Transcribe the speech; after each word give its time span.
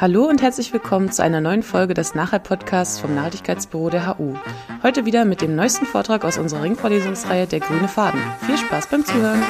Hallo 0.00 0.24
und 0.24 0.40
herzlich 0.40 0.72
willkommen 0.72 1.12
zu 1.12 1.22
einer 1.22 1.42
neuen 1.42 1.62
Folge 1.62 1.92
des 1.92 2.14
Nachhalt-Podcasts 2.14 2.98
vom 2.98 3.14
Nachhaltigkeitsbüro 3.14 3.90
der 3.90 4.06
HU. 4.06 4.34
Heute 4.82 5.04
wieder 5.04 5.26
mit 5.26 5.42
dem 5.42 5.54
neuesten 5.54 5.84
Vortrag 5.84 6.24
aus 6.24 6.38
unserer 6.38 6.62
Ringvorlesungsreihe 6.62 7.46
Der 7.46 7.60
grüne 7.60 7.86
Faden. 7.86 8.18
Viel 8.46 8.56
Spaß 8.56 8.88
beim 8.88 9.04
Zuhören! 9.04 9.42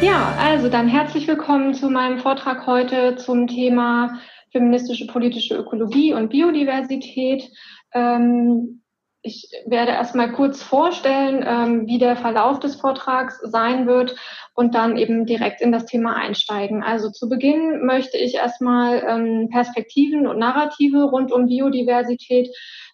Ja, 0.00 0.34
also 0.38 0.70
dann 0.70 0.88
herzlich 0.88 1.28
willkommen 1.28 1.74
zu 1.74 1.90
meinem 1.90 2.20
Vortrag 2.20 2.66
heute 2.66 3.16
zum 3.16 3.48
Thema 3.48 4.18
feministische 4.50 5.06
politische 5.08 5.56
Ökologie 5.56 6.14
und 6.14 6.30
Biodiversität. 6.30 7.50
Ähm, 7.92 8.80
ich 9.24 9.48
werde 9.64 9.92
erstmal 9.92 10.32
kurz 10.32 10.62
vorstellen, 10.62 11.42
ähm, 11.46 11.86
wie 11.86 11.98
der 11.98 12.14
Verlauf 12.14 12.60
des 12.60 12.76
Vortrags 12.76 13.40
sein 13.42 13.86
wird 13.86 14.14
und 14.54 14.74
dann 14.74 14.98
eben 14.98 15.24
direkt 15.24 15.62
in 15.62 15.72
das 15.72 15.86
Thema 15.86 16.14
einsteigen. 16.14 16.82
Also 16.82 17.10
zu 17.10 17.30
Beginn 17.30 17.86
möchte 17.86 18.18
ich 18.18 18.34
erstmal 18.34 19.02
ähm, 19.08 19.48
Perspektiven 19.50 20.26
und 20.26 20.38
Narrative 20.38 21.04
rund 21.04 21.32
um 21.32 21.46
Biodiversität 21.46 22.50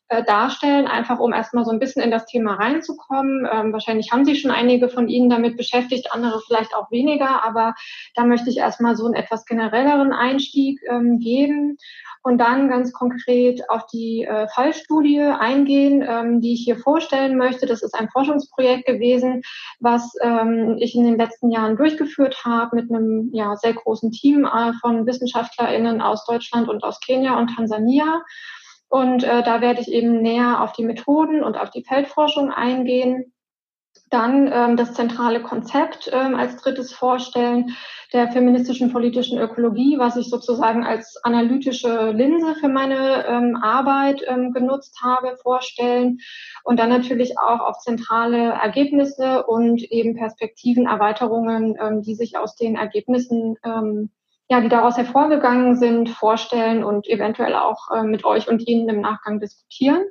äh, 0.07 0.23
darstellen, 0.23 0.87
einfach 0.87 1.19
um 1.19 1.33
erstmal 1.33 1.65
so 1.65 1.73
ein 1.73 1.81
bisschen 1.81 2.03
in 2.03 2.13
das 2.13 2.27
Thema 2.27 2.55
reinzukommen. 2.55 3.49
Ähm, 3.53 3.73
wahrscheinlich 3.73 4.13
haben 4.13 4.25
sich 4.25 4.41
schon 4.41 4.53
einige 4.53 4.89
von 4.89 5.09
Ihnen 5.09 5.31
damit 5.31 5.57
beschäftigt, 5.57 6.13
andere 6.13 6.41
vielleicht 6.47 6.77
auch 6.77 6.93
weniger, 6.93 7.45
aber 7.45 7.75
da 8.15 8.25
möchte 8.25 8.51
ich 8.51 8.59
erstmal 8.59 8.95
so 8.95 9.05
einen 9.05 9.15
etwas 9.15 9.47
generelleren 9.47 10.13
Einstieg 10.13 10.79
geben 11.19 11.77
und 12.23 12.39
dann 12.39 12.69
ganz 12.69 12.93
konkret 12.93 13.69
auf 13.71 13.87
die 13.87 14.25
äh, 14.25 14.47
Fallstudie 14.49 15.21
eingehen, 15.21 16.05
ähm, 16.07 16.41
die 16.41 16.55
ich 16.55 16.65
hier 16.65 16.79
vorstellen 16.79 17.37
möchte. 17.37 17.67
Das 17.67 17.83
ist 17.83 17.95
ein 17.95 18.11
Forschungsprojekt 18.11 18.87
gewesen, 18.87 19.43
was 19.81 20.13
ähm, 20.21 20.77
ich 20.79 20.95
in 20.95 21.05
den 21.05 21.17
letzten 21.17 21.51
Jahren 21.51 21.77
durchgeführt 21.77 22.45
habe 22.45 22.77
mit 22.77 22.91
einem 22.91 23.31
ja, 23.33 23.57
sehr 23.57 23.75
großen 23.75 24.11
Team 24.11 24.45
äh, 24.45 24.73
von 24.81 25.07
WissenschaftlerInnen 25.07 26.03
aus 26.03 26.27
Deutschland 26.27 26.69
und 26.69 26.85
aus 26.85 27.01
Kenia 27.01 27.39
und 27.39 27.55
Tansania. 27.55 28.23
Und 28.89 29.23
äh, 29.23 29.43
da 29.43 29.61
werde 29.61 29.81
ich 29.81 29.91
eben 29.91 30.21
näher 30.21 30.63
auf 30.63 30.73
die 30.73 30.85
Methoden 30.85 31.43
und 31.43 31.57
auf 31.57 31.71
die 31.71 31.85
Feldforschung 31.85 32.51
eingehen. 32.51 33.33
Dann 34.11 34.51
ähm, 34.53 34.77
das 34.77 34.95
zentrale 34.95 35.41
Konzept 35.41 36.11
ähm, 36.13 36.35
als 36.35 36.57
drittes 36.57 36.93
vorstellen 36.93 37.77
der 38.13 38.33
feministischen 38.33 38.93
politischen 38.93 39.39
Ökologie, 39.39 39.99
was 39.99 40.17
ich 40.17 40.29
sozusagen 40.29 40.85
als 40.85 41.17
analytische 41.23 42.11
Linse 42.11 42.57
für 42.57 42.69
meine 42.69 43.25
ähm, 43.27 43.57
Arbeit 43.63 44.23
ähm, 44.27 44.53
genutzt 44.53 44.99
habe, 45.03 45.37
vorstellen 45.41 46.19
und 46.65 46.81
dann 46.81 46.89
natürlich 46.89 47.39
auch 47.39 47.61
auf 47.61 47.79
zentrale 47.79 48.51
Ergebnisse 48.51 49.47
und 49.47 49.81
eben 49.93 50.17
Perspektivenerweiterungen, 50.17 51.77
ähm, 51.81 52.03
die 52.03 52.17
sich 52.17 52.37
aus 52.37 52.57
den 52.57 52.75
Ergebnissen 52.75 53.57
ähm, 53.65 54.11
ja, 54.51 54.61
die 54.61 54.69
daraus 54.69 54.97
hervorgegangen 54.97 55.77
sind, 55.77 56.09
vorstellen 56.09 56.83
und 56.83 57.07
eventuell 57.07 57.55
auch 57.55 57.89
äh, 57.93 58.03
mit 58.03 58.25
euch 58.25 58.49
und 58.49 58.67
Ihnen 58.67 58.89
im 58.89 59.01
Nachgang 59.01 59.39
diskutieren. 59.39 60.03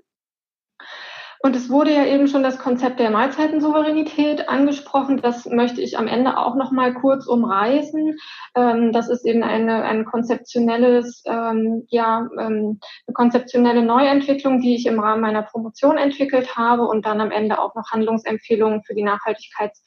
Und 1.41 1.55
es 1.55 1.69
wurde 1.69 1.93
ja 1.93 2.05
eben 2.05 2.27
schon 2.27 2.43
das 2.43 2.59
Konzept 2.59 2.99
der 2.99 3.11
Mahlzeitensouveränität 3.11 4.49
angesprochen. 4.49 5.21
Das 5.21 5.45
möchte 5.45 5.81
ich 5.81 5.97
am 5.97 6.07
Ende 6.07 6.37
auch 6.37 6.55
noch 6.55 6.71
mal 6.71 6.93
kurz 6.93 7.27
umreißen. 7.27 8.17
Ähm, 8.55 8.91
das 8.91 9.09
ist 9.09 9.25
eben 9.25 9.43
eine, 9.43 9.83
ein 9.83 10.03
konzeptionelles, 10.03 11.23
ähm, 11.25 11.85
ja, 11.87 12.27
ähm, 12.37 12.79
eine 13.07 13.13
konzeptionelle 13.13 13.83
Neuentwicklung, 13.83 14.59
die 14.59 14.75
ich 14.75 14.85
im 14.85 14.99
Rahmen 14.99 15.21
meiner 15.21 15.43
Promotion 15.43 15.97
entwickelt 15.97 16.57
habe 16.57 16.83
und 16.83 17.05
dann 17.05 17.21
am 17.21 17.31
Ende 17.31 17.59
auch 17.59 17.73
noch 17.73 17.89
Handlungsempfehlungen 17.89 18.83
für 18.83 18.93
die 18.93 19.05
Nachhaltigkeits- 19.05 19.81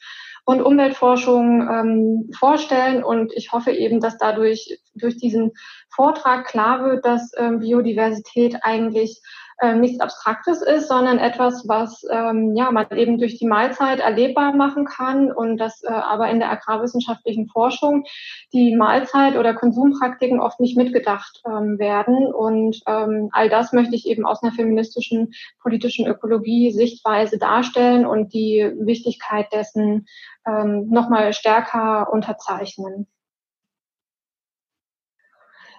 und 0.45 0.61
Umweltforschung 0.61 1.69
ähm, 1.69 2.31
vorstellen. 2.37 3.03
Und 3.03 3.31
ich 3.35 3.51
hoffe 3.51 3.71
eben, 3.71 3.99
dass 3.99 4.17
dadurch 4.17 4.79
durch 4.95 5.17
diesen 5.17 5.51
Vortrag 5.89 6.45
klar 6.45 6.83
wird, 6.83 7.05
dass 7.05 7.31
ähm, 7.37 7.59
Biodiversität 7.59 8.57
eigentlich 8.63 9.21
äh, 9.63 9.75
nichts 9.75 10.01
Abstraktes 10.01 10.61
ist, 10.61 10.89
sondern 10.89 11.19
etwas, 11.19 11.65
was 11.69 12.05
ähm, 12.11 12.53
ja 12.53 12.69
man 12.69 12.85
eben 12.91 13.17
durch 13.17 13.37
die 13.37 13.47
Mahlzeit 13.47 13.99
erlebbar 13.99 14.53
machen 14.53 14.83
kann 14.83 15.31
und 15.31 15.57
dass 15.57 15.83
äh, 15.83 15.87
aber 15.87 16.29
in 16.29 16.39
der 16.39 16.51
agrarwissenschaftlichen 16.51 17.47
Forschung 17.47 18.03
die 18.51 18.75
Mahlzeit 18.75 19.37
oder 19.37 19.53
Konsumpraktiken 19.53 20.41
oft 20.41 20.59
nicht 20.59 20.75
mitgedacht 20.75 21.41
ähm, 21.45 21.79
werden. 21.79 22.33
Und 22.33 22.81
ähm, 22.87 23.29
all 23.31 23.47
das 23.47 23.71
möchte 23.71 23.95
ich 23.95 24.05
eben 24.05 24.25
aus 24.25 24.43
einer 24.43 24.51
feministischen 24.51 25.31
politischen 25.61 26.05
Ökologie 26.07 26.71
Sichtweise 26.71 27.37
darstellen 27.37 28.05
und 28.05 28.33
die 28.33 28.69
Wichtigkeit 28.79 29.47
dessen 29.53 30.07
ähm, 30.45 30.89
nochmal 30.89 31.31
stärker 31.31 32.11
unterzeichnen. 32.11 33.07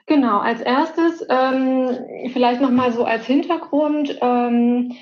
Genau, 0.07 0.39
als 0.39 0.61
erstes 0.61 1.25
ähm, 1.31 1.89
vielleicht 2.33 2.61
nochmal 2.61 2.93
so 2.93 3.05
als 3.05 3.25
Hintergrund, 3.25 4.19
ähm, 4.21 4.93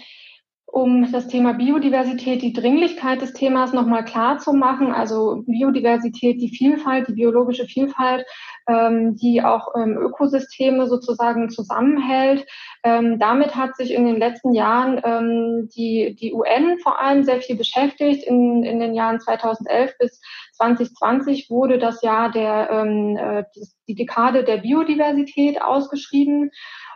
um 0.66 1.10
das 1.10 1.26
Thema 1.26 1.54
Biodiversität, 1.54 2.40
die 2.40 2.52
Dringlichkeit 2.52 3.20
des 3.20 3.32
Themas 3.32 3.72
nochmal 3.72 4.04
klar 4.04 4.38
zu 4.38 4.52
machen. 4.52 4.92
Also 4.92 5.42
Biodiversität, 5.46 6.40
die 6.40 6.48
Vielfalt, 6.48 7.08
die 7.08 7.14
biologische 7.14 7.66
Vielfalt, 7.66 8.24
ähm, 8.68 9.16
die 9.16 9.42
auch 9.42 9.74
ähm, 9.76 9.96
Ökosysteme 9.96 10.86
sozusagen 10.86 11.50
zusammenhält. 11.50 12.46
Ähm, 12.84 13.18
damit 13.18 13.54
hat 13.56 13.76
sich 13.76 13.92
in 13.92 14.06
den 14.06 14.18
letzten 14.18 14.52
Jahren 14.52 15.00
ähm, 15.04 15.68
die, 15.74 16.14
die 16.14 16.32
UN 16.32 16.78
vor 16.80 17.00
allem 17.00 17.24
sehr 17.24 17.40
viel 17.40 17.56
beschäftigt. 17.56 18.24
In, 18.24 18.62
in 18.62 18.80
den 18.80 18.94
Jahren 18.94 19.20
2011 19.20 19.98
bis 19.98 20.20
2020 20.54 21.50
wurde 21.50 21.78
das 21.78 22.02
Jahr 22.02 22.30
der, 22.30 22.70
ähm, 22.70 23.16
äh, 23.16 23.44
die 23.88 23.94
Dekade 23.94 24.44
der 24.44 24.58
Biodiversität 24.58 25.60
ausgeschrieben. 25.60 26.50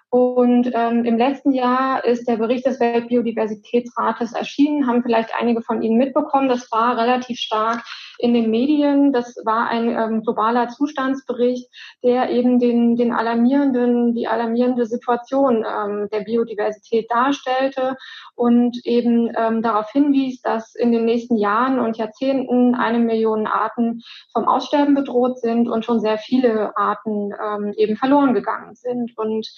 Und 0.09 0.71
ähm, 0.73 1.05
im 1.05 1.19
letzten 1.19 1.53
Jahr 1.53 2.05
ist 2.05 2.29
der 2.29 2.37
Bericht 2.37 2.65
des 2.65 2.79
Weltbiodiversitätsrates 2.79 4.33
erschienen, 4.33 4.87
haben 4.87 5.03
vielleicht 5.03 5.31
einige 5.39 5.63
von 5.63 5.83
Ihnen 5.83 5.99
mitbekommen. 5.99 6.49
Das 6.49 6.71
war 6.71 6.97
relativ 6.97 7.39
stark 7.39 7.83
in 8.19 8.35
den 8.35 8.51
Medien. 8.51 9.13
Das 9.13 9.37
war 9.45 9.69
ein 9.69 9.89
ähm, 9.89 10.23
globaler 10.23 10.69
Zustandsbericht, 10.69 11.69
der 12.03 12.31
eben 12.31 12.59
den, 12.59 12.97
den 12.97 13.13
alarmierenden, 13.13 14.15
die 14.15 14.29
alarmierende 14.29 14.87
Situation 14.87 15.65
ähm, 15.65 16.09
der 16.13 16.21
Biodiversität 16.21 17.11
darstellte 17.11 17.97
und 18.35 18.79
eben 18.85 19.33
ähm, 19.37 19.63
darauf 19.63 19.91
hinwies, 19.91 20.41
dass 20.43 20.75
in 20.75 20.93
den 20.93 21.05
nächsten 21.05 21.37
Jahren 21.37 21.79
und 21.79 21.97
Jahrzehnten 21.97 22.75
eine 22.75 22.99
Million 22.99 23.47
Arten 23.47 24.03
vom 24.33 24.47
Aussterben 24.47 24.95
bedroht 24.95 25.39
sind 25.39 25.69
und 25.69 25.85
schon 25.85 26.01
sehr 26.01 26.19
viele 26.19 26.77
Arten 26.77 27.33
ähm, 27.33 27.73
eben 27.77 27.97
verloren 27.97 28.35
gegangen 28.35 28.75
sind. 28.75 29.17
Und 29.17 29.49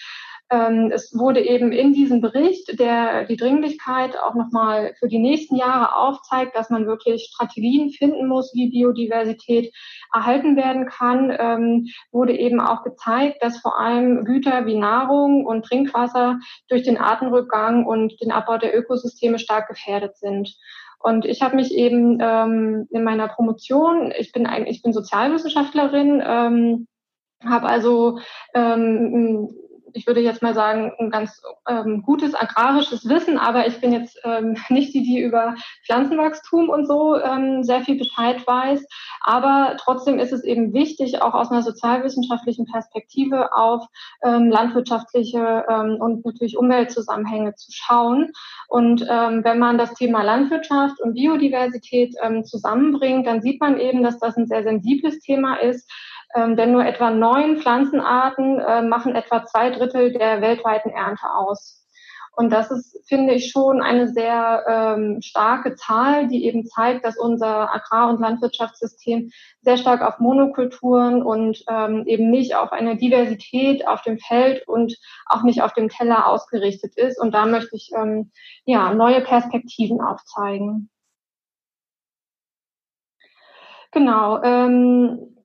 ähm, 0.51 0.91
es 0.93 1.13
wurde 1.15 1.41
eben 1.41 1.73
in 1.73 1.93
diesem 1.93 2.21
Bericht, 2.21 2.79
der 2.79 3.25
die 3.25 3.37
Dringlichkeit 3.37 4.19
auch 4.19 4.35
nochmal 4.35 4.95
für 4.99 5.09
die 5.09 5.19
nächsten 5.19 5.57
Jahre 5.57 5.95
aufzeigt, 5.95 6.57
dass 6.57 6.71
man 6.71 6.87
wirklich 6.87 7.31
Strategien 7.33 7.91
finden 7.91 8.27
muss, 8.27 8.53
wie 8.55 8.71
Biodiversität 8.71 9.75
erhalten 10.13 10.57
werden 10.57 10.87
kann, 10.87 11.37
ähm, 11.39 11.87
wurde 12.13 12.39
eben 12.39 12.61
auch 12.61 12.83
gezeigt, 12.83 13.43
dass 13.43 13.61
vor 13.61 13.79
allem 13.79 14.25
Güter 14.25 14.65
wie 14.65 14.77
Nahrung 14.77 15.45
und 15.45 15.67
Trinkwasser 15.67 16.39
durch 16.69 16.83
den 16.83 16.97
Artenrückgang 16.97 17.85
und 17.85 18.19
den 18.23 18.33
Abbau 18.33 18.57
der 18.57 18.77
Ökosysteme 18.77 19.39
stark 19.39 19.69
gefährdet 19.69 20.17
sind. 20.17 20.57
Und 21.01 21.27
ich 21.27 21.43
habe 21.43 21.57
mich 21.57 21.75
eben 21.75 22.19
ähm, 22.21 22.89
in 22.91 23.05
meiner 23.05 23.29
Promotion, 23.29 24.13
ich 24.19 24.33
bin 24.33 24.47
eigentlich, 24.47 24.79
ich 24.79 24.83
bin 24.83 24.93
Sozialwissenschaftlerin, 24.93 26.23
ähm, 26.27 26.89
habe 27.45 27.69
also 27.69 28.19
ähm, 28.55 29.49
ich 29.99 30.07
würde 30.07 30.21
jetzt 30.21 30.43
mal 30.43 30.55
sagen, 30.55 30.93
ein 31.01 31.11
ganz 31.11 31.43
ähm, 31.69 32.03
gutes 32.03 32.35
agrarisches 32.35 33.09
Wissen, 33.09 33.37
aber 33.37 33.67
ich 33.67 33.81
bin 33.81 33.93
jetzt 33.93 34.21
ähm, 34.25 34.57
nicht 34.69 34.95
die, 34.95 35.03
die 35.03 35.21
über 35.21 35.57
Pflanzenwachstum 35.85 36.69
und 36.69 36.87
so 36.87 37.17
ähm, 37.17 37.65
sehr 37.65 37.81
viel 37.81 37.99
Bescheid 37.99 38.47
weiß. 38.47 38.87
Aber 39.23 39.77
trotzdem 39.81 40.21
ist 40.21 40.33
es 40.33 40.45
eben 40.45 40.73
wichtig, 40.73 41.21
auch 41.21 41.35
aus 41.35 41.51
einer 41.51 41.63
sozialwissenschaftlichen 41.63 42.67
Perspektive 42.67 43.53
auf 43.53 43.87
ähm, 44.23 44.51
landwirtschaftliche 44.51 45.65
ähm, 45.69 45.97
und 46.01 46.25
natürlich 46.25 46.57
Umweltzusammenhänge 46.57 47.57
zu 47.57 47.73
schauen. 47.73 48.31
Und 48.69 49.05
ähm, 49.11 49.43
wenn 49.43 49.59
man 49.59 49.79
das 49.79 49.95
Thema 49.95 50.23
Landwirtschaft 50.23 51.01
und 51.01 51.15
Biodiversität 51.15 52.15
ähm, 52.23 52.45
zusammenbringt, 52.45 53.27
dann 53.27 53.43
sieht 53.43 53.61
man 53.61 53.81
eben, 53.81 54.05
dass 54.05 54.21
das 54.21 54.37
ein 54.37 54.47
sehr 54.47 54.63
sensibles 54.63 55.19
Thema 55.19 55.57
ist 55.57 55.91
ähm, 56.35 56.57
denn 56.57 56.73
nur 56.73 56.85
etwa 56.85 57.11
neun 57.11 57.59
Pflanzenarten 57.59 58.59
äh, 58.61 58.83
machen 58.83 59.15
etwa 59.15 59.45
zwei 59.45 59.71
Drittel 59.71 60.13
der 60.13 60.41
weltweiten 60.41 60.91
Ernte 60.91 61.27
aus. 61.35 61.79
Und 62.39 62.51
das 62.51 62.71
ist, 62.71 62.97
finde 63.09 63.35
ich, 63.35 63.51
schon 63.51 63.83
eine 63.83 64.07
sehr 64.07 64.65
ähm, 64.69 65.21
starke 65.23 65.75
Zahl, 65.75 66.29
die 66.29 66.45
eben 66.45 66.65
zeigt, 66.67 67.05
dass 67.05 67.19
unser 67.19 67.75
Agrar- 67.75 68.09
und 68.11 68.21
Landwirtschaftssystem 68.21 69.31
sehr 69.63 69.77
stark 69.77 70.03
auf 70.03 70.21
Monokulturen 70.21 71.21
und 71.25 71.65
ähm, 71.69 72.05
eben 72.07 72.31
nicht 72.31 72.55
auf 72.55 72.71
eine 72.71 72.97
Diversität 72.97 73.89
auf 73.89 74.03
dem 74.03 74.21
Feld 74.21 74.69
und 74.69 74.97
auch 75.27 75.43
nicht 75.43 75.63
auf 75.63 75.73
dem 75.73 75.89
Teller 75.89 76.29
ausgerichtet 76.29 76.97
ist. 76.97 77.21
Und 77.21 77.35
da 77.35 77.45
möchte 77.45 77.75
ich 77.75 77.91
ähm, 77.97 78.31
ja 78.65 78.95
neue 78.95 79.21
Perspektiven 79.21 80.01
aufzeigen. 80.01 80.91
Genau. 83.91 84.41
Ähm, 84.45 85.38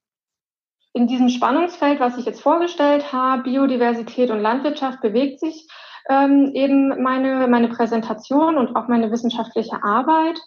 in 0.94 1.08
diesem 1.08 1.30
Spannungsfeld, 1.30 2.00
was 2.00 2.18
ich 2.18 2.26
jetzt 2.26 2.42
vorgestellt 2.42 3.12
habe, 3.12 3.44
Biodiversität 3.44 4.30
und 4.30 4.40
Landwirtschaft, 4.40 5.02
bewegt 5.02 5.40
sich 5.40 5.68
ähm, 6.10 6.52
eben 6.54 7.02
meine, 7.02 7.48
meine 7.48 7.70
Präsentation 7.70 8.58
und 8.58 8.76
auch 8.76 8.88
meine 8.88 9.12
wissenschaftliche 9.12 9.84
Arbeit. 9.84 10.40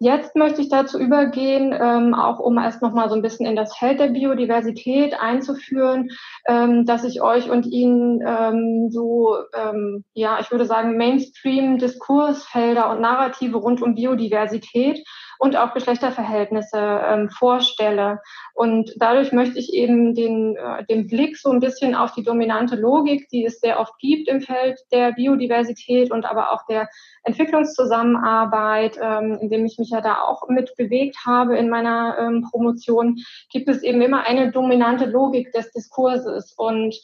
Jetzt 0.00 0.36
möchte 0.36 0.60
ich 0.62 0.68
dazu 0.68 0.96
übergehen, 0.96 1.74
ähm, 1.76 2.14
auch 2.14 2.38
um 2.38 2.56
erst 2.56 2.82
nochmal 2.82 3.08
so 3.08 3.16
ein 3.16 3.22
bisschen 3.22 3.46
in 3.46 3.56
das 3.56 3.76
Feld 3.76 3.98
der 3.98 4.08
Biodiversität 4.08 5.20
einzuführen, 5.20 6.10
ähm, 6.46 6.84
dass 6.84 7.02
ich 7.02 7.20
euch 7.20 7.50
und 7.50 7.66
Ihnen 7.66 8.20
ähm, 8.24 8.90
so, 8.90 9.36
ähm, 9.56 10.04
ja, 10.14 10.38
ich 10.38 10.52
würde 10.52 10.66
sagen, 10.66 10.96
Mainstream-Diskursfelder 10.96 12.90
und 12.90 13.00
Narrative 13.00 13.56
rund 13.56 13.82
um 13.82 13.96
Biodiversität 13.96 15.04
und 15.38 15.56
auch 15.56 15.72
Geschlechterverhältnisse 15.72 16.78
ähm, 16.78 17.30
vorstelle. 17.30 18.20
Und 18.54 18.92
dadurch 18.96 19.32
möchte 19.32 19.58
ich 19.58 19.72
eben 19.72 20.14
den, 20.14 20.56
äh, 20.56 20.84
den 20.86 21.06
Blick 21.06 21.36
so 21.36 21.50
ein 21.50 21.60
bisschen 21.60 21.94
auf 21.94 22.12
die 22.12 22.22
dominante 22.22 22.76
Logik, 22.76 23.28
die 23.30 23.44
es 23.44 23.60
sehr 23.60 23.80
oft 23.80 23.96
gibt 23.98 24.28
im 24.28 24.40
Feld 24.40 24.78
der 24.92 25.12
Biodiversität 25.12 26.10
und 26.10 26.24
aber 26.24 26.52
auch 26.52 26.66
der 26.66 26.88
Entwicklungszusammenarbeit, 27.22 28.98
ähm, 29.00 29.38
in 29.40 29.50
dem 29.50 29.64
ich 29.64 29.78
mich 29.78 29.90
ja 29.90 30.00
da 30.00 30.22
auch 30.22 30.48
mit 30.48 30.74
bewegt 30.76 31.16
habe 31.24 31.56
in 31.56 31.68
meiner 31.68 32.16
ähm, 32.18 32.46
Promotion, 32.50 33.16
gibt 33.50 33.68
es 33.68 33.82
eben 33.82 34.02
immer 34.02 34.26
eine 34.26 34.50
dominante 34.50 35.04
Logik 35.06 35.52
des 35.52 35.70
Diskurses. 35.72 36.52
Und 36.56 36.94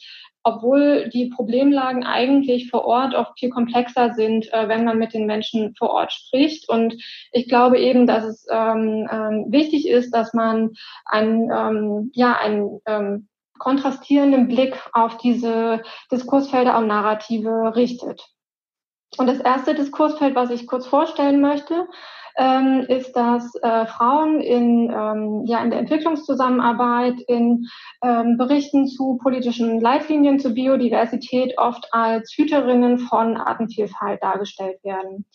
obwohl 0.45 1.09
die 1.09 1.29
Problemlagen 1.29 2.05
eigentlich 2.05 2.69
vor 2.69 2.85
Ort 2.85 3.15
oft 3.15 3.37
viel 3.39 3.49
komplexer 3.49 4.13
sind, 4.13 4.53
äh, 4.53 4.67
wenn 4.67 4.85
man 4.85 4.99
mit 4.99 5.13
den 5.13 5.25
Menschen 5.25 5.75
vor 5.75 5.89
Ort 5.89 6.13
spricht. 6.13 6.69
Und 6.69 6.93
ich 7.31 7.49
glaube 7.49 7.79
eben, 7.79 8.05
dass 8.05 8.23
es 8.23 8.45
ähm, 8.49 9.09
ähm, 9.11 9.45
wichtig 9.49 9.89
ist, 9.89 10.11
dass 10.11 10.35
man 10.35 10.73
einen, 11.05 11.49
ähm, 11.51 12.11
ja, 12.13 12.37
einen 12.37 12.79
ähm, 12.85 13.27
kontrastierenden 13.57 14.47
Blick 14.47 14.79
auf 14.93 15.17
diese 15.17 15.81
Diskursfelder 16.11 16.77
und 16.77 16.87
Narrative 16.87 17.75
richtet. 17.75 18.23
Und 19.17 19.27
das 19.27 19.39
erste 19.39 19.73
Diskursfeld, 19.73 20.35
was 20.35 20.51
ich 20.51 20.67
kurz 20.67 20.85
vorstellen 20.85 21.41
möchte, 21.41 21.87
ähm, 22.37 22.85
ist, 22.87 23.15
dass 23.15 23.55
äh, 23.61 23.85
Frauen 23.85 24.41
in, 24.41 24.91
ähm, 24.91 25.43
ja, 25.45 25.63
in 25.63 25.69
der 25.69 25.79
Entwicklungszusammenarbeit, 25.79 27.19
in 27.27 27.67
ähm, 28.03 28.37
Berichten 28.37 28.87
zu 28.87 29.17
politischen 29.21 29.79
Leitlinien 29.79 30.39
zur 30.39 30.51
Biodiversität 30.51 31.57
oft 31.57 31.87
als 31.91 32.33
Hüterinnen 32.35 32.99
von 32.99 33.37
Artenvielfalt 33.37 34.21
dargestellt 34.21 34.83
werden. 34.83 35.25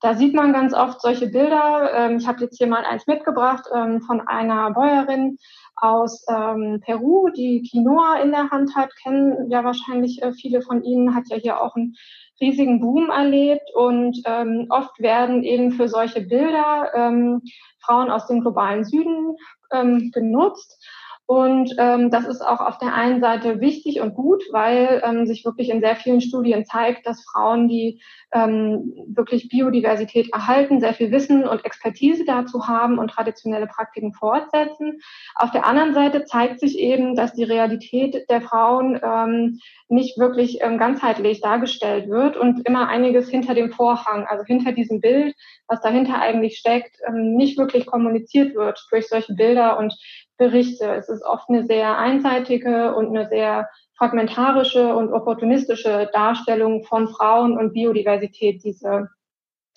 Da 0.00 0.14
sieht 0.14 0.34
man 0.34 0.52
ganz 0.52 0.74
oft 0.74 1.00
solche 1.00 1.28
Bilder. 1.28 1.90
Ähm, 1.94 2.18
ich 2.18 2.26
habe 2.26 2.40
jetzt 2.40 2.58
hier 2.58 2.68
mal 2.68 2.84
eins 2.84 3.06
mitgebracht 3.06 3.64
ähm, 3.74 4.00
von 4.00 4.20
einer 4.20 4.70
Bäuerin 4.70 5.38
aus 5.76 6.24
ähm, 6.28 6.80
Peru, 6.84 7.28
die 7.30 7.68
Quinoa 7.68 8.20
in 8.22 8.30
der 8.30 8.50
Hand 8.50 8.74
hat. 8.76 8.90
Kennen 9.02 9.50
ja 9.50 9.64
wahrscheinlich 9.64 10.22
äh, 10.22 10.32
viele 10.32 10.62
von 10.62 10.82
Ihnen, 10.82 11.14
hat 11.14 11.24
ja 11.28 11.36
hier 11.36 11.60
auch 11.60 11.74
ein 11.76 11.94
riesigen 12.40 12.80
Boom 12.80 13.10
erlebt 13.10 13.70
und 13.74 14.20
ähm, 14.24 14.66
oft 14.70 14.98
werden 15.00 15.42
eben 15.42 15.72
für 15.72 15.88
solche 15.88 16.20
Bilder 16.20 16.92
ähm, 16.94 17.42
Frauen 17.80 18.10
aus 18.10 18.26
dem 18.26 18.40
globalen 18.40 18.84
Süden 18.84 19.36
ähm, 19.72 20.10
genutzt. 20.12 20.84
Und 21.26 21.74
ähm, 21.76 22.10
das 22.10 22.26
ist 22.26 22.40
auch 22.40 22.60
auf 22.60 22.78
der 22.78 22.94
einen 22.94 23.20
Seite 23.20 23.60
wichtig 23.60 24.00
und 24.00 24.14
gut, 24.14 24.42
weil 24.50 25.02
ähm, 25.04 25.26
sich 25.26 25.44
wirklich 25.44 25.68
in 25.68 25.80
sehr 25.80 25.94
vielen 25.94 26.22
Studien 26.22 26.64
zeigt, 26.64 27.06
dass 27.06 27.22
Frauen, 27.30 27.68
die 27.68 28.00
ähm, 28.32 28.92
wirklich 29.06 29.48
Biodiversität 29.48 30.32
erhalten, 30.32 30.80
sehr 30.80 30.94
viel 30.94 31.10
Wissen 31.10 31.46
und 31.46 31.64
Expertise 31.64 32.24
dazu 32.24 32.68
haben 32.68 32.98
und 32.98 33.10
traditionelle 33.10 33.66
Praktiken 33.66 34.12
fortsetzen. 34.12 35.00
Auf 35.34 35.50
der 35.50 35.66
anderen 35.66 35.94
Seite 35.94 36.24
zeigt 36.24 36.60
sich 36.60 36.78
eben, 36.78 37.14
dass 37.16 37.32
die 37.32 37.44
Realität 37.44 38.28
der 38.28 38.40
Frauen 38.42 39.00
ähm, 39.02 39.60
nicht 39.88 40.18
wirklich 40.18 40.58
ähm, 40.60 40.78
ganzheitlich 40.78 41.40
dargestellt 41.40 42.08
wird 42.08 42.36
und 42.36 42.66
immer 42.66 42.88
einiges 42.88 43.28
hinter 43.28 43.54
dem 43.54 43.72
Vorhang, 43.72 44.26
also 44.26 44.44
hinter 44.44 44.72
diesem 44.72 45.00
Bild, 45.00 45.34
was 45.66 45.80
dahinter 45.80 46.20
eigentlich 46.20 46.58
steckt, 46.58 46.96
ähm, 47.06 47.34
nicht 47.36 47.56
wirklich 47.58 47.86
kommuniziert 47.86 48.54
wird 48.54 48.86
durch 48.90 49.08
solche 49.08 49.34
Bilder 49.34 49.78
und 49.78 49.94
Berichte. 50.36 50.86
Es 50.94 51.08
ist 51.08 51.24
oft 51.24 51.48
eine 51.48 51.64
sehr 51.64 51.98
einseitige 51.98 52.94
und 52.94 53.08
eine 53.08 53.28
sehr 53.28 53.68
fragmentarische 53.98 54.94
und 54.94 55.12
opportunistische 55.12 56.08
Darstellung 56.12 56.84
von 56.84 57.08
Frauen 57.08 57.58
und 57.58 57.72
Biodiversität, 57.72 58.62
diese 58.64 59.08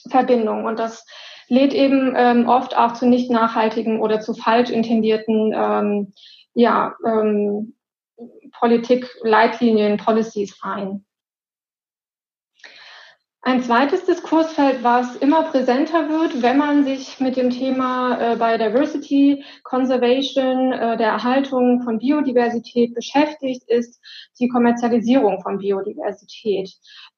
Verbindung. 0.08 0.66
Und 0.66 0.80
das 0.80 1.06
lädt 1.48 1.74
eben 1.74 2.14
ähm, 2.16 2.48
oft 2.48 2.78
auch 2.78 2.94
zu 2.94 3.08
nicht 3.08 3.30
nachhaltigen 3.30 4.00
oder 4.00 4.22
zu 4.22 4.34
falsch 4.34 4.70
intendierten 4.70 5.54
ähm, 5.54 6.14
ja, 6.54 6.96
ähm, 7.06 7.76
Politik-Leitlinien, 8.60 9.98
Policies 9.98 10.58
ein. 10.62 11.06
Ein 13.44 13.64
zweites 13.64 14.06
Diskursfeld, 14.06 14.84
was 14.84 15.16
immer 15.16 15.42
präsenter 15.42 16.10
wird, 16.10 16.44
wenn 16.44 16.60
man 16.60 16.84
sich 16.84 17.20
mit 17.20 17.38
dem 17.38 17.50
Thema 17.50 18.34
äh, 18.34 18.36
Biodiversity 18.36 19.44
Conservation, 19.64 20.72
äh, 20.72 20.96
der 20.96 21.08
Erhaltung 21.08 21.82
von 21.82 21.98
Biodiversität 21.98 22.94
beschäftigt, 22.94 23.68
ist 23.68 24.00
die 24.40 24.48
Kommerzialisierung 24.48 25.42
von 25.42 25.58
Biodiversität. 25.58 26.70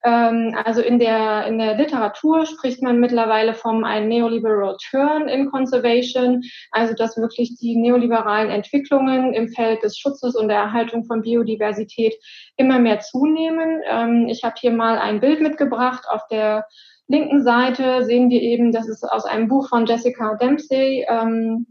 Ähm, 0.04 0.56
also 0.64 0.82
in 0.82 1.00
der, 1.00 1.48
in 1.48 1.58
der 1.58 1.76
Literatur 1.76 2.46
spricht 2.46 2.82
man 2.82 3.00
mittlerweile 3.00 3.54
vom 3.54 3.84
ein 3.84 4.08
Neoliberal 4.08 4.76
Turn 4.90 5.30
in 5.30 5.50
Conservation, 5.50 6.44
also 6.72 6.94
dass 6.94 7.18
wirklich 7.18 7.56
die 7.58 7.78
neoliberalen 7.78 8.50
Entwicklungen 8.50 9.34
im 9.34 9.48
Feld 9.50 9.82
des 9.84 9.98
Schutzes 9.98 10.36
und 10.36 10.50
der 10.50 10.58
Erhaltung 10.58 11.06
von 11.06 11.22
Biodiversität 11.22 12.16
immer 12.58 12.80
mehr 12.80 13.00
zunehmen. 13.00 13.82
Ähm, 13.88 14.28
ich 14.30 14.44
habe 14.44 14.56
hier 14.60 14.72
mal 14.72 14.98
ein 14.98 15.22
Bild 15.22 15.42
mitgebracht. 15.42 16.06
Auf 16.10 16.28
der 16.28 16.66
linken 17.08 17.44
Seite 17.44 18.04
sehen 18.06 18.30
wir 18.30 18.42
eben, 18.42 18.72
das 18.72 18.90
ist 18.90 19.04
aus 19.04 19.26
einem 19.26 19.48
Buch 19.48 19.70
von 19.70 19.86
Jessica 19.86 20.36
Dempsey. 20.36 21.06
Ähm, 21.08 21.68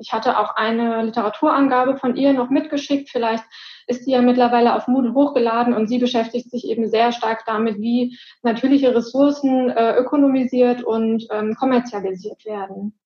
ich 0.00 0.12
hatte 0.12 0.38
auch 0.38 0.56
eine 0.56 1.02
Literaturangabe 1.04 1.96
von 1.96 2.16
ihr 2.16 2.32
noch 2.32 2.50
mitgeschickt. 2.50 3.10
Vielleicht 3.10 3.44
ist 3.86 4.06
die 4.06 4.12
ja 4.12 4.22
mittlerweile 4.22 4.74
auf 4.74 4.88
Moodle 4.88 5.14
hochgeladen 5.14 5.74
und 5.74 5.88
sie 5.88 5.98
beschäftigt 5.98 6.50
sich 6.50 6.66
eben 6.66 6.88
sehr 6.88 7.12
stark 7.12 7.44
damit, 7.46 7.78
wie 7.78 8.18
natürliche 8.42 8.94
Ressourcen 8.94 9.70
äh, 9.70 9.96
ökonomisiert 9.96 10.82
und 10.82 11.26
ähm, 11.30 11.54
kommerzialisiert 11.54 12.44
werden. 12.44 12.98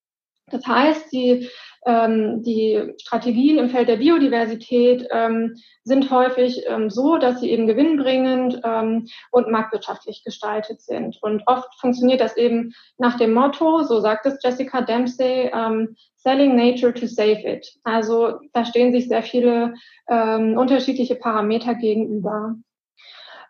Das 0.50 0.66
heißt, 0.66 1.12
die, 1.12 1.48
ähm, 1.86 2.42
die 2.42 2.94
Strategien 3.00 3.58
im 3.58 3.70
Feld 3.70 3.88
der 3.88 3.96
Biodiversität 3.96 5.06
ähm, 5.10 5.56
sind 5.84 6.10
häufig 6.10 6.64
ähm, 6.66 6.90
so, 6.90 7.18
dass 7.18 7.40
sie 7.40 7.50
eben 7.50 7.66
gewinnbringend 7.66 8.60
ähm, 8.64 9.06
und 9.30 9.50
marktwirtschaftlich 9.50 10.24
gestaltet 10.24 10.80
sind. 10.82 11.18
Und 11.22 11.42
oft 11.46 11.68
funktioniert 11.80 12.20
das 12.20 12.36
eben 12.36 12.72
nach 12.98 13.16
dem 13.16 13.32
Motto, 13.32 13.82
so 13.82 14.00
sagt 14.00 14.26
es 14.26 14.38
Jessica 14.42 14.82
Dempsey, 14.82 15.50
ähm, 15.54 15.96
Selling 16.16 16.56
Nature 16.56 16.92
to 16.92 17.06
Save 17.06 17.40
It. 17.46 17.72
Also 17.84 18.40
da 18.52 18.64
stehen 18.64 18.92
sich 18.92 19.08
sehr 19.08 19.22
viele 19.22 19.74
ähm, 20.08 20.58
unterschiedliche 20.58 21.14
Parameter 21.14 21.74
gegenüber. 21.74 22.56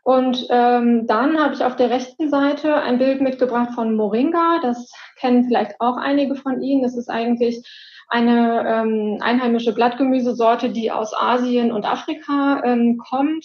Und 0.08 0.46
ähm, 0.48 1.06
dann 1.06 1.38
habe 1.38 1.52
ich 1.52 1.62
auf 1.62 1.76
der 1.76 1.90
rechten 1.90 2.30
Seite 2.30 2.76
ein 2.76 2.98
Bild 2.98 3.20
mitgebracht 3.20 3.74
von 3.74 3.94
Moringa. 3.94 4.58
Das 4.62 4.90
kennen 5.16 5.44
vielleicht 5.44 5.80
auch 5.80 5.98
einige 5.98 6.34
von 6.34 6.62
Ihnen. 6.62 6.82
Das 6.82 6.96
ist 6.96 7.10
eigentlich 7.10 7.62
eine 8.08 8.64
ähm, 8.66 9.18
einheimische 9.20 9.74
Blattgemüsesorte, 9.74 10.70
die 10.70 10.90
aus 10.90 11.12
Asien 11.14 11.72
und 11.72 11.84
Afrika 11.84 12.62
ähm, 12.64 12.98
kommt. 12.98 13.44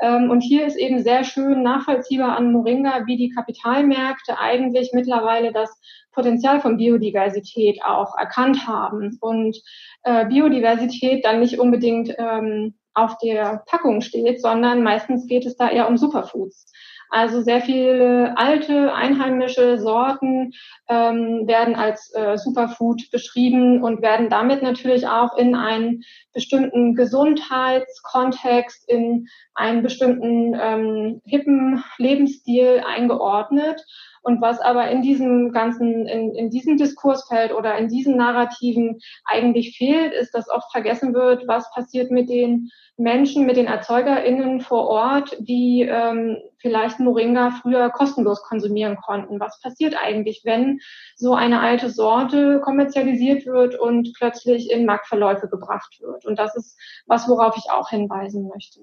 Ähm, 0.00 0.30
und 0.30 0.40
hier 0.40 0.66
ist 0.66 0.76
eben 0.76 1.02
sehr 1.02 1.24
schön 1.24 1.62
nachvollziehbar 1.62 2.36
an 2.36 2.52
Moringa, 2.52 3.06
wie 3.06 3.16
die 3.16 3.30
Kapitalmärkte 3.30 4.38
eigentlich 4.38 4.90
mittlerweile 4.92 5.52
das 5.52 5.70
Potenzial 6.12 6.60
von 6.60 6.76
Biodiversität 6.76 7.80
auch 7.84 8.16
erkannt 8.16 8.66
haben 8.66 9.18
und 9.20 9.56
äh, 10.04 10.26
Biodiversität 10.26 11.24
dann 11.24 11.40
nicht 11.40 11.58
unbedingt 11.58 12.14
ähm, 12.18 12.74
auf 12.94 13.18
der 13.18 13.62
Packung 13.66 14.00
steht, 14.00 14.40
sondern 14.40 14.82
meistens 14.82 15.26
geht 15.26 15.44
es 15.44 15.56
da 15.56 15.68
eher 15.68 15.88
um 15.88 15.98
Superfoods. 15.98 16.72
Also 17.10 17.40
sehr 17.42 17.60
viele 17.60 18.36
alte 18.36 18.92
einheimische 18.92 19.78
Sorten 19.78 20.52
ähm, 20.88 21.46
werden 21.46 21.74
als 21.74 22.12
äh, 22.14 22.36
Superfood 22.36 23.10
beschrieben 23.10 23.82
und 23.82 24.02
werden 24.02 24.28
damit 24.28 24.62
natürlich 24.62 25.06
auch 25.06 25.36
in 25.36 25.54
einen 25.54 26.02
bestimmten 26.32 26.94
Gesundheitskontext, 26.94 28.88
in 28.88 29.26
einen 29.54 29.82
bestimmten 29.82 30.54
ähm, 30.60 31.22
hippen 31.24 31.82
Lebensstil 31.98 32.82
eingeordnet. 32.86 33.84
Und 34.26 34.40
was 34.40 34.58
aber 34.58 34.90
in 34.90 35.02
diesem 35.02 35.52
ganzen, 35.52 36.04
in, 36.04 36.34
in 36.34 36.50
diesem 36.50 36.76
Diskursfeld 36.76 37.54
oder 37.54 37.78
in 37.78 37.86
diesen 37.86 38.16
Narrativen 38.16 38.98
eigentlich 39.24 39.78
fehlt, 39.78 40.12
ist, 40.12 40.34
dass 40.34 40.50
oft 40.50 40.72
vergessen 40.72 41.14
wird, 41.14 41.46
was 41.46 41.70
passiert 41.70 42.10
mit 42.10 42.28
den 42.28 42.68
Menschen, 42.96 43.46
mit 43.46 43.56
den 43.56 43.68
ErzeugerInnen 43.68 44.62
vor 44.62 44.88
Ort, 44.88 45.36
die 45.38 45.82
ähm, 45.88 46.38
vielleicht 46.58 46.98
Moringa 46.98 47.52
früher 47.62 47.88
kostenlos 47.90 48.42
konsumieren 48.42 48.96
konnten. 48.96 49.38
Was 49.38 49.60
passiert 49.60 49.94
eigentlich, 49.96 50.40
wenn 50.42 50.80
so 51.14 51.34
eine 51.34 51.60
alte 51.60 51.88
Sorte 51.88 52.60
kommerzialisiert 52.64 53.46
wird 53.46 53.78
und 53.78 54.12
plötzlich 54.18 54.72
in 54.72 54.86
Marktverläufe 54.86 55.48
gebracht 55.48 56.00
wird? 56.00 56.26
Und 56.26 56.36
das 56.36 56.56
ist 56.56 56.76
was, 57.06 57.28
worauf 57.28 57.56
ich 57.56 57.70
auch 57.70 57.90
hinweisen 57.90 58.48
möchte. 58.48 58.80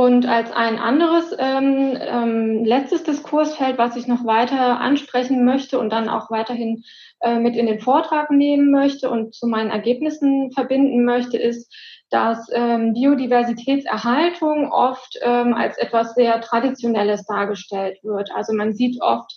Und 0.00 0.24
als 0.24 0.50
ein 0.50 0.78
anderes 0.78 1.36
ähm, 1.38 1.94
ähm, 2.00 2.64
letztes 2.64 3.02
Diskursfeld, 3.02 3.76
was 3.76 3.96
ich 3.96 4.06
noch 4.06 4.24
weiter 4.24 4.80
ansprechen 4.80 5.44
möchte 5.44 5.78
und 5.78 5.90
dann 5.90 6.08
auch 6.08 6.30
weiterhin 6.30 6.84
äh, 7.20 7.38
mit 7.38 7.54
in 7.54 7.66
den 7.66 7.80
Vortrag 7.80 8.30
nehmen 8.30 8.70
möchte 8.70 9.10
und 9.10 9.34
zu 9.34 9.46
meinen 9.46 9.68
Ergebnissen 9.68 10.52
verbinden 10.52 11.04
möchte, 11.04 11.36
ist, 11.36 11.70
dass 12.10 12.48
ähm, 12.52 12.92
Biodiversitätserhaltung 12.92 14.70
oft 14.72 15.18
ähm, 15.22 15.54
als 15.54 15.78
etwas 15.78 16.14
sehr 16.14 16.40
Traditionelles 16.40 17.24
dargestellt 17.24 17.98
wird. 18.02 18.30
Also 18.34 18.52
man 18.52 18.72
sieht 18.72 19.00
oft 19.00 19.32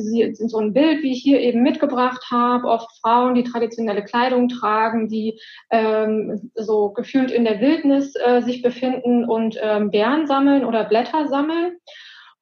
sie 0.00 0.34
sind 0.34 0.50
so 0.50 0.58
ein 0.58 0.72
Bild, 0.72 1.02
wie 1.02 1.12
ich 1.12 1.22
hier 1.22 1.40
eben 1.40 1.62
mitgebracht 1.62 2.24
habe, 2.30 2.66
oft 2.66 2.88
Frauen, 3.00 3.34
die 3.34 3.44
traditionelle 3.44 4.04
Kleidung 4.04 4.48
tragen, 4.48 5.08
die 5.08 5.38
ähm, 5.70 6.50
so 6.54 6.90
gefühlt 6.90 7.30
in 7.30 7.44
der 7.44 7.60
Wildnis 7.60 8.14
äh, 8.16 8.40
sich 8.42 8.62
befinden 8.62 9.24
und 9.24 9.58
ähm, 9.60 9.90
Bären 9.90 10.26
sammeln 10.26 10.64
oder 10.64 10.84
Blätter 10.84 11.28
sammeln. 11.28 11.76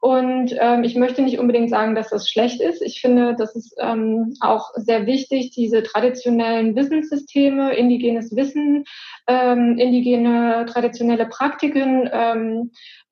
Und 0.00 0.56
ähm, 0.58 0.82
ich 0.82 0.96
möchte 0.96 1.20
nicht 1.20 1.38
unbedingt 1.38 1.68
sagen, 1.68 1.94
dass 1.94 2.08
das 2.08 2.26
schlecht 2.26 2.62
ist. 2.62 2.80
Ich 2.80 3.02
finde, 3.02 3.36
das 3.36 3.54
ist 3.54 3.74
ähm, 3.78 4.34
auch 4.40 4.70
sehr 4.74 5.06
wichtig, 5.06 5.50
diese 5.50 5.82
traditionellen 5.82 6.74
Wissenssysteme, 6.74 7.74
indigenes 7.74 8.34
Wissen, 8.34 8.84
ähm, 9.26 9.76
indigene 9.78 10.64
traditionelle 10.66 11.26
Praktiken 11.26 12.08
ähm, 12.10 12.70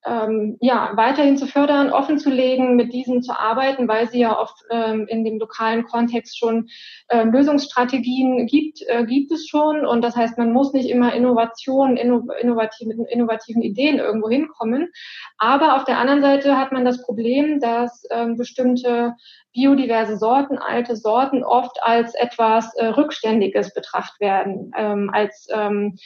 ähm, 0.08 0.56
ja, 0.60 0.92
weiterhin 0.94 1.36
zu 1.36 1.46
fördern, 1.46 1.90
offen 1.90 2.18
zu 2.18 2.30
legen, 2.30 2.76
mit 2.76 2.92
diesen 2.92 3.22
zu 3.22 3.38
arbeiten, 3.38 3.88
weil 3.88 4.08
sie 4.08 4.20
ja 4.20 4.38
oft 4.38 4.56
ähm, 4.70 5.06
in 5.08 5.24
dem 5.24 5.38
lokalen 5.38 5.84
Kontext 5.84 6.38
schon 6.38 6.68
ähm, 7.08 7.32
Lösungsstrategien 7.32 8.46
gibt, 8.46 8.82
äh, 8.86 9.04
gibt 9.04 9.30
es 9.32 9.46
schon. 9.46 9.84
Und 9.84 10.02
das 10.02 10.16
heißt, 10.16 10.38
man 10.38 10.52
muss 10.52 10.72
nicht 10.72 10.88
immer 10.88 11.12
Innovation, 11.12 11.96
inno, 11.96 12.26
innovativ, 12.40 12.88
mit 12.88 12.98
innovativen 13.10 13.62
Ideen 13.62 13.98
irgendwo 13.98 14.28
hinkommen. 14.28 14.90
Aber 15.36 15.76
auf 15.76 15.84
der 15.84 15.98
anderen 15.98 16.22
Seite 16.22 16.56
hat 16.56 16.72
man 16.72 16.84
das 16.84 17.02
Problem, 17.02 17.60
dass 17.60 18.04
ähm, 18.10 18.36
bestimmte 18.36 19.14
biodiverse 19.52 20.16
Sorten, 20.16 20.58
alte 20.58 20.96
Sorten 20.96 21.42
oft 21.42 21.82
als 21.82 22.14
etwas 22.14 22.74
äh, 22.76 22.86
Rückständiges 22.86 23.74
betrachtet 23.74 24.20
werden, 24.20 24.72
ähm, 24.76 25.10
als 25.12 25.48
ähm, 25.52 25.96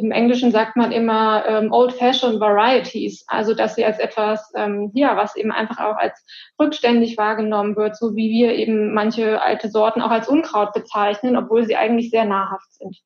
im 0.00 0.10
Englischen 0.10 0.50
sagt 0.50 0.76
man 0.76 0.92
immer 0.92 1.44
ähm, 1.46 1.72
old-fashioned 1.72 2.40
varieties, 2.40 3.24
also 3.28 3.54
dass 3.54 3.74
sie 3.74 3.84
als 3.84 3.98
etwas, 3.98 4.50
ähm, 4.56 4.90
ja, 4.94 5.16
was 5.16 5.36
eben 5.36 5.52
einfach 5.52 5.78
auch 5.78 5.96
als 5.96 6.24
rückständig 6.58 7.18
wahrgenommen 7.18 7.76
wird, 7.76 7.96
so 7.96 8.16
wie 8.16 8.30
wir 8.30 8.54
eben 8.54 8.94
manche 8.94 9.42
alte 9.42 9.68
Sorten 9.68 10.00
auch 10.02 10.10
als 10.10 10.28
Unkraut 10.28 10.72
bezeichnen, 10.72 11.36
obwohl 11.36 11.64
sie 11.64 11.76
eigentlich 11.76 12.10
sehr 12.10 12.24
nahrhaft 12.24 12.72
sind. 12.72 12.96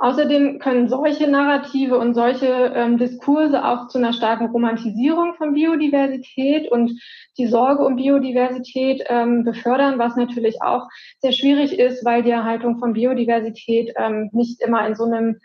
Außerdem 0.00 0.60
können 0.60 0.88
solche 0.88 1.28
Narrative 1.28 1.98
und 1.98 2.14
solche 2.14 2.46
ähm, 2.46 2.98
Diskurse 2.98 3.64
auch 3.64 3.88
zu 3.88 3.98
einer 3.98 4.12
starken 4.12 4.46
Romantisierung 4.46 5.34
von 5.34 5.54
Biodiversität 5.54 6.70
und 6.70 6.92
die 7.36 7.48
Sorge 7.48 7.84
um 7.84 7.96
Biodiversität 7.96 9.02
ähm, 9.08 9.42
befördern, 9.42 9.98
was 9.98 10.14
natürlich 10.14 10.62
auch 10.62 10.86
sehr 11.18 11.32
schwierig 11.32 11.76
ist, 11.76 12.04
weil 12.04 12.22
die 12.22 12.30
Erhaltung 12.30 12.78
von 12.78 12.92
Biodiversität 12.92 13.92
ähm, 13.96 14.30
nicht 14.32 14.62
immer 14.62 14.86
in 14.86 14.94
so 14.94 15.04
einem 15.04 15.40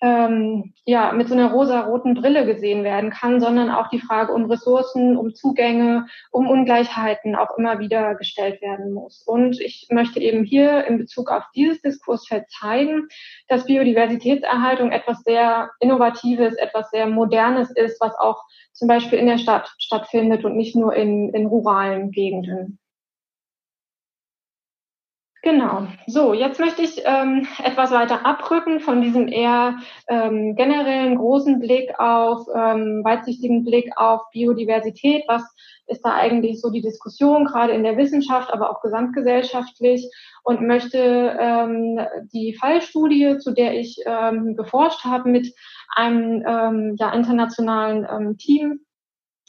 ähm, 0.00 0.74
ja, 0.84 1.12
mit 1.12 1.28
so 1.28 1.34
einer 1.34 1.50
rosa-roten 1.50 2.14
Brille 2.14 2.46
gesehen 2.46 2.84
werden 2.84 3.10
kann, 3.10 3.40
sondern 3.40 3.70
auch 3.70 3.88
die 3.88 4.00
Frage 4.00 4.32
um 4.32 4.44
Ressourcen, 4.44 5.16
um 5.16 5.34
Zugänge, 5.34 6.06
um 6.30 6.48
Ungleichheiten 6.48 7.34
auch 7.34 7.56
immer 7.58 7.78
wieder 7.80 8.14
gestellt 8.14 8.62
werden 8.62 8.92
muss. 8.92 9.22
Und 9.26 9.60
ich 9.60 9.88
möchte 9.90 10.20
eben 10.20 10.44
hier 10.44 10.84
in 10.86 10.98
Bezug 10.98 11.30
auf 11.30 11.44
dieses 11.54 11.80
Diskursfeld 11.82 12.44
zeigen, 12.50 13.08
dass 13.48 13.66
Biodiversitätserhaltung 13.66 14.92
etwas 14.92 15.22
sehr 15.22 15.70
Innovatives, 15.80 16.54
etwas 16.54 16.90
sehr 16.90 17.06
Modernes 17.06 17.70
ist, 17.70 18.00
was 18.00 18.16
auch 18.18 18.44
zum 18.72 18.86
Beispiel 18.86 19.18
in 19.18 19.26
der 19.26 19.38
Stadt 19.38 19.74
stattfindet 19.78 20.44
und 20.44 20.56
nicht 20.56 20.76
nur 20.76 20.94
in, 20.94 21.30
in 21.34 21.46
ruralen 21.46 22.12
Gegenden. 22.12 22.78
Genau. 25.42 25.86
So, 26.06 26.34
jetzt 26.34 26.58
möchte 26.58 26.82
ich 26.82 27.02
ähm, 27.04 27.46
etwas 27.62 27.92
weiter 27.92 28.26
abrücken 28.26 28.80
von 28.80 29.00
diesem 29.00 29.28
eher 29.28 29.76
ähm, 30.08 30.56
generellen 30.56 31.16
großen 31.16 31.60
Blick 31.60 31.98
auf, 31.98 32.46
ähm, 32.52 33.02
weitsichtigen 33.04 33.64
Blick 33.64 33.92
auf 33.96 34.22
Biodiversität. 34.32 35.22
Was 35.28 35.44
ist 35.86 36.04
da 36.04 36.14
eigentlich 36.14 36.60
so 36.60 36.70
die 36.70 36.82
Diskussion, 36.82 37.44
gerade 37.44 37.72
in 37.72 37.84
der 37.84 37.96
Wissenschaft, 37.96 38.52
aber 38.52 38.70
auch 38.70 38.82
gesamtgesellschaftlich? 38.82 40.10
Und 40.42 40.62
möchte 40.62 41.36
ähm, 41.38 42.00
die 42.32 42.56
Fallstudie, 42.58 43.38
zu 43.38 43.52
der 43.52 43.78
ich 43.78 43.98
ähm, 44.06 44.56
geforscht 44.56 45.04
habe, 45.04 45.28
mit 45.28 45.54
einem 45.94 46.44
ähm, 46.46 46.96
ja, 46.98 47.12
internationalen 47.12 48.06
ähm, 48.10 48.38
Team 48.38 48.80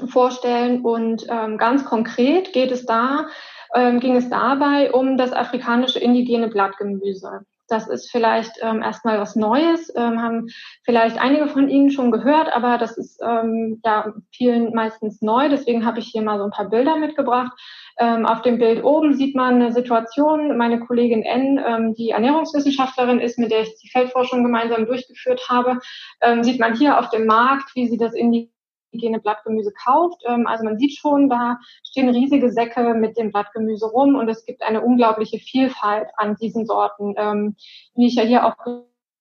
vorstellen. 0.07 0.81
Und 0.81 1.25
ähm, 1.29 1.57
ganz 1.57 1.83
konkret 1.85 2.53
geht 2.53 2.71
es 2.71 2.85
da 2.85 3.27
ähm, 3.75 3.99
ging 3.99 4.15
es 4.15 4.29
dabei 4.29 4.91
um 4.91 5.17
das 5.17 5.33
afrikanische 5.33 5.99
indigene 5.99 6.47
Blattgemüse. 6.47 7.45
Das 7.69 7.87
ist 7.87 8.09
vielleicht 8.11 8.51
ähm, 8.61 8.81
erstmal 8.81 9.19
was 9.19 9.35
Neues, 9.35 9.93
ähm, 9.95 10.21
haben 10.21 10.47
vielleicht 10.83 11.21
einige 11.21 11.47
von 11.47 11.69
Ihnen 11.69 11.91
schon 11.91 12.11
gehört, 12.11 12.51
aber 12.53 12.79
das 12.79 12.97
ist 12.97 13.21
ähm, 13.23 13.79
ja 13.85 14.11
vielen 14.31 14.73
meistens 14.73 15.21
neu. 15.21 15.49
Deswegen 15.49 15.85
habe 15.85 15.99
ich 15.99 16.07
hier 16.07 16.23
mal 16.23 16.39
so 16.39 16.45
ein 16.45 16.51
paar 16.51 16.69
Bilder 16.69 16.97
mitgebracht. 16.97 17.51
Ähm, 17.99 18.25
auf 18.25 18.41
dem 18.41 18.57
Bild 18.57 18.83
oben 18.83 19.13
sieht 19.13 19.35
man 19.35 19.55
eine 19.55 19.71
Situation. 19.71 20.57
Meine 20.57 20.79
Kollegin 20.79 21.21
N, 21.21 21.63
ähm, 21.65 21.93
die 21.93 22.09
Ernährungswissenschaftlerin 22.09 23.19
ist, 23.19 23.37
mit 23.37 23.51
der 23.51 23.61
ich 23.61 23.75
die 23.75 23.89
Feldforschung 23.89 24.43
gemeinsam 24.43 24.87
durchgeführt 24.87 25.47
habe, 25.47 25.79
ähm, 26.21 26.43
sieht 26.43 26.59
man 26.59 26.75
hier 26.75 26.97
auf 26.97 27.09
dem 27.09 27.27
Markt, 27.27 27.75
wie 27.75 27.87
sie 27.87 27.97
das 27.97 28.13
indigene 28.13 28.51
indigene 28.91 29.19
Blattgemüse 29.19 29.71
kauft. 29.71 30.21
Ähm, 30.25 30.47
also 30.47 30.63
man 30.63 30.77
sieht 30.77 30.97
schon, 30.97 31.29
da 31.29 31.59
stehen 31.83 32.09
riesige 32.09 32.51
Säcke 32.51 32.93
mit 32.93 33.17
dem 33.17 33.31
Blattgemüse 33.31 33.87
rum 33.87 34.15
und 34.15 34.29
es 34.29 34.45
gibt 34.45 34.61
eine 34.61 34.81
unglaubliche 34.81 35.39
Vielfalt 35.39 36.09
an 36.17 36.35
diesen 36.35 36.65
Sorten. 36.65 37.15
Ähm, 37.17 37.55
wie 37.95 38.07
ich 38.07 38.15
ja 38.15 38.23
hier 38.23 38.45
auch 38.45 38.55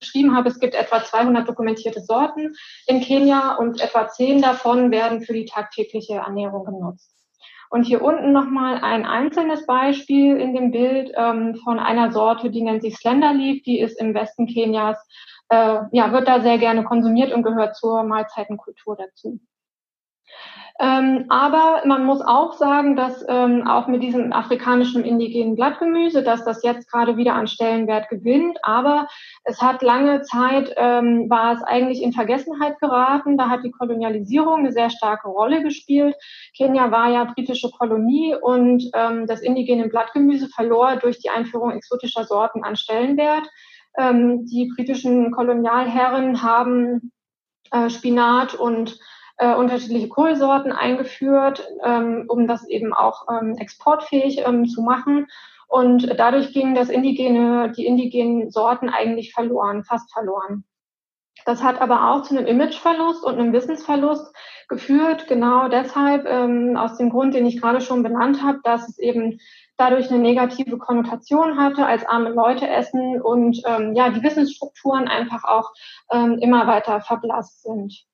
geschrieben 0.01 0.37
habe, 0.37 0.49
es 0.49 0.61
gibt 0.61 0.75
etwa 0.75 1.03
200 1.03 1.49
dokumentierte 1.49 2.01
Sorten 2.01 2.55
in 2.87 3.01
Kenia 3.01 3.57
und 3.57 3.81
etwa 3.81 4.09
10 4.09 4.43
davon 4.43 4.91
werden 4.91 5.23
für 5.23 5.33
die 5.33 5.47
tagtägliche 5.47 6.15
Ernährung 6.15 6.65
genutzt. 6.65 7.15
Und 7.71 7.85
hier 7.85 8.03
unten 8.03 8.33
nochmal 8.33 8.81
ein 8.83 9.05
einzelnes 9.05 9.67
Beispiel 9.67 10.39
in 10.39 10.55
dem 10.55 10.71
Bild 10.71 11.13
ähm, 11.15 11.55
von 11.57 11.79
einer 11.79 12.13
Sorte, 12.13 12.51
die 12.51 12.63
nennt 12.63 12.81
sich 12.81 12.97
Slenderleaf, 12.97 13.63
die 13.63 13.79
ist 13.81 14.01
im 14.01 14.15
Westen 14.15 14.47
Kenias, 14.47 14.97
äh, 15.51 15.81
ja, 15.93 16.13
wird 16.13 16.29
da 16.29 16.41
sehr 16.41 16.57
gerne 16.57 16.85
konsumiert 16.85 17.33
und 17.33 17.43
gehört 17.43 17.77
zur 17.77 18.05
Mahlzeitenkultur 18.05 18.97
dazu. 18.97 19.39
Ähm, 20.81 21.25
aber 21.29 21.83
man 21.87 22.05
muss 22.05 22.21
auch 22.21 22.53
sagen, 22.53 22.95
dass 22.95 23.25
ähm, 23.29 23.67
auch 23.67 23.89
mit 23.89 24.01
diesem 24.01 24.33
afrikanischen 24.33 25.05
indigenen 25.05 25.57
Blattgemüse, 25.57 26.23
dass 26.23 26.45
das 26.45 26.63
jetzt 26.63 26.89
gerade 26.89 27.17
wieder 27.17 27.35
an 27.35 27.49
Stellenwert 27.49 28.09
gewinnt. 28.09 28.59
Aber 28.63 29.09
es 29.43 29.61
hat 29.61 29.83
lange 29.83 30.23
Zeit, 30.23 30.73
ähm, 30.77 31.29
war 31.29 31.55
es 31.55 31.65
eigentlich 31.65 32.01
in 32.01 32.13
Vergessenheit 32.13 32.79
geraten. 32.79 33.37
Da 33.37 33.49
hat 33.49 33.65
die 33.65 33.73
Kolonialisierung 33.73 34.61
eine 34.61 34.73
sehr 34.73 34.89
starke 34.91 35.27
Rolle 35.27 35.65
gespielt. 35.65 36.15
Kenia 36.57 36.93
war 36.93 37.11
ja 37.11 37.25
britische 37.25 37.71
Kolonie 37.71 38.37
und 38.41 38.89
ähm, 38.95 39.27
das 39.27 39.41
indigene 39.41 39.89
Blattgemüse 39.89 40.49
verlor 40.49 40.95
durch 40.97 41.19
die 41.19 41.31
Einführung 41.31 41.73
exotischer 41.73 42.23
Sorten 42.23 42.63
an 42.63 42.77
Stellenwert. 42.77 43.49
Ähm, 43.99 44.47
die 44.47 44.71
britischen 44.77 45.33
Kolonialherren 45.33 46.41
haben 46.41 47.11
äh, 47.73 47.91
Spinat 47.91 48.55
und 48.55 48.97
äh, 49.39 49.55
unterschiedliche 49.55 50.09
Kohlsorten 50.09 50.73
eingeführt, 50.73 51.67
ähm, 51.85 52.25
um 52.29 52.47
das 52.47 52.69
eben 52.69 52.93
auch 52.93 53.27
ähm, 53.31 53.57
exportfähig 53.57 54.43
ähm, 54.47 54.67
zu 54.67 54.83
machen. 54.83 55.29
Und 55.69 56.19
dadurch 56.19 56.53
gingen 56.53 56.75
das 56.75 56.89
indigene, 56.89 57.73
die 57.77 57.87
indigenen 57.87 58.51
Sorten 58.51 58.89
eigentlich 58.89 59.33
verloren, 59.33 59.85
fast 59.85 60.13
verloren. 60.13 60.65
Das 61.45 61.63
hat 61.63 61.81
aber 61.81 62.11
auch 62.11 62.23
zu 62.23 62.37
einem 62.37 62.47
Imageverlust 62.47 63.25
und 63.25 63.39
einem 63.39 63.53
Wissensverlust 63.53 64.35
geführt, 64.69 65.29
genau 65.29 65.69
deshalb, 65.69 66.27
ähm, 66.27 66.77
aus 66.77 66.99
dem 66.99 67.11
Grund, 67.11 67.35
den 67.35 67.47
ich 67.47 67.61
gerade 67.61 67.81
schon 67.81 68.03
benannt 68.03 68.43
habe, 68.43 68.59
dass 68.65 68.89
es 68.89 68.99
eben 68.99 69.39
dadurch 69.77 70.11
eine 70.11 70.19
negative 70.19 70.79
Konnotation 70.79 71.57
hatte, 71.59 71.87
als 71.87 72.05
arme 72.05 72.31
Leute 72.31 72.69
essen 72.69 73.23
und 73.23 73.63
ähm, 73.67 73.95
ja, 73.95 74.11
die 74.11 74.23
Wissensstrukturen 74.23 75.07
einfach 75.07 75.45
auch 75.45 75.73
ähm, 76.11 76.39
immer 76.41 76.67
weiter 76.67 77.01
verblasst 77.01 77.63
sind. 77.63 78.08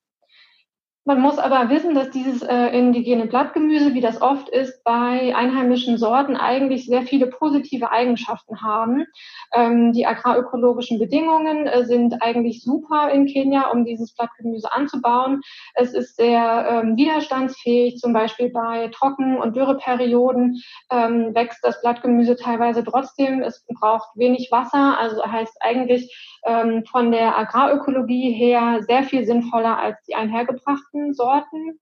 Man 1.07 1.21
muss 1.21 1.37
aber 1.37 1.69
wissen, 1.69 1.93
dass 1.93 2.09
dieses 2.09 2.41
äh, 2.41 2.69
indigene 2.75 3.27
Blattgemüse, 3.27 3.93
wie 3.93 4.01
das 4.01 4.23
oft 4.23 4.49
ist, 4.49 4.83
bei 4.83 5.35
einheimischen 5.35 5.99
Sorten 5.99 6.35
eigentlich 6.35 6.87
sehr 6.87 7.03
viele 7.03 7.27
positive 7.27 7.91
Eigenschaften 7.91 8.63
haben. 8.63 9.05
Ähm, 9.53 9.93
die 9.93 10.07
agrarökologischen 10.07 10.97
Bedingungen 10.97 11.67
äh, 11.67 11.85
sind 11.85 12.23
eigentlich 12.23 12.63
super 12.63 13.11
in 13.11 13.27
Kenia, 13.27 13.69
um 13.69 13.85
dieses 13.85 14.15
Blattgemüse 14.15 14.73
anzubauen. 14.73 15.41
Es 15.75 15.93
ist 15.93 16.15
sehr 16.15 16.65
ähm, 16.71 16.97
widerstandsfähig, 16.97 17.99
zum 17.99 18.11
Beispiel 18.11 18.49
bei 18.49 18.87
Trocken- 18.87 19.37
und 19.37 19.55
Dürreperioden 19.55 20.59
ähm, 20.89 21.35
wächst 21.35 21.63
das 21.63 21.81
Blattgemüse 21.81 22.35
teilweise 22.35 22.83
trotzdem. 22.83 23.43
Es 23.43 23.63
braucht 23.79 24.09
wenig 24.15 24.49
Wasser, 24.51 24.97
also 24.99 25.23
heißt 25.23 25.55
eigentlich 25.59 26.41
ähm, 26.47 26.83
von 26.89 27.11
der 27.11 27.37
Agrarökologie 27.37 28.31
her 28.31 28.81
sehr 28.87 29.03
viel 29.03 29.23
sinnvoller 29.23 29.77
als 29.77 30.01
die 30.07 30.15
einhergebrachten 30.15 30.94
Sorten. 31.13 31.79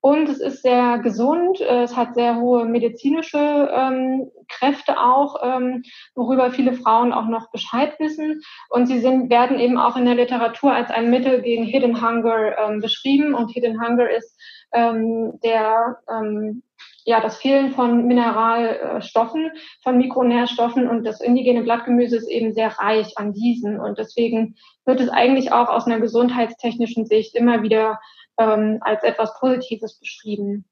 Und 0.00 0.28
es 0.28 0.40
ist 0.40 0.62
sehr 0.62 0.98
gesund, 0.98 1.60
es 1.60 1.96
hat 1.96 2.14
sehr 2.14 2.36
hohe 2.36 2.64
medizinische 2.64 3.38
ähm, 3.72 4.30
Kräfte 4.48 5.00
auch, 5.00 5.36
ähm, 5.42 5.82
worüber 6.14 6.52
viele 6.52 6.74
Frauen 6.74 7.12
auch 7.12 7.26
noch 7.26 7.50
Bescheid 7.50 7.98
wissen. 7.98 8.40
Und 8.68 8.86
sie 8.86 9.00
sind, 9.00 9.30
werden 9.30 9.58
eben 9.58 9.78
auch 9.78 9.96
in 9.96 10.04
der 10.04 10.14
Literatur 10.14 10.72
als 10.72 10.90
ein 10.90 11.10
Mittel 11.10 11.42
gegen 11.42 11.64
Hidden 11.64 12.00
Hunger 12.00 12.56
ähm, 12.58 12.80
beschrieben. 12.80 13.34
Und 13.34 13.50
Hidden 13.50 13.80
Hunger 13.80 14.08
ist 14.10 14.38
ähm, 14.72 15.40
der 15.42 15.98
ähm, 16.08 16.62
ja, 17.06 17.20
das 17.20 17.38
Fehlen 17.38 17.70
von 17.70 18.06
Mineralstoffen, 18.06 19.52
von 19.84 19.96
Mikronährstoffen 19.96 20.88
und 20.88 21.04
das 21.04 21.20
indigene 21.20 21.62
Blattgemüse 21.62 22.16
ist 22.16 22.28
eben 22.28 22.52
sehr 22.52 22.76
reich 22.78 23.16
an 23.16 23.32
diesen. 23.32 23.78
Und 23.78 23.98
deswegen 23.98 24.56
wird 24.84 25.00
es 25.00 25.08
eigentlich 25.08 25.52
auch 25.52 25.68
aus 25.68 25.86
einer 25.86 26.00
gesundheitstechnischen 26.00 27.06
Sicht 27.06 27.36
immer 27.36 27.62
wieder 27.62 28.00
ähm, 28.38 28.78
als 28.80 29.02
etwas 29.02 29.38
Positives 29.38 29.98
beschrieben. 29.98 30.64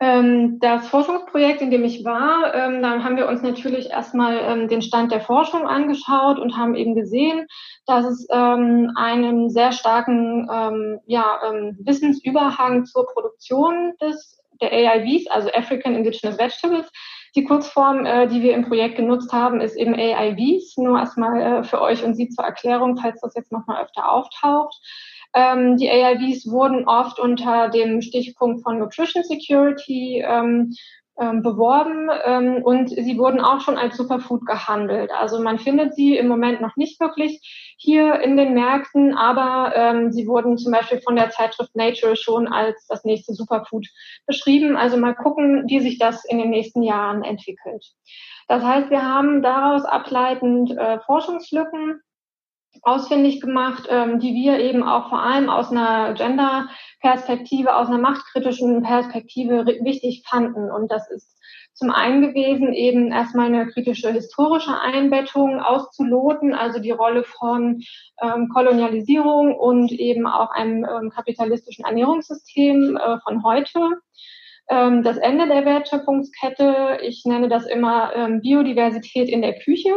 Ähm, 0.00 0.60
das 0.60 0.86
Forschungsprojekt, 0.88 1.60
in 1.60 1.72
dem 1.72 1.84
ich 1.84 2.04
war, 2.04 2.54
ähm, 2.54 2.82
da 2.82 3.02
haben 3.02 3.16
wir 3.16 3.26
uns 3.26 3.42
natürlich 3.42 3.90
erstmal 3.90 4.38
ähm, 4.38 4.68
den 4.68 4.80
Stand 4.80 5.10
der 5.10 5.20
Forschung 5.20 5.66
angeschaut 5.66 6.38
und 6.38 6.56
haben 6.56 6.76
eben 6.76 6.94
gesehen, 6.94 7.46
dass 7.84 8.04
es 8.04 8.28
ähm, 8.30 8.92
einen 8.94 9.50
sehr 9.50 9.72
starken 9.72 10.48
ähm, 10.52 11.00
ja, 11.06 11.40
ähm, 11.48 11.78
Wissensüberhang 11.80 12.84
zur 12.84 13.06
Produktion 13.06 13.94
des 14.00 14.38
der 14.60 14.72
AIVs, 14.72 15.28
also 15.28 15.50
African 15.52 15.94
Indigenous 15.94 16.38
Vegetables. 16.38 16.90
Die 17.36 17.44
Kurzform, 17.44 18.06
äh, 18.06 18.26
die 18.26 18.42
wir 18.42 18.54
im 18.54 18.66
Projekt 18.66 18.96
genutzt 18.96 19.32
haben, 19.32 19.60
ist 19.60 19.76
eben 19.76 19.94
AIVs. 19.94 20.76
Nur 20.78 20.98
erstmal 20.98 21.40
äh, 21.40 21.64
für 21.64 21.80
euch 21.80 22.02
und 22.02 22.14
Sie 22.14 22.28
zur 22.28 22.44
Erklärung, 22.44 22.96
falls 22.96 23.20
das 23.20 23.34
jetzt 23.34 23.52
nochmal 23.52 23.82
öfter 23.84 24.10
auftaucht. 24.10 24.76
Ähm, 25.34 25.76
die 25.76 25.90
AIVs 25.90 26.50
wurden 26.50 26.88
oft 26.88 27.18
unter 27.18 27.68
dem 27.68 28.00
Stichpunkt 28.00 28.62
von 28.62 28.78
Nutrition 28.78 29.22
Security 29.24 30.24
ähm, 30.26 30.72
ähm, 31.20 31.42
beworben 31.42 32.08
ähm, 32.24 32.62
und 32.62 32.90
sie 32.90 33.18
wurden 33.18 33.40
auch 33.40 33.60
schon 33.60 33.76
als 33.76 33.96
Superfood 33.96 34.46
gehandelt. 34.46 35.10
Also 35.10 35.42
man 35.42 35.58
findet 35.58 35.94
sie 35.94 36.16
im 36.16 36.28
Moment 36.28 36.60
noch 36.60 36.76
nicht 36.76 37.00
wirklich 37.00 37.74
hier 37.76 38.20
in 38.20 38.36
den 38.36 38.54
Märkten, 38.54 39.16
aber 39.16 39.74
ähm, 39.74 40.12
sie 40.12 40.28
wurden 40.28 40.58
zum 40.58 40.70
Beispiel 40.70 41.00
von 41.00 41.16
der 41.16 41.30
Zeitschrift 41.30 41.74
Nature 41.74 42.14
schon 42.14 42.46
als 42.46 42.86
das 42.86 43.04
nächste 43.04 43.34
Superfood 43.34 43.88
beschrieben. 44.26 44.76
Also 44.76 44.96
mal 44.96 45.14
gucken, 45.14 45.64
wie 45.66 45.80
sich 45.80 45.98
das 45.98 46.24
in 46.24 46.38
den 46.38 46.50
nächsten 46.50 46.84
Jahren 46.84 47.24
entwickelt. 47.24 47.84
Das 48.46 48.62
heißt, 48.62 48.90
wir 48.90 49.02
haben 49.02 49.42
daraus 49.42 49.84
ableitend 49.84 50.70
äh, 50.70 51.00
Forschungslücken 51.00 52.00
ausfindig 52.82 53.40
gemacht, 53.40 53.86
ähm, 53.90 54.20
die 54.20 54.34
wir 54.34 54.58
eben 54.58 54.82
auch 54.82 55.08
vor 55.08 55.22
allem 55.22 55.48
aus 55.48 55.70
einer 55.70 56.14
Gender-Perspektive, 56.14 57.74
aus 57.74 57.88
einer 57.88 57.98
machtkritischen 57.98 58.82
Perspektive 58.82 59.66
wichtig 59.82 60.24
fanden. 60.28 60.70
Und 60.70 60.90
das 60.90 61.10
ist 61.10 61.38
zum 61.74 61.90
einen 61.90 62.22
gewesen, 62.22 62.72
eben 62.72 63.12
erstmal 63.12 63.46
eine 63.46 63.68
kritische 63.68 64.12
historische 64.12 64.80
Einbettung 64.80 65.60
auszuloten, 65.60 66.52
also 66.52 66.80
die 66.80 66.90
Rolle 66.90 67.22
von 67.22 67.80
ähm, 68.20 68.48
Kolonialisierung 68.48 69.54
und 69.54 69.92
eben 69.92 70.26
auch 70.26 70.50
einem 70.50 70.84
ähm, 70.84 71.10
kapitalistischen 71.10 71.84
Ernährungssystem 71.84 72.96
äh, 72.96 73.18
von 73.20 73.44
heute 73.44 74.00
ähm, 74.68 75.02
das 75.02 75.16
Ende 75.18 75.46
der 75.46 75.64
Wertschöpfungskette. 75.64 76.98
Ich 77.02 77.24
nenne 77.24 77.48
das 77.48 77.66
immer 77.66 78.14
ähm, 78.14 78.40
Biodiversität 78.40 79.28
in 79.28 79.42
der 79.42 79.58
Küche 79.58 79.92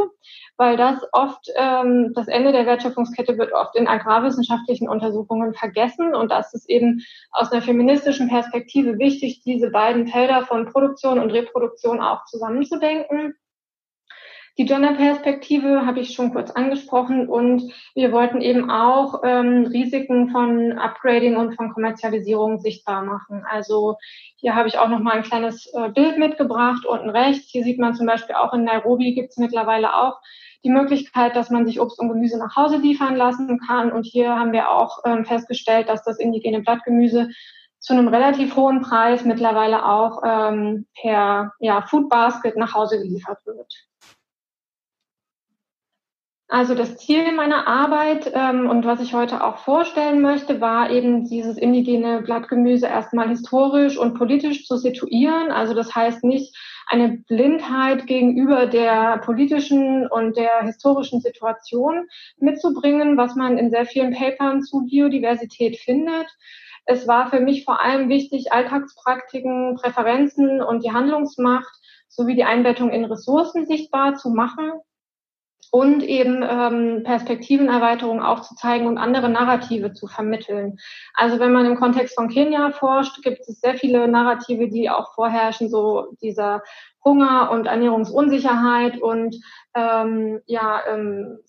weil 0.62 0.78
das 0.78 1.02
oft, 1.12 1.48
ähm, 1.56 2.14
das 2.14 2.28
Ende 2.28 2.52
der 2.52 2.68
Wertschöpfungskette 2.68 3.36
wird 3.40 3.52
oft 3.52 3.76
in 3.76 3.88
agrarwissenschaftlichen 3.88 4.88
Untersuchungen 4.88 5.56
vergessen 5.56 6.14
und 6.14 6.30
das 6.32 6.54
ist 6.54 6.70
eben 6.70 7.02
aus 7.32 7.52
einer 7.52 7.64
feministischen 7.64 8.30
Perspektive 8.30 9.00
wichtig, 9.00 9.42
diese 9.44 9.72
beiden 9.72 10.06
Felder 10.06 10.46
von 10.46 10.68
Produktion 10.72 11.18
und 11.18 11.32
Reproduktion 11.32 12.00
auch 12.00 12.26
zusammenzudenken. 12.26 13.34
Die 14.58 14.66
Gender-Perspektive 14.66 15.86
habe 15.86 16.02
ich 16.02 16.14
schon 16.14 16.34
kurz 16.34 16.52
angesprochen 16.52 17.30
und 17.30 17.72
wir 17.96 18.12
wollten 18.12 18.42
eben 18.42 18.70
auch 18.70 19.22
ähm, 19.24 19.66
Risiken 19.66 20.30
von 20.30 20.78
Upgrading 20.78 21.38
und 21.38 21.56
von 21.56 21.72
Kommerzialisierung 21.74 22.60
sichtbar 22.60 23.04
machen. 23.04 23.46
Also 23.50 23.96
hier 24.36 24.54
habe 24.54 24.68
ich 24.68 24.78
auch 24.78 24.90
noch 24.90 25.00
mal 25.00 25.14
ein 25.14 25.24
kleines 25.24 25.72
äh, 25.74 25.90
Bild 25.90 26.18
mitgebracht 26.18 26.86
unten 26.86 27.10
rechts. 27.10 27.50
Hier 27.50 27.64
sieht 27.64 27.80
man 27.80 27.96
zum 27.96 28.06
Beispiel 28.06 28.36
auch 28.36 28.54
in 28.54 28.66
Nairobi 28.66 29.14
gibt 29.14 29.30
es 29.30 29.38
mittlerweile 29.38 29.96
auch 29.96 30.20
die 30.64 30.70
Möglichkeit, 30.70 31.36
dass 31.36 31.50
man 31.50 31.66
sich 31.66 31.80
Obst 31.80 32.00
und 32.00 32.10
Gemüse 32.10 32.38
nach 32.38 32.56
Hause 32.56 32.78
liefern 32.78 33.16
lassen 33.16 33.60
kann. 33.66 33.92
Und 33.92 34.04
hier 34.04 34.36
haben 34.38 34.52
wir 34.52 34.70
auch 34.70 35.00
ähm, 35.06 35.26
festgestellt, 35.26 35.88
dass 35.88 36.04
das 36.04 36.20
indigene 36.20 36.62
Blattgemüse 36.62 37.30
zu 37.80 37.94
einem 37.94 38.10
relativ 38.10 38.56
hohen 38.56 38.82
Preis 38.82 39.26
mittlerweile 39.26 39.86
auch 39.86 40.22
ähm, 40.24 40.86
per 41.02 41.54
ja, 41.60 41.82
Food 41.84 42.10
Basket 42.10 42.58
nach 42.58 42.76
Hause 42.76 43.00
geliefert 43.00 43.40
wird. 43.46 43.74
Also 46.54 46.76
das 46.76 46.98
Ziel 46.98 47.32
meiner 47.32 47.66
Arbeit 47.66 48.30
ähm, 48.36 48.70
und 48.70 48.84
was 48.84 49.00
ich 49.00 49.14
heute 49.14 49.42
auch 49.42 49.60
vorstellen 49.60 50.20
möchte, 50.20 50.60
war 50.60 50.90
eben 50.90 51.24
dieses 51.24 51.58
indigene 51.58 52.22
Blattgemüse 52.24 52.88
erstmal 52.88 53.30
historisch 53.30 53.98
und 53.98 54.16
politisch 54.16 54.68
zu 54.68 54.76
situieren. 54.76 55.50
Also 55.50 55.74
das 55.74 55.96
heißt 55.96 56.26
nicht 56.26 56.54
eine 56.88 57.20
Blindheit 57.26 58.06
gegenüber 58.06 58.66
der 58.66 59.20
politischen 59.20 60.06
und 60.08 60.36
der 60.36 60.64
historischen 60.64 61.22
Situation 61.22 62.10
mitzubringen, 62.38 63.16
was 63.16 63.36
man 63.38 63.58
in 63.58 63.72
sehr 63.72 63.86
vielen 63.86 64.12
Papern 64.12 64.62
zu 64.62 64.82
Biodiversität 64.82 65.78
findet. 65.78 66.28
Es 66.84 67.08
war 67.08 67.30
für 67.30 67.40
mich 67.40 67.64
vor 67.64 67.82
allem 67.82 68.10
wichtig, 68.10 68.52
Alltagspraktiken, 68.52 69.76
Präferenzen 69.76 70.62
und 70.62 70.84
die 70.84 70.92
Handlungsmacht 70.92 71.74
sowie 72.10 72.36
die 72.36 72.44
Einbettung 72.44 72.90
in 72.90 73.06
Ressourcen 73.06 73.66
sichtbar 73.66 74.16
zu 74.16 74.32
machen 74.32 74.74
und 75.72 76.04
eben 76.04 76.44
ähm, 76.48 77.04
Perspektivenerweiterung 77.04 78.22
aufzuzeigen 78.22 78.88
und 78.88 78.98
andere 78.98 79.30
Narrative 79.30 79.94
zu 79.94 80.06
vermitteln. 80.06 80.78
Also 81.14 81.40
wenn 81.40 81.54
man 81.54 81.66
im 81.66 81.78
Kontext 81.78 82.16
von 82.16 82.28
Kenia 82.28 82.72
forscht, 82.72 83.24
gibt 83.24 83.40
es 83.48 83.62
sehr 83.62 83.76
viele 83.76 84.08
Narrative, 84.10 84.68
die 84.68 84.90
auch 84.90 85.14
vorherrschen, 85.16 85.70
so 85.70 86.14
dieser 86.22 86.62
Hunger 87.04 87.50
und 87.52 87.68
Ernährungsunsicherheit 87.68 89.02
und 89.02 89.38
ähm, 89.74 90.42
ja 90.46 90.82
ähm, 90.88 91.40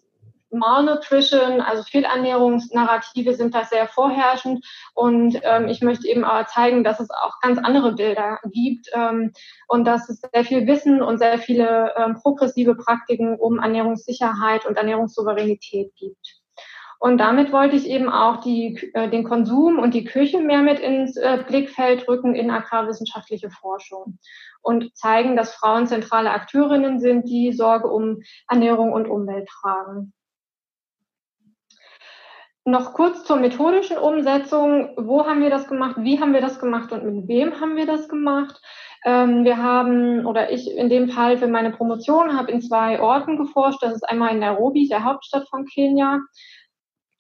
Malnutrition, 0.53 1.61
also 1.61 1.83
Fehlernährungsnarrative 1.83 3.35
sind 3.35 3.55
da 3.55 3.65
sehr 3.65 3.89
vorherrschend. 3.89 4.65
Und 4.95 5.41
ähm, 5.43 5.69
ich 5.69 5.81
möchte 5.81 6.09
eben 6.09 6.25
aber 6.25 6.47
zeigen, 6.47 6.85
dass 6.85 7.01
es 7.01 7.11
auch 7.11 7.41
ganz 7.41 7.59
andere 7.59 7.95
Bilder 7.95 8.39
gibt 8.51 8.89
ähm, 8.93 9.33
und 9.69 9.85
dass 9.85 10.09
es 10.09 10.21
sehr 10.21 10.45
viel 10.45 10.67
Wissen 10.67 11.03
und 11.03 11.19
sehr 11.19 11.39
viele 11.39 11.95
ähm, 11.97 12.15
progressive 12.15 12.75
Praktiken 12.75 13.37
um 13.37 13.59
Ernährungssicherheit 13.59 14.67
und 14.67 14.77
Ernährungssouveränität 14.77 15.93
gibt. 15.97 16.43
Und 17.03 17.19
damit 17.19 17.51
wollte 17.51 17.75
ich 17.75 17.89
eben 17.89 18.09
auch 18.09 18.37
die, 18.43 18.93
äh, 18.95 19.11
den 19.11 19.25
Konsum 19.25 19.81
und 19.81 19.93
die 19.93 20.05
Küche 20.05 20.39
mehr 20.39 20.63
mit 20.63 20.79
ins 20.79 21.17
äh, 21.17 21.43
Blickfeld 21.45 22.07
rücken 22.07 22.37
in 22.37 22.49
agrarwissenschaftliche 22.49 23.51
Forschung 23.51 24.19
und 24.63 24.97
zeigen, 24.97 25.35
dass 25.35 25.53
Frauen 25.53 25.89
zentrale 25.89 26.31
Akteurinnen 26.31 27.01
sind, 27.01 27.29
die 27.29 27.53
Sorge 27.53 27.89
um 27.89 28.21
Ernährung 28.49 28.93
und 28.93 29.09
Umwelt 29.09 29.49
tragen. 29.49 30.13
Noch 32.65 32.93
kurz 32.93 33.25
zur 33.25 33.39
methodischen 33.39 33.99
Umsetzung. 33.99 34.93
Wo 34.97 35.27
haben 35.27 35.41
wir 35.41 35.51
das 35.51 35.67
gemacht? 35.67 35.97
Wie 35.99 36.21
haben 36.21 36.33
wir 36.33 36.41
das 36.41 36.61
gemacht 36.61 36.93
und 36.93 37.05
mit 37.05 37.29
wem 37.29 37.61
haben 37.61 37.75
wir 37.75 37.87
das 37.87 38.09
gemacht? 38.09 38.61
Ähm, 39.05 39.45
wir 39.45 39.61
haben, 39.61 40.27
oder 40.27 40.53
ich 40.53 40.71
in 40.71 40.89
dem 40.89 41.09
Fall 41.09 41.39
für 41.39 41.49
meine 41.49 41.73
Promotion 41.73 42.39
habe 42.39 42.53
in 42.53 42.63
zwei 42.63 43.01
Orten 43.01 43.37
geforscht. 43.37 43.83
Das 43.83 43.95
ist 43.95 44.09
einmal 44.09 44.33
in 44.33 44.39
Nairobi, 44.39 44.87
der 44.87 45.03
Hauptstadt 45.03 45.49
von 45.49 45.67
Kenia. 45.67 46.21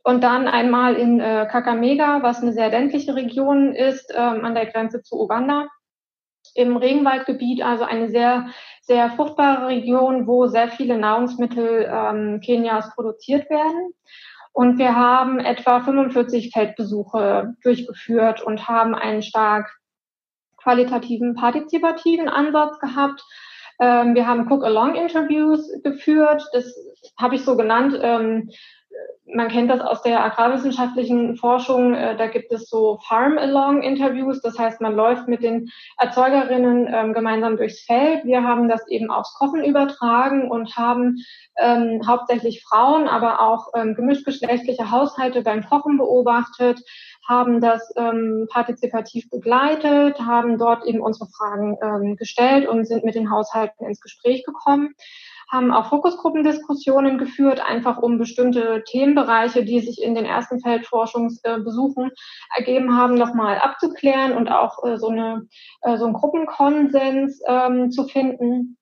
Und 0.04 0.22
dann 0.22 0.46
einmal 0.46 0.94
in 0.94 1.18
äh, 1.18 1.48
Kakamega, 1.50 2.22
was 2.22 2.40
eine 2.40 2.52
sehr 2.52 2.70
ländliche 2.70 3.16
Region 3.16 3.74
ist, 3.74 4.12
ähm, 4.14 4.44
an 4.44 4.54
der 4.54 4.66
Grenze 4.66 5.02
zu 5.02 5.20
Uganda, 5.20 5.66
im 6.54 6.76
Regenwaldgebiet, 6.76 7.62
also 7.62 7.84
eine 7.84 8.10
sehr, 8.10 8.46
sehr 8.82 9.10
fruchtbare 9.10 9.68
Region, 9.68 10.26
wo 10.26 10.46
sehr 10.46 10.68
viele 10.68 10.98
Nahrungsmittel 10.98 11.88
ähm, 11.90 12.40
Kenias 12.40 12.94
produziert 12.94 13.48
werden. 13.48 13.94
Und 14.52 14.78
wir 14.78 14.94
haben 14.94 15.40
etwa 15.40 15.80
45 15.80 16.50
Feldbesuche 16.52 17.54
durchgeführt 17.62 18.42
und 18.42 18.68
haben 18.68 18.94
einen 18.94 19.22
stark 19.22 19.78
qualitativen, 20.56 21.34
partizipativen 21.34 22.28
Ansatz 22.28 22.78
gehabt. 22.78 23.22
Ähm, 23.80 24.14
wir 24.14 24.26
haben 24.26 24.50
Cook-Along-Interviews 24.50 25.82
geführt. 25.82 26.44
Das 26.52 26.74
habe 27.18 27.34
ich 27.36 27.44
so 27.44 27.56
genannt. 27.56 27.98
Ähm, 28.00 28.50
man 29.34 29.48
kennt 29.48 29.70
das 29.70 29.80
aus 29.80 30.02
der 30.02 30.22
agrarwissenschaftlichen 30.24 31.36
Forschung, 31.36 31.94
äh, 31.94 32.16
da 32.16 32.26
gibt 32.26 32.52
es 32.52 32.68
so 32.68 32.98
Farm-Along-Interviews, 33.08 34.40
das 34.42 34.58
heißt, 34.58 34.80
man 34.80 34.94
läuft 34.94 35.28
mit 35.28 35.42
den 35.42 35.70
Erzeugerinnen 35.98 36.88
ähm, 36.92 37.12
gemeinsam 37.12 37.56
durchs 37.56 37.84
Feld. 37.84 38.24
Wir 38.24 38.42
haben 38.42 38.68
das 38.68 38.86
eben 38.88 39.10
aufs 39.10 39.34
Kochen 39.34 39.64
übertragen 39.64 40.50
und 40.50 40.76
haben 40.76 41.16
ähm, 41.58 42.02
hauptsächlich 42.06 42.62
Frauen, 42.62 43.08
aber 43.08 43.40
auch 43.40 43.68
ähm, 43.74 43.94
gemischtgeschlechtliche 43.94 44.90
Haushalte 44.90 45.42
beim 45.42 45.64
Kochen 45.64 45.98
beobachtet, 45.98 46.80
haben 47.26 47.60
das 47.60 47.92
ähm, 47.96 48.48
partizipativ 48.50 49.30
begleitet, 49.30 50.20
haben 50.20 50.58
dort 50.58 50.84
eben 50.86 51.00
unsere 51.00 51.26
Fragen 51.26 51.76
ähm, 51.82 52.16
gestellt 52.16 52.68
und 52.68 52.84
sind 52.86 53.04
mit 53.04 53.14
den 53.14 53.30
Haushalten 53.30 53.86
ins 53.86 54.00
Gespräch 54.00 54.44
gekommen 54.44 54.94
haben 55.52 55.70
auch 55.70 55.90
Fokusgruppendiskussionen 55.90 57.18
geführt, 57.18 57.60
einfach 57.60 57.98
um 57.98 58.18
bestimmte 58.18 58.82
Themenbereiche, 58.86 59.64
die 59.64 59.80
sich 59.80 60.02
in 60.02 60.14
den 60.14 60.24
ersten 60.24 60.60
Feldforschungsbesuchen 60.60 62.10
ergeben 62.56 62.96
haben, 62.96 63.14
nochmal 63.14 63.58
abzuklären 63.58 64.32
und 64.32 64.50
auch 64.50 64.82
äh, 64.84 64.96
so, 64.96 65.08
eine, 65.08 65.46
äh, 65.82 65.98
so 65.98 66.06
einen 66.06 66.14
Gruppenkonsens 66.14 67.42
ähm, 67.46 67.90
zu 67.90 68.04
finden. 68.04 68.78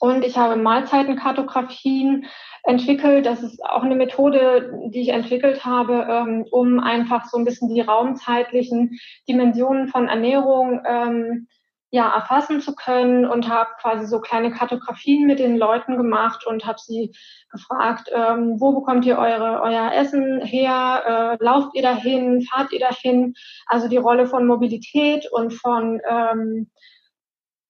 Und 0.00 0.24
ich 0.24 0.36
habe 0.36 0.56
Mahlzeitenkartografien 0.56 2.26
entwickelt. 2.64 3.26
Das 3.26 3.42
ist 3.42 3.62
auch 3.64 3.82
eine 3.82 3.94
Methode, 3.94 4.72
die 4.86 5.02
ich 5.02 5.08
entwickelt 5.10 5.64
habe, 5.64 6.06
ähm, 6.08 6.44
um 6.50 6.80
einfach 6.80 7.26
so 7.26 7.38
ein 7.38 7.44
bisschen 7.44 7.68
die 7.68 7.80
raumzeitlichen 7.80 8.98
Dimensionen 9.28 9.88
von 9.88 10.08
Ernährung 10.08 10.80
ähm, 10.86 11.48
ja, 11.90 12.08
erfassen 12.08 12.60
zu 12.60 12.74
können 12.74 13.26
und 13.26 13.48
habe 13.48 13.70
quasi 13.80 14.06
so 14.06 14.20
kleine 14.20 14.52
Kartografien 14.52 15.26
mit 15.26 15.40
den 15.40 15.56
Leuten 15.56 15.96
gemacht 15.96 16.46
und 16.46 16.64
habe 16.64 16.78
sie 16.78 17.12
gefragt, 17.50 18.10
ähm, 18.12 18.60
wo 18.60 18.72
bekommt 18.78 19.04
ihr 19.06 19.18
eure, 19.18 19.60
euer 19.62 19.92
Essen 19.92 20.40
her? 20.40 21.38
Äh, 21.40 21.44
lauft 21.44 21.74
ihr 21.74 21.82
dahin? 21.82 22.42
Fahrt 22.42 22.72
ihr 22.72 22.80
dahin? 22.80 23.34
Also 23.66 23.88
die 23.88 23.96
Rolle 23.96 24.26
von 24.26 24.46
Mobilität 24.46 25.26
und 25.32 25.52
von 25.52 26.00
ähm, 26.08 26.70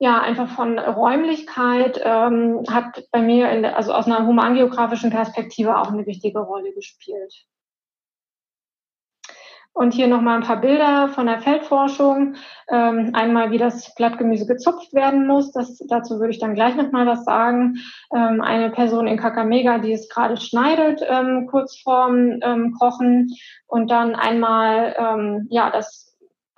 ja, 0.02 0.18
einfach 0.20 0.48
von 0.56 0.78
Räumlichkeit 0.78 2.00
ähm, 2.02 2.64
hat 2.70 3.04
bei 3.12 3.20
mir, 3.20 3.50
in 3.50 3.66
also 3.66 3.92
aus 3.92 4.06
einer 4.06 4.26
humangeografischen 4.26 5.11
Perspektive 5.11 5.76
auch 5.78 5.92
eine 5.92 6.06
wichtige 6.06 6.40
Rolle 6.40 6.72
gespielt. 6.72 7.46
Und 9.72 9.94
hier 9.94 10.09
nochmal 10.09 10.37
ein 10.37 10.42
paar 10.42 10.61
Bilder 10.61 11.09
von 11.09 11.26
der 11.26 11.40
Feldforschung. 11.40 12.35
Ähm, 12.68 13.11
einmal, 13.14 13.50
wie 13.52 13.59
das 13.59 13.94
Blattgemüse 13.94 14.46
gezupft 14.46 14.92
werden 14.92 15.26
muss. 15.26 15.52
Das, 15.52 15.78
dazu 15.88 16.18
würde 16.18 16.33
ich 16.33 16.40
dann 16.40 16.54
gleich 16.54 16.74
nochmal 16.74 17.06
was 17.06 17.24
sagen. 17.24 17.76
Ähm, 18.14 18.40
eine 18.42 18.70
Person 18.70 19.06
in 19.06 19.16
Kakamega, 19.16 19.78
die 19.78 19.92
es 19.92 20.09
gerade 20.09 20.37
schneidet, 20.37 21.00
ähm, 21.09 21.46
kurz 21.48 21.78
vorm 21.80 22.40
ähm, 22.42 22.74
Kochen. 22.78 23.35
Und 23.66 23.90
dann 23.90 24.16
einmal, 24.16 24.96
ähm, 24.98 25.46
ja, 25.50 25.70
das 25.70 26.11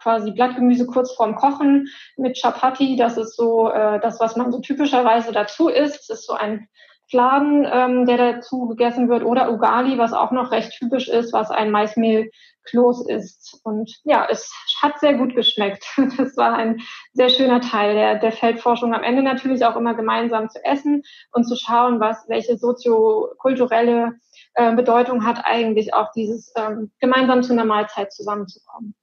quasi 0.03 0.33
Blattgemüse 0.33 0.87
kurz 0.87 1.13
vorm 1.13 1.37
Kochen 1.37 1.89
mit 2.17 2.41
Chapati. 2.41 2.97
Das 2.97 3.17
ist 3.17 3.37
so 3.37 3.71
äh, 3.71 4.01
das, 4.01 4.21
was 4.21 4.37
man 4.37 4.51
so 4.51 4.61
typischerweise 4.61 5.33
dazu 5.33 5.69
isst. 5.69 6.11
Das 6.11 6.21
ist 6.21 6.27
so 6.27 6.33
ein 6.33 6.69
Fladen, 7.13 7.69
ähm, 7.71 8.07
der 8.07 8.17
dazu 8.17 8.67
gegessen 8.69 9.11
wird, 9.11 9.23
oder 9.23 9.53
Ugali, 9.53 9.99
was 9.99 10.15
auch 10.15 10.31
noch 10.31 10.51
recht 10.51 10.73
typisch 10.73 11.09
ist, 11.09 11.35
was 11.35 11.51
ein 11.51 11.71
Maismehlkloß 11.71 13.07
ist. 13.07 13.61
Und 13.65 13.95
ja, 14.05 14.27
es 14.31 14.51
hat 14.81 14.99
sehr 14.99 15.15
gut 15.15 15.35
geschmeckt. 15.35 15.85
Das 16.17 16.39
war 16.39 16.55
ein 16.55 16.81
sehr 17.13 17.29
schöner 17.29 17.61
Teil 17.61 17.95
der, 17.95 18.19
der 18.19 18.33
Feldforschung. 18.33 18.95
Am 18.95 19.03
Ende 19.03 19.23
natürlich 19.23 19.63
auch 19.67 19.77
immer 19.77 19.93
gemeinsam 19.93 20.49
zu 20.49 20.65
essen 20.65 21.03
und 21.33 21.45
zu 21.45 21.55
schauen, 21.55 22.01
was 22.01 22.27
welche 22.29 22.57
soziokulturelle 22.57 24.15
äh, 24.55 24.75
Bedeutung 24.75 25.27
hat 25.27 25.45
eigentlich 25.45 25.93
auch 25.93 26.13
dieses 26.13 26.51
ähm, 26.57 26.93
gemeinsam 26.99 27.43
zu 27.43 27.53
einer 27.53 27.67
Mahlzeit 27.67 28.11
zusammenzukommen. 28.11 28.95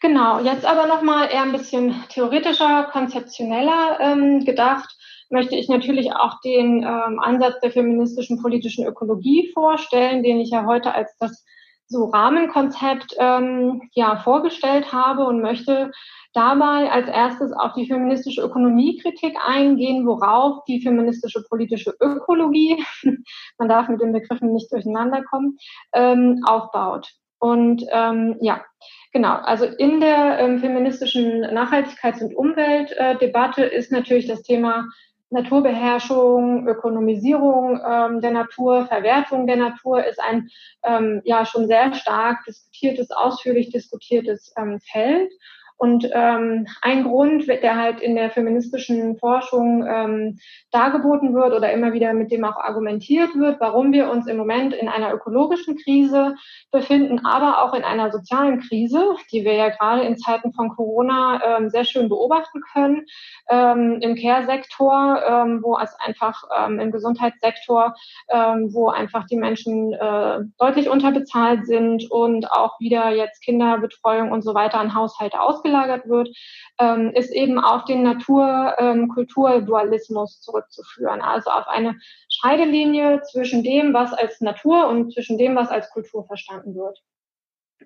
Genau, 0.00 0.40
jetzt 0.40 0.64
aber 0.64 0.86
nochmal 0.86 1.28
eher 1.30 1.42
ein 1.42 1.52
bisschen 1.52 2.02
theoretischer, 2.08 2.84
konzeptioneller 2.92 3.98
ähm, 4.00 4.44
gedacht 4.46 4.96
möchte 5.30 5.56
ich 5.56 5.68
natürlich 5.68 6.12
auch 6.12 6.40
den 6.40 6.82
ähm, 6.82 7.18
Ansatz 7.20 7.60
der 7.60 7.70
feministischen 7.70 8.40
politischen 8.40 8.86
Ökologie 8.86 9.50
vorstellen, 9.52 10.22
den 10.22 10.40
ich 10.40 10.50
ja 10.50 10.66
heute 10.66 10.94
als 10.94 11.16
das 11.18 11.44
so 11.88 12.06
Rahmenkonzept 12.06 13.14
ähm, 13.18 13.82
ja 13.92 14.16
vorgestellt 14.16 14.92
habe 14.92 15.24
und 15.24 15.40
möchte 15.40 15.92
dabei 16.32 16.90
als 16.90 17.08
erstes 17.08 17.52
auf 17.52 17.74
die 17.74 17.86
feministische 17.86 18.42
Ökonomiekritik 18.42 19.36
eingehen, 19.44 20.06
worauf 20.06 20.64
die 20.64 20.80
feministische 20.80 21.42
politische 21.48 21.94
Ökologie, 22.00 22.84
man 23.58 23.68
darf 23.68 23.88
mit 23.88 24.00
den 24.00 24.12
Begriffen 24.12 24.52
nicht 24.52 24.72
durcheinander 24.72 25.22
kommen, 25.22 25.58
ähm, 25.92 26.42
aufbaut. 26.44 27.12
Und 27.38 27.84
ähm, 27.92 28.36
ja, 28.40 28.64
genau, 29.12 29.34
also 29.34 29.66
in 29.66 30.00
der 30.00 30.38
ähm, 30.40 30.58
feministischen 30.58 31.44
Nachhaltigkeits- 31.44 32.22
und 32.22 32.34
Umweltdebatte 32.34 33.62
ist 33.62 33.92
natürlich 33.92 34.26
das 34.26 34.42
Thema 34.42 34.88
Naturbeherrschung, 35.30 36.68
Ökonomisierung 36.68 37.80
ähm, 37.84 38.20
der 38.20 38.30
Natur, 38.30 38.86
Verwertung 38.86 39.46
der 39.46 39.56
Natur 39.56 40.04
ist 40.04 40.20
ein 40.20 40.48
ähm, 40.84 41.20
ja 41.24 41.44
schon 41.44 41.66
sehr 41.66 41.94
stark 41.94 42.44
diskutiertes, 42.44 43.10
ausführlich 43.10 43.70
diskutiertes 43.70 44.52
ähm, 44.56 44.78
Feld. 44.80 45.32
Und 45.78 46.08
ähm, 46.12 46.66
ein 46.80 47.04
Grund, 47.04 47.46
der 47.48 47.76
halt 47.76 48.00
in 48.00 48.16
der 48.16 48.30
feministischen 48.30 49.18
Forschung 49.18 49.86
ähm, 49.86 50.38
dargeboten 50.70 51.34
wird 51.34 51.52
oder 51.52 51.70
immer 51.72 51.92
wieder 51.92 52.14
mit 52.14 52.32
dem 52.32 52.44
auch 52.44 52.56
argumentiert 52.56 53.34
wird, 53.34 53.60
warum 53.60 53.92
wir 53.92 54.10
uns 54.10 54.26
im 54.26 54.38
Moment 54.38 54.72
in 54.72 54.88
einer 54.88 55.12
ökologischen 55.12 55.76
Krise 55.76 56.34
befinden, 56.70 57.26
aber 57.26 57.62
auch 57.62 57.74
in 57.74 57.84
einer 57.84 58.10
sozialen 58.10 58.60
Krise, 58.60 59.16
die 59.30 59.44
wir 59.44 59.52
ja 59.52 59.68
gerade 59.68 60.02
in 60.02 60.16
Zeiten 60.16 60.54
von 60.54 60.70
Corona 60.70 61.42
ähm, 61.44 61.68
sehr 61.68 61.84
schön 61.84 62.08
beobachten 62.08 62.62
können, 62.72 63.04
ähm, 63.50 63.98
im 64.00 64.16
Care-Sektor, 64.16 65.22
ähm, 65.28 65.62
wo 65.62 65.78
es 65.78 65.94
einfach 66.00 66.42
ähm, 66.58 66.80
im 66.80 66.90
Gesundheitssektor, 66.90 67.94
ähm, 68.30 68.72
wo 68.72 68.88
einfach 68.88 69.26
die 69.26 69.36
Menschen 69.36 69.92
äh, 69.92 70.38
deutlich 70.58 70.88
unterbezahlt 70.88 71.66
sind 71.66 72.10
und 72.10 72.50
auch 72.50 72.80
wieder 72.80 73.10
jetzt 73.10 73.42
Kinderbetreuung 73.42 74.32
und 74.32 74.42
so 74.42 74.54
weiter 74.54 74.80
an 74.80 74.94
Haushalte 74.94 75.38
ausgegeben 75.38 75.65
ausgelagert 75.66 76.08
wird, 76.08 76.30
ähm, 76.78 77.10
ist 77.14 77.32
eben 77.32 77.58
auf 77.58 77.84
den 77.84 78.02
Natur-Kultur-Dualismus 78.02 80.36
ähm, 80.36 80.42
zurückzuführen. 80.42 81.20
Also 81.20 81.50
auf 81.50 81.68
eine 81.68 81.96
Scheidelinie 82.28 83.20
zwischen 83.22 83.62
dem, 83.62 83.94
was 83.94 84.12
als 84.12 84.40
Natur 84.40 84.88
und 84.88 85.12
zwischen 85.12 85.38
dem, 85.38 85.54
was 85.56 85.70
als 85.70 85.90
Kultur 85.90 86.26
verstanden 86.26 86.74
wird. 86.74 87.00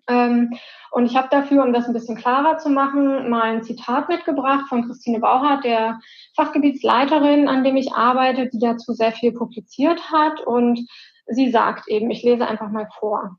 Ähm, 0.08 0.56
und 0.92 1.06
ich 1.06 1.16
habe 1.16 1.26
dafür, 1.30 1.64
um 1.64 1.72
das 1.72 1.86
ein 1.86 1.92
bisschen 1.92 2.16
klarer 2.16 2.58
zu 2.58 2.70
machen, 2.70 3.28
mal 3.28 3.42
ein 3.42 3.64
Zitat 3.64 4.08
mitgebracht 4.08 4.66
von 4.68 4.86
Christine 4.86 5.18
Bauhardt, 5.20 5.64
der 5.64 5.98
Fachgebietsleiterin, 6.36 7.48
an 7.48 7.64
dem 7.64 7.76
ich 7.76 7.92
arbeite, 7.92 8.48
die 8.48 8.60
dazu 8.60 8.92
sehr 8.92 9.10
viel 9.12 9.32
publiziert 9.32 10.12
hat. 10.12 10.40
Und 10.40 10.86
sie 11.26 11.50
sagt 11.50 11.88
eben, 11.88 12.08
ich 12.10 12.22
lese 12.22 12.46
einfach 12.46 12.70
mal 12.70 12.88
vor 12.98 13.36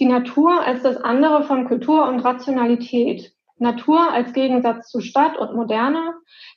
die 0.00 0.06
Natur 0.06 0.64
als 0.64 0.82
das 0.82 0.96
andere 0.96 1.44
von 1.44 1.66
Kultur 1.66 2.08
und 2.08 2.20
Rationalität, 2.20 3.32
Natur 3.58 4.10
als 4.10 4.32
Gegensatz 4.32 4.88
zu 4.88 5.00
Stadt 5.00 5.36
und 5.36 5.54
Moderne, 5.54 6.14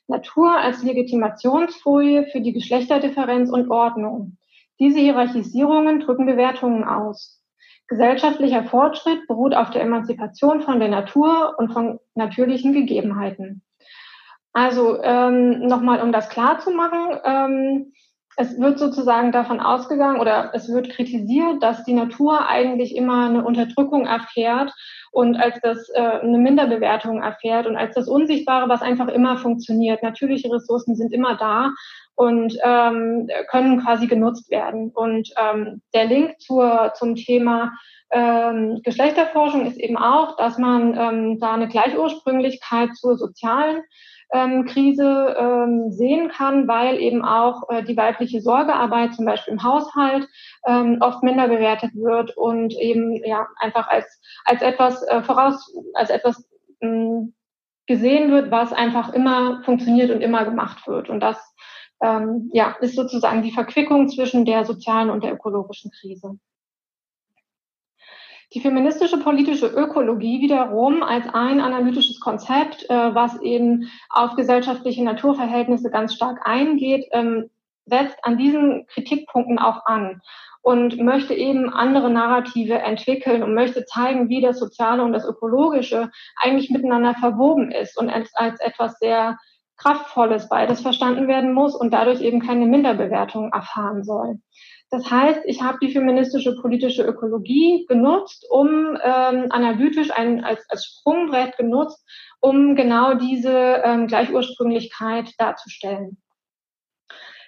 Natur 0.08 0.56
als 0.56 0.82
Legitimationsfolie 0.82 2.26
für 2.32 2.40
die 2.40 2.54
Geschlechterdifferenz 2.54 3.50
und 3.50 3.70
Ordnung. 3.70 4.38
Diese 4.80 4.98
Hierarchisierungen 4.98 6.00
drücken 6.00 6.24
Bewertungen 6.24 6.84
aus. 6.84 7.42
Gesellschaftlicher 7.86 8.64
Fortschritt 8.64 9.26
beruht 9.28 9.54
auf 9.54 9.70
der 9.70 9.82
Emanzipation 9.82 10.62
von 10.62 10.80
der 10.80 10.88
Natur 10.88 11.54
und 11.58 11.70
von 11.70 12.00
natürlichen 12.14 12.72
Gegebenheiten. 12.72 13.62
Also 14.54 15.02
ähm, 15.02 15.66
nochmal, 15.66 16.00
um 16.00 16.12
das 16.12 16.30
klar 16.30 16.60
zu 16.60 16.70
machen, 16.70 17.18
ähm, 17.24 17.92
es 18.36 18.58
wird 18.58 18.78
sozusagen 18.78 19.32
davon 19.32 19.60
ausgegangen 19.60 20.20
oder 20.20 20.50
es 20.54 20.68
wird 20.68 20.90
kritisiert, 20.90 21.62
dass 21.62 21.84
die 21.84 21.92
Natur 21.92 22.48
eigentlich 22.48 22.96
immer 22.96 23.26
eine 23.26 23.44
Unterdrückung 23.44 24.06
erfährt 24.06 24.72
und 25.12 25.36
als 25.36 25.60
das 25.60 25.88
äh, 25.90 26.00
eine 26.00 26.38
Minderbewertung 26.38 27.22
erfährt 27.22 27.66
und 27.66 27.76
als 27.76 27.94
das 27.94 28.08
Unsichtbare, 28.08 28.68
was 28.68 28.82
einfach 28.82 29.08
immer 29.08 29.36
funktioniert. 29.38 30.02
Natürliche 30.02 30.52
Ressourcen 30.52 30.96
sind 30.96 31.12
immer 31.12 31.36
da 31.36 31.70
und 32.16 32.56
ähm, 32.62 33.28
können 33.50 33.80
quasi 33.82 34.06
genutzt 34.06 34.50
werden. 34.50 34.90
Und 34.92 35.30
ähm, 35.36 35.82
der 35.94 36.06
Link 36.06 36.40
zur, 36.40 36.92
zum 36.96 37.14
Thema 37.14 37.72
ähm, 38.10 38.80
Geschlechterforschung 38.82 39.66
ist 39.66 39.78
eben 39.78 39.96
auch, 39.96 40.36
dass 40.36 40.58
man 40.58 40.96
ähm, 40.96 41.40
da 41.40 41.54
eine 41.54 41.68
Gleichursprünglichkeit 41.68 42.94
zur 42.94 43.16
sozialen 43.16 43.82
ähm, 44.34 44.64
Krise 44.66 45.36
ähm, 45.38 45.92
sehen 45.92 46.28
kann, 46.28 46.66
weil 46.66 46.98
eben 46.98 47.24
auch 47.24 47.70
äh, 47.70 47.84
die 47.84 47.96
weibliche 47.96 48.40
Sorgearbeit 48.40 49.14
zum 49.14 49.24
Beispiel 49.24 49.54
im 49.54 49.62
Haushalt 49.62 50.28
ähm, 50.66 50.98
oft 51.00 51.22
minder 51.22 51.46
bewertet 51.46 51.94
wird 51.94 52.36
und 52.36 52.74
eben 52.74 53.14
ja 53.24 53.46
einfach 53.58 53.88
als 53.88 54.20
als 54.44 54.60
etwas 54.60 55.02
äh, 55.04 55.22
voraus 55.22 55.72
als 55.94 56.10
etwas 56.10 56.48
mh, 56.80 56.90
hm, 56.90 57.34
gesehen 57.86 58.32
wird, 58.32 58.50
was 58.50 58.72
einfach 58.72 59.12
immer 59.12 59.62
funktioniert 59.64 60.10
und 60.10 60.20
immer 60.20 60.44
gemacht 60.44 60.86
wird 60.88 61.08
und 61.08 61.20
das 61.20 61.38
ähm, 62.02 62.50
ja 62.52 62.74
ist 62.80 62.96
sozusagen 62.96 63.42
die 63.42 63.52
Verquickung 63.52 64.08
zwischen 64.08 64.44
der 64.44 64.64
sozialen 64.64 65.10
und 65.10 65.22
der 65.22 65.32
ökologischen 65.32 65.92
Krise. 65.92 66.38
Die 68.52 68.60
feministische 68.60 69.18
politische 69.18 69.66
Ökologie 69.66 70.40
wiederum 70.40 71.02
als 71.02 71.26
ein 71.32 71.60
analytisches 71.60 72.20
Konzept, 72.20 72.88
äh, 72.88 73.14
was 73.14 73.40
eben 73.40 73.90
auf 74.10 74.36
gesellschaftliche 74.36 75.02
Naturverhältnisse 75.02 75.90
ganz 75.90 76.14
stark 76.14 76.46
eingeht, 76.46 77.06
ähm, 77.12 77.50
setzt 77.86 78.16
an 78.22 78.38
diesen 78.38 78.86
Kritikpunkten 78.86 79.58
auch 79.58 79.84
an 79.86 80.22
und 80.62 80.98
möchte 80.98 81.34
eben 81.34 81.68
andere 81.70 82.10
Narrative 82.10 82.78
entwickeln 82.78 83.42
und 83.42 83.54
möchte 83.54 83.84
zeigen, 83.84 84.28
wie 84.28 84.40
das 84.40 84.58
Soziale 84.58 85.02
und 85.02 85.12
das 85.12 85.26
Ökologische 85.26 86.10
eigentlich 86.36 86.70
miteinander 86.70 87.14
verwoben 87.14 87.70
ist 87.70 87.98
und 87.98 88.08
als, 88.08 88.34
als 88.34 88.60
etwas 88.60 88.98
sehr 88.98 89.36
Kraftvolles 89.76 90.48
beides 90.48 90.80
verstanden 90.80 91.28
werden 91.28 91.52
muss 91.52 91.74
und 91.74 91.92
dadurch 91.92 92.20
eben 92.20 92.40
keine 92.40 92.66
Minderbewertung 92.66 93.52
erfahren 93.52 94.04
soll. 94.04 94.38
Das 94.90 95.10
heißt, 95.10 95.40
ich 95.44 95.62
habe 95.62 95.78
die 95.82 95.90
feministische 95.90 96.54
politische 96.56 97.02
Ökologie 97.02 97.84
genutzt, 97.88 98.46
um 98.48 98.96
ähm, 99.02 99.46
analytisch 99.50 100.10
ein, 100.10 100.44
als, 100.44 100.64
als 100.68 100.84
Sprungbrett 100.86 101.56
genutzt, 101.56 102.04
um 102.40 102.76
genau 102.76 103.14
diese 103.14 103.82
ähm, 103.84 104.06
Gleichursprünglichkeit 104.06 105.32
darzustellen. 105.38 106.18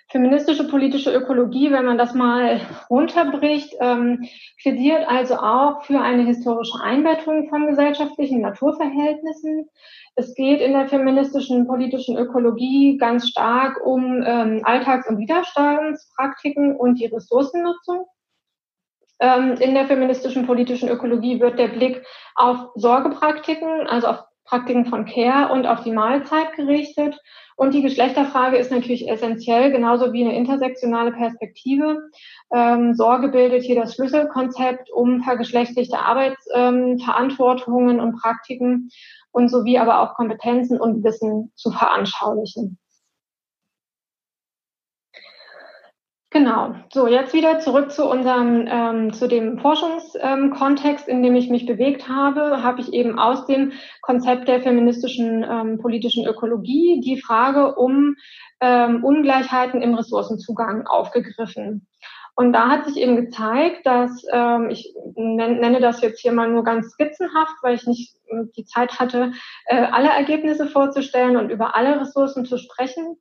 Feministische 0.08 0.68
politische 0.68 1.12
Ökologie, 1.12 1.72
wenn 1.72 1.84
man 1.84 1.98
das 1.98 2.14
mal 2.14 2.60
runterbricht, 2.88 3.74
ähm, 3.80 4.28
plädiert 4.62 5.08
also 5.08 5.34
auch 5.36 5.82
für 5.82 6.00
eine 6.00 6.22
historische 6.24 6.80
Einbettung 6.80 7.48
von 7.48 7.66
gesellschaftlichen 7.66 8.40
Naturverhältnissen. 8.40 9.68
Es 10.14 10.34
geht 10.34 10.60
in 10.60 10.74
der 10.74 10.86
feministischen 10.86 11.66
politischen 11.66 12.16
Ökologie 12.16 12.98
ganz 12.98 13.28
stark 13.28 13.84
um 13.84 14.22
ähm, 14.24 14.60
Alltags- 14.62 15.08
und 15.08 15.18
Widerstandspraktiken 15.18 16.76
und 16.76 17.00
die 17.00 17.06
Ressourcennutzung. 17.06 18.06
Ähm, 19.18 19.54
in 19.54 19.74
der 19.74 19.86
feministischen 19.86 20.46
politischen 20.46 20.88
Ökologie 20.88 21.40
wird 21.40 21.58
der 21.58 21.68
Blick 21.68 22.04
auf 22.36 22.68
Sorgepraktiken, 22.76 23.88
also 23.88 24.06
auf 24.06 24.24
Praktiken 24.46 24.86
von 24.86 25.04
Care 25.04 25.52
und 25.52 25.66
auf 25.66 25.82
die 25.82 25.92
Mahlzeit 25.92 26.54
gerichtet. 26.54 27.20
Und 27.56 27.74
die 27.74 27.82
Geschlechterfrage 27.82 28.58
ist 28.58 28.70
natürlich 28.70 29.08
essentiell, 29.08 29.72
genauso 29.72 30.12
wie 30.12 30.24
eine 30.24 30.36
intersektionale 30.36 31.12
Perspektive. 31.12 32.10
Ähm, 32.54 32.94
Sorge 32.94 33.28
bildet 33.28 33.64
hier 33.64 33.76
das 33.76 33.94
Schlüsselkonzept, 33.94 34.90
um 34.90 35.22
vergeschlechtlichte 35.22 35.98
Arbeitsverantwortungen 35.98 37.98
ähm, 37.98 38.04
und 38.04 38.20
Praktiken 38.20 38.90
und 39.32 39.50
sowie 39.50 39.78
aber 39.78 40.00
auch 40.00 40.14
Kompetenzen 40.14 40.80
und 40.80 41.02
Wissen 41.02 41.50
zu 41.56 41.70
veranschaulichen. 41.70 42.78
Genau. 46.36 46.74
So, 46.92 47.06
jetzt 47.06 47.32
wieder 47.32 47.60
zurück 47.60 47.90
zu 47.90 48.06
unserem, 48.06 48.66
ähm, 48.68 49.10
zu 49.14 49.26
dem 49.26 49.58
Forschungskontext, 49.58 51.08
in 51.08 51.22
dem 51.22 51.34
ich 51.34 51.48
mich 51.48 51.64
bewegt 51.64 52.10
habe, 52.10 52.62
habe 52.62 52.82
ich 52.82 52.92
eben 52.92 53.18
aus 53.18 53.46
dem 53.46 53.72
Konzept 54.02 54.46
der 54.46 54.60
feministischen 54.60 55.42
ähm, 55.42 55.78
politischen 55.78 56.26
Ökologie 56.26 57.00
die 57.00 57.18
Frage 57.18 57.76
um 57.76 58.16
ähm, 58.60 59.02
Ungleichheiten 59.02 59.80
im 59.80 59.94
Ressourcenzugang 59.94 60.86
aufgegriffen. 60.86 61.88
Und 62.34 62.52
da 62.52 62.68
hat 62.68 62.84
sich 62.84 62.98
eben 62.98 63.16
gezeigt, 63.16 63.86
dass 63.86 64.22
ähm, 64.30 64.68
ich 64.68 64.94
nenne 65.14 65.80
das 65.80 66.02
jetzt 66.02 66.20
hier 66.20 66.32
mal 66.32 66.50
nur 66.50 66.64
ganz 66.64 66.90
skizzenhaft, 66.90 67.54
weil 67.62 67.76
ich 67.76 67.86
nicht 67.86 68.14
äh, 68.26 68.44
die 68.54 68.66
Zeit 68.66 69.00
hatte, 69.00 69.32
äh, 69.64 69.86
alle 69.90 70.10
Ergebnisse 70.10 70.66
vorzustellen 70.66 71.38
und 71.38 71.48
über 71.48 71.74
alle 71.74 71.98
Ressourcen 71.98 72.44
zu 72.44 72.58
sprechen 72.58 73.16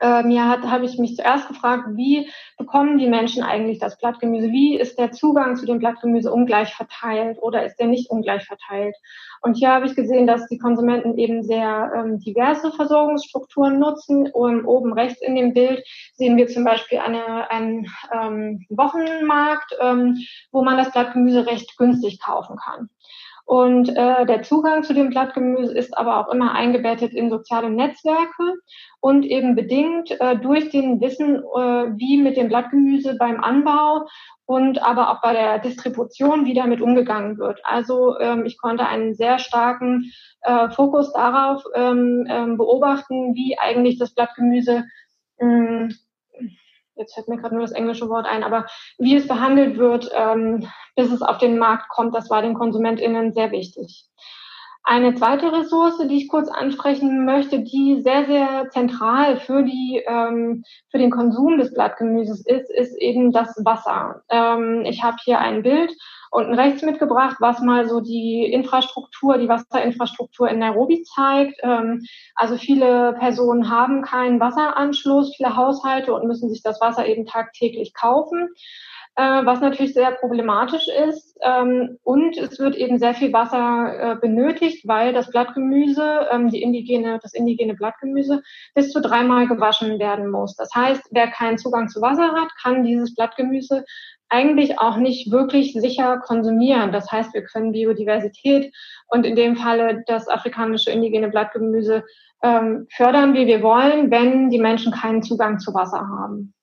äh, 0.00 0.22
mir 0.22 0.48
hat, 0.48 0.62
habe 0.62 0.84
ich 0.84 0.98
mich 0.98 1.16
zuerst 1.16 1.48
gefragt, 1.48 1.84
wie 1.90 2.30
bekommen 2.56 2.98
die 2.98 3.08
Menschen 3.08 3.42
eigentlich 3.42 3.78
das 3.78 3.98
Blattgemüse? 3.98 4.50
Wie 4.50 4.76
ist 4.78 4.98
der 4.98 5.12
Zugang 5.12 5.56
zu 5.56 5.66
dem 5.66 5.78
Blattgemüse 5.78 6.32
ungleich 6.32 6.74
verteilt 6.74 7.38
oder 7.40 7.64
ist 7.64 7.76
der 7.76 7.86
nicht 7.86 8.10
ungleich 8.10 8.44
verteilt? 8.44 8.96
Und 9.40 9.56
hier 9.56 9.70
habe 9.70 9.86
ich 9.86 9.94
gesehen, 9.94 10.26
dass 10.26 10.48
die 10.48 10.58
Konsumenten 10.58 11.16
eben 11.16 11.42
sehr 11.42 11.92
ähm, 11.96 12.18
diverse 12.18 12.72
Versorgungsstrukturen 12.72 13.78
nutzen. 13.78 14.30
Und 14.30 14.64
oben 14.64 14.92
rechts 14.92 15.22
in 15.22 15.36
dem 15.36 15.54
Bild 15.54 15.84
sehen 16.14 16.36
wir 16.36 16.48
zum 16.48 16.64
Beispiel 16.64 16.98
eine, 16.98 17.50
einen 17.50 17.86
ähm, 18.12 18.66
Wochenmarkt, 18.70 19.74
ähm, 19.80 20.18
wo 20.50 20.62
man 20.64 20.76
das 20.76 20.92
Blattgemüse 20.92 21.46
recht 21.46 21.76
günstig 21.78 22.20
kaufen 22.20 22.56
kann. 22.56 22.90
Und 23.48 23.88
äh, 23.88 24.26
der 24.26 24.42
Zugang 24.42 24.82
zu 24.82 24.92
dem 24.92 25.08
Blattgemüse 25.08 25.72
ist 25.72 25.96
aber 25.96 26.18
auch 26.18 26.30
immer 26.30 26.52
eingebettet 26.52 27.14
in 27.14 27.30
soziale 27.30 27.70
Netzwerke 27.70 28.56
und 29.00 29.24
eben 29.24 29.54
bedingt 29.54 30.10
äh, 30.20 30.36
durch 30.36 30.68
den 30.68 31.00
Wissen, 31.00 31.36
äh, 31.36 31.96
wie 31.96 32.18
mit 32.18 32.36
dem 32.36 32.48
Blattgemüse 32.48 33.16
beim 33.16 33.42
Anbau 33.42 34.06
und 34.44 34.82
aber 34.82 35.10
auch 35.10 35.22
bei 35.22 35.32
der 35.32 35.60
Distribution, 35.60 36.44
wie 36.44 36.52
damit 36.52 36.82
umgegangen 36.82 37.38
wird. 37.38 37.58
Also 37.64 38.18
ähm, 38.18 38.44
ich 38.44 38.58
konnte 38.58 38.86
einen 38.86 39.14
sehr 39.14 39.38
starken 39.38 40.12
äh, 40.42 40.68
Fokus 40.68 41.14
darauf 41.14 41.64
ähm, 41.74 42.26
ähm, 42.28 42.58
beobachten, 42.58 43.34
wie 43.34 43.56
eigentlich 43.58 43.98
das 43.98 44.12
Blattgemüse 44.12 44.84
mh, 45.40 45.88
jetzt 46.98 47.14
fällt 47.14 47.28
mir 47.28 47.36
gerade 47.38 47.54
nur 47.54 47.64
das 47.64 47.72
englische 47.72 48.08
Wort 48.08 48.26
ein, 48.26 48.44
aber 48.44 48.66
wie 48.98 49.16
es 49.16 49.26
behandelt 49.28 49.78
wird, 49.78 50.10
ähm, 50.14 50.68
bis 50.96 51.10
es 51.10 51.22
auf 51.22 51.38
den 51.38 51.58
Markt 51.58 51.88
kommt, 51.88 52.14
das 52.14 52.30
war 52.30 52.42
den 52.42 52.54
KonsumentInnen 52.54 53.32
sehr 53.32 53.50
wichtig. 53.50 54.06
Eine 54.84 55.14
zweite 55.14 55.52
Ressource, 55.52 55.98
die 56.08 56.16
ich 56.16 56.28
kurz 56.28 56.48
ansprechen 56.48 57.26
möchte, 57.26 57.60
die 57.60 58.00
sehr, 58.00 58.24
sehr 58.24 58.70
zentral 58.70 59.36
für, 59.36 59.62
die, 59.62 60.02
ähm, 60.06 60.64
für 60.90 60.96
den 60.96 61.10
Konsum 61.10 61.58
des 61.58 61.74
Blattgemüses 61.74 62.46
ist, 62.46 62.70
ist 62.70 62.96
eben 62.96 63.30
das 63.30 63.54
Wasser. 63.66 64.22
Ähm, 64.30 64.84
ich 64.86 65.02
habe 65.02 65.18
hier 65.22 65.40
ein 65.40 65.62
Bild 65.62 65.92
unten 66.30 66.54
rechts 66.54 66.82
mitgebracht, 66.82 67.36
was 67.40 67.60
mal 67.60 67.88
so 67.88 68.00
die 68.00 68.44
Infrastruktur, 68.44 69.38
die 69.38 69.48
Wasserinfrastruktur 69.48 70.48
in 70.48 70.58
Nairobi 70.58 71.02
zeigt. 71.02 71.60
Ähm, 71.62 72.04
also 72.34 72.56
viele 72.56 73.14
Personen 73.18 73.70
haben 73.70 74.02
keinen 74.02 74.40
Wasseranschluss, 74.40 75.34
viele 75.36 75.56
Haushalte 75.56 76.12
und 76.14 76.26
müssen 76.26 76.50
sich 76.50 76.62
das 76.62 76.80
Wasser 76.80 77.06
eben 77.06 77.26
tagtäglich 77.26 77.94
kaufen 77.94 78.48
äh, 79.18 79.44
was 79.44 79.60
natürlich 79.60 79.94
sehr 79.94 80.12
problematisch 80.12 80.86
ist. 80.86 81.36
Ähm, 81.42 81.98
und 82.04 82.38
es 82.38 82.60
wird 82.60 82.76
eben 82.76 83.00
sehr 83.00 83.14
viel 83.14 83.32
Wasser 83.32 84.12
äh, 84.12 84.16
benötigt, 84.16 84.86
weil 84.86 85.12
das 85.12 85.30
Blattgemüse, 85.30 86.28
ähm, 86.30 86.50
die 86.50 86.62
indigene, 86.62 87.18
das 87.20 87.34
indigene 87.34 87.74
Blattgemüse, 87.74 88.42
bis 88.76 88.92
zu 88.92 89.00
dreimal 89.00 89.48
gewaschen 89.48 89.98
werden 89.98 90.30
muss. 90.30 90.54
Das 90.54 90.70
heißt, 90.72 91.08
wer 91.10 91.26
keinen 91.26 91.58
Zugang 91.58 91.88
zu 91.88 92.00
Wasser 92.00 92.32
hat, 92.32 92.50
kann 92.62 92.84
dieses 92.84 93.16
Blattgemüse 93.16 93.84
eigentlich 94.28 94.78
auch 94.78 94.96
nicht 94.96 95.30
wirklich 95.30 95.72
sicher 95.72 96.18
konsumieren. 96.18 96.92
Das 96.92 97.10
heißt, 97.10 97.34
wir 97.34 97.44
können 97.44 97.72
Biodiversität 97.72 98.74
und 99.08 99.24
in 99.24 99.36
dem 99.36 99.56
Falle 99.56 100.02
das 100.06 100.28
afrikanische 100.28 100.90
indigene 100.90 101.28
Blattgemüse 101.28 102.04
ähm, 102.42 102.86
fördern, 102.94 103.34
wie 103.34 103.46
wir 103.46 103.62
wollen, 103.62 104.10
wenn 104.10 104.50
die 104.50 104.60
Menschen 104.60 104.92
keinen 104.92 105.22
Zugang 105.22 105.58
zu 105.58 105.74
Wasser 105.74 106.00
haben. 106.00 106.54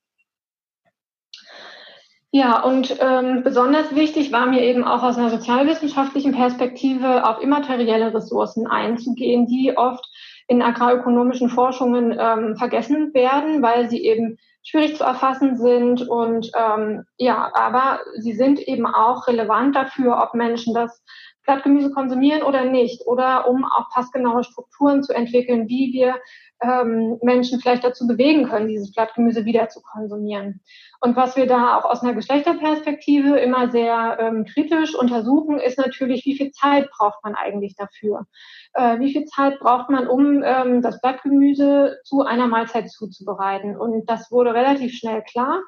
Ja, 2.32 2.62
und 2.64 2.98
ähm, 3.00 3.44
besonders 3.44 3.96
wichtig 3.96 4.34
war 4.34 4.46
mir 4.46 4.62
eben 4.62 4.84
auch 4.84 5.04
aus 5.04 5.18
einer 5.18 5.30
sozialwissenschaftlichen 5.30 6.34
Perspektive 6.34 7.26
auf 7.26 7.42
immaterielle 7.42 8.14
Ressourcen 8.14 8.68
einzugehen, 8.68 9.48
die 9.48 9.78
oft 9.78 10.06
in 10.48 10.62
agrarökonomischen 10.62 11.50
Forschungen 11.50 12.16
ähm, 12.18 12.56
vergessen 12.56 13.14
werden, 13.14 13.62
weil 13.62 13.90
sie 13.90 14.04
eben 14.06 14.38
schwierig 14.64 14.96
zu 14.96 15.04
erfassen 15.04 15.58
sind 15.58 16.08
und 16.08 16.52
ähm, 16.58 17.04
ja, 17.18 17.52
aber 17.54 18.00
sie 18.18 18.34
sind 18.34 18.60
eben 18.60 18.86
auch 18.88 19.28
relevant 19.28 19.76
dafür, 19.76 20.22
ob 20.22 20.34
Menschen 20.34 20.74
das 20.74 21.04
Blattgemüse 21.44 21.92
konsumieren 21.92 22.44
oder 22.44 22.66
nicht 22.66 23.06
oder 23.06 23.48
um 23.48 23.66
auch 23.66 23.90
passgenaue 23.94 24.44
Strukturen 24.44 25.04
zu 25.04 25.14
entwickeln, 25.14 25.68
wie 25.68 25.94
wir 25.94 26.16
ähm, 26.62 27.20
Menschen 27.22 27.60
vielleicht 27.60 27.84
dazu 27.84 28.08
bewegen 28.08 28.50
können, 28.50 28.68
dieses 28.68 28.92
Blattgemüse 28.92 29.46
wieder 29.46 29.70
zu 29.70 29.82
konsumieren. 29.82 30.62
Und 31.02 31.16
was 31.16 31.36
wir 31.36 31.48
da 31.48 31.78
auch 31.78 31.86
aus 31.86 32.02
einer 32.02 32.14
Geschlechterperspektive 32.14 33.38
immer 33.38 33.72
sehr 33.72 34.18
ähm, 34.20 34.46
kritisch 34.46 34.96
untersuchen, 34.96 35.60
ist 35.60 35.78
natürlich, 35.78 36.26
wie 36.26 36.36
viel 36.36 36.52
Zeit 36.52 36.90
braucht 36.92 37.24
man 37.24 37.36
eigentlich 37.36 37.76
dafür? 37.76 38.26
Äh, 38.74 39.00
wie 39.00 39.12
viel 39.12 39.26
Zeit 39.26 39.60
braucht 39.60 39.90
man, 39.90 40.08
um 40.08 40.44
ähm, 40.44 40.82
das 40.82 41.02
Blattgemüse 41.02 41.98
zu 42.04 42.22
einer 42.22 42.48
Mahlzeit 42.48 42.90
zuzubereiten? 42.90 43.78
Und 43.78 44.10
das 44.10 44.32
wurde 44.32 44.54
relativ 44.54 44.94
schnell 44.94 45.22
klar 45.24 45.62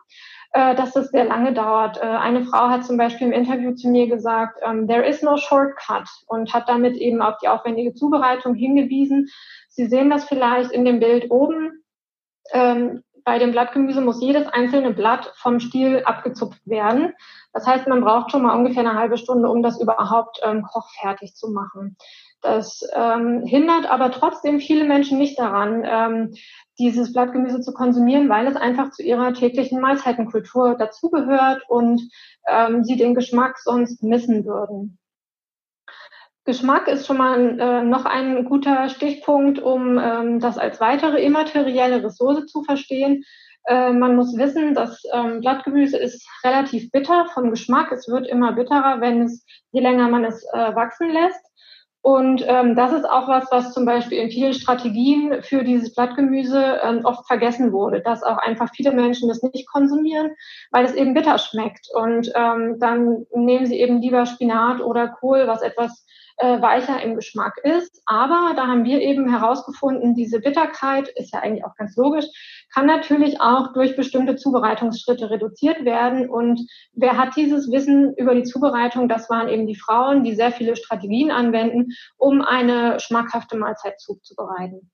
äh, 0.53 0.75
dass 0.75 0.93
das 0.93 1.09
sehr 1.09 1.25
lange 1.25 1.53
dauert. 1.53 1.97
Äh, 1.97 2.05
eine 2.05 2.45
Frau 2.45 2.69
hat 2.69 2.85
zum 2.85 2.97
Beispiel 2.97 3.27
im 3.27 3.33
Interview 3.33 3.73
zu 3.73 3.89
mir 3.89 4.07
gesagt, 4.07 4.59
ähm, 4.63 4.87
there 4.87 5.05
is 5.05 5.21
no 5.21 5.37
shortcut 5.37 6.07
und 6.27 6.53
hat 6.53 6.69
damit 6.69 6.97
eben 6.97 7.21
auf 7.21 7.37
die 7.39 7.47
aufwendige 7.47 7.93
Zubereitung 7.93 8.55
hingewiesen. 8.55 9.27
Sie 9.69 9.87
sehen 9.87 10.09
das 10.09 10.25
vielleicht 10.25 10.71
in 10.71 10.85
dem 10.85 10.99
Bild 10.99 11.29
oben. 11.29 11.83
Ähm, 12.53 13.03
bei 13.27 13.39
dem 13.39 13.51
Blattgemüse 13.51 13.99
muss 13.99 14.21
jedes 14.21 14.47
einzelne 14.47 14.93
Blatt 14.93 15.33
vom 15.35 15.59
Stiel 15.59 16.01
abgezupft 16.05 16.61
werden. 16.65 17.11
Das 17.51 17.67
heißt, 17.67 17.85
man 17.85 17.99
braucht 17.99 18.31
schon 18.31 18.41
mal 18.41 18.55
ungefähr 18.55 18.87
eine 18.87 18.97
halbe 18.97 19.17
Stunde, 19.17 19.49
um 19.49 19.61
das 19.61 19.81
überhaupt 19.81 20.39
ähm, 20.43 20.63
kochfertig 20.63 21.35
zu 21.35 21.49
machen. 21.49 21.97
Das 22.41 22.79
ähm, 22.95 23.43
hindert 23.45 23.85
aber 23.91 24.11
trotzdem 24.11 24.61
viele 24.61 24.85
Menschen 24.85 25.17
nicht 25.17 25.37
daran, 25.37 25.83
ähm, 25.85 26.35
dieses 26.79 27.11
Blattgemüse 27.11 27.59
zu 27.59 27.73
konsumieren, 27.73 28.29
weil 28.29 28.47
es 28.47 28.55
einfach 28.55 28.91
zu 28.91 29.03
ihrer 29.03 29.33
täglichen 29.33 29.81
Mahlzeitenkultur 29.81 30.77
dazugehört 30.79 31.63
und 31.67 32.01
ähm, 32.47 32.85
sie 32.85 32.95
den 32.95 33.13
Geschmack 33.13 33.57
sonst 33.59 34.03
missen 34.03 34.45
würden. 34.45 34.99
Geschmack 36.47 36.87
ist 36.87 37.05
schon 37.05 37.17
mal 37.17 37.59
äh, 37.59 37.83
noch 37.83 38.05
ein 38.05 38.45
guter 38.45 38.87
Stichpunkt, 38.87 39.59
um 39.59 39.99
ähm, 39.99 40.39
das 40.39 40.57
als 40.57 40.79
weitere 40.79 41.21
immaterielle 41.21 42.01
Ressource 42.01 42.45
zu 42.45 42.63
verstehen. 42.63 43.25
Äh, 43.65 43.91
man 43.91 44.15
muss 44.15 44.37
wissen, 44.37 44.73
dass 44.73 45.03
ähm, 45.13 45.41
Blattgemüse 45.41 45.97
ist 45.97 46.25
relativ 46.45 46.89
bitter 46.91 47.25
vom 47.33 47.49
Geschmack. 47.49 47.91
Es 47.91 48.07
wird 48.07 48.27
immer 48.27 48.53
bitterer, 48.53 49.01
wenn 49.01 49.23
es, 49.23 49.45
je 49.73 49.81
länger 49.81 50.07
man 50.07 50.23
es 50.23 50.41
äh, 50.53 50.73
wachsen 50.73 51.11
lässt. 51.11 51.45
Und 52.01 52.45
ähm, 52.47 52.77
das 52.77 52.93
ist 52.93 53.03
auch 53.03 53.27
was, 53.27 53.51
was 53.51 53.73
zum 53.73 53.83
Beispiel 53.83 54.19
in 54.19 54.31
vielen 54.31 54.53
Strategien 54.53 55.43
für 55.43 55.65
dieses 55.65 55.93
Blattgemüse 55.93 56.79
ähm, 56.81 57.01
oft 57.03 57.27
vergessen 57.27 57.73
wurde, 57.73 57.99
dass 57.99 58.23
auch 58.23 58.37
einfach 58.37 58.69
viele 58.73 58.93
Menschen 58.93 59.27
das 59.27 59.43
nicht 59.43 59.67
konsumieren, 59.67 60.31
weil 60.71 60.85
es 60.85 60.93
eben 60.93 61.13
bitter 61.13 61.37
schmeckt. 61.37 61.89
Und 61.93 62.31
ähm, 62.35 62.77
dann 62.79 63.25
nehmen 63.35 63.65
sie 63.65 63.81
eben 63.81 64.01
lieber 64.01 64.25
Spinat 64.25 64.79
oder 64.79 65.09
Kohl, 65.09 65.47
was 65.47 65.61
etwas 65.61 66.05
äh, 66.37 66.61
weicher 66.61 67.01
im 67.01 67.15
Geschmack 67.15 67.57
ist. 67.63 68.01
Aber 68.05 68.53
da 68.55 68.67
haben 68.67 68.83
wir 68.83 69.01
eben 69.01 69.29
herausgefunden, 69.29 70.15
diese 70.15 70.39
Bitterkeit 70.39 71.07
ist 71.09 71.33
ja 71.33 71.39
eigentlich 71.39 71.65
auch 71.65 71.75
ganz 71.75 71.95
logisch, 71.95 72.25
kann 72.73 72.85
natürlich 72.85 73.41
auch 73.41 73.73
durch 73.73 73.95
bestimmte 73.95 74.35
Zubereitungsschritte 74.35 75.29
reduziert 75.29 75.83
werden. 75.85 76.29
Und 76.29 76.61
wer 76.93 77.17
hat 77.17 77.35
dieses 77.35 77.71
Wissen 77.71 78.13
über 78.15 78.35
die 78.35 78.43
Zubereitung? 78.43 79.09
Das 79.09 79.29
waren 79.29 79.49
eben 79.49 79.67
die 79.67 79.75
Frauen, 79.75 80.23
die 80.23 80.35
sehr 80.35 80.51
viele 80.51 80.75
Strategien 80.75 81.31
anwenden, 81.31 81.87
um 82.17 82.41
eine 82.41 82.99
schmackhafte 82.99 83.57
Mahlzeit 83.57 83.99
zuzubereiten. 83.99 84.91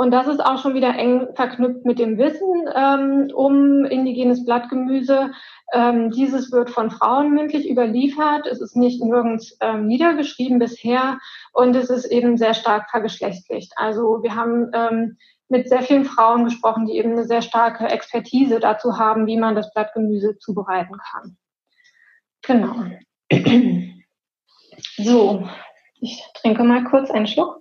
Und 0.00 0.12
das 0.12 0.28
ist 0.28 0.42
auch 0.42 0.56
schon 0.56 0.72
wieder 0.72 0.94
eng 0.96 1.28
verknüpft 1.34 1.84
mit 1.84 1.98
dem 1.98 2.16
Wissen 2.16 2.66
ähm, 2.74 3.30
um 3.34 3.84
indigenes 3.84 4.46
Blattgemüse. 4.46 5.32
Ähm, 5.74 6.10
dieses 6.10 6.50
wird 6.52 6.70
von 6.70 6.90
Frauen 6.90 7.34
mündlich 7.34 7.68
überliefert. 7.68 8.46
Es 8.46 8.62
ist 8.62 8.76
nicht 8.76 9.04
nirgends 9.04 9.58
ähm, 9.60 9.86
niedergeschrieben 9.88 10.58
bisher 10.58 11.18
und 11.52 11.76
es 11.76 11.90
ist 11.90 12.06
eben 12.06 12.38
sehr 12.38 12.54
stark 12.54 12.88
vergeschlechtlicht. 12.88 13.74
Also 13.76 14.22
wir 14.22 14.34
haben 14.34 14.70
ähm, 14.72 15.18
mit 15.50 15.68
sehr 15.68 15.82
vielen 15.82 16.06
Frauen 16.06 16.44
gesprochen, 16.44 16.86
die 16.86 16.96
eben 16.96 17.12
eine 17.12 17.24
sehr 17.24 17.42
starke 17.42 17.84
Expertise 17.86 18.58
dazu 18.58 18.96
haben, 18.96 19.26
wie 19.26 19.36
man 19.36 19.54
das 19.54 19.70
Blattgemüse 19.70 20.38
zubereiten 20.38 20.96
kann. 21.12 21.36
Genau. 22.40 22.86
So, 24.96 25.46
ich 26.00 26.24
trinke 26.32 26.64
mal 26.64 26.84
kurz 26.84 27.10
einen 27.10 27.26
Schluck. 27.26 27.59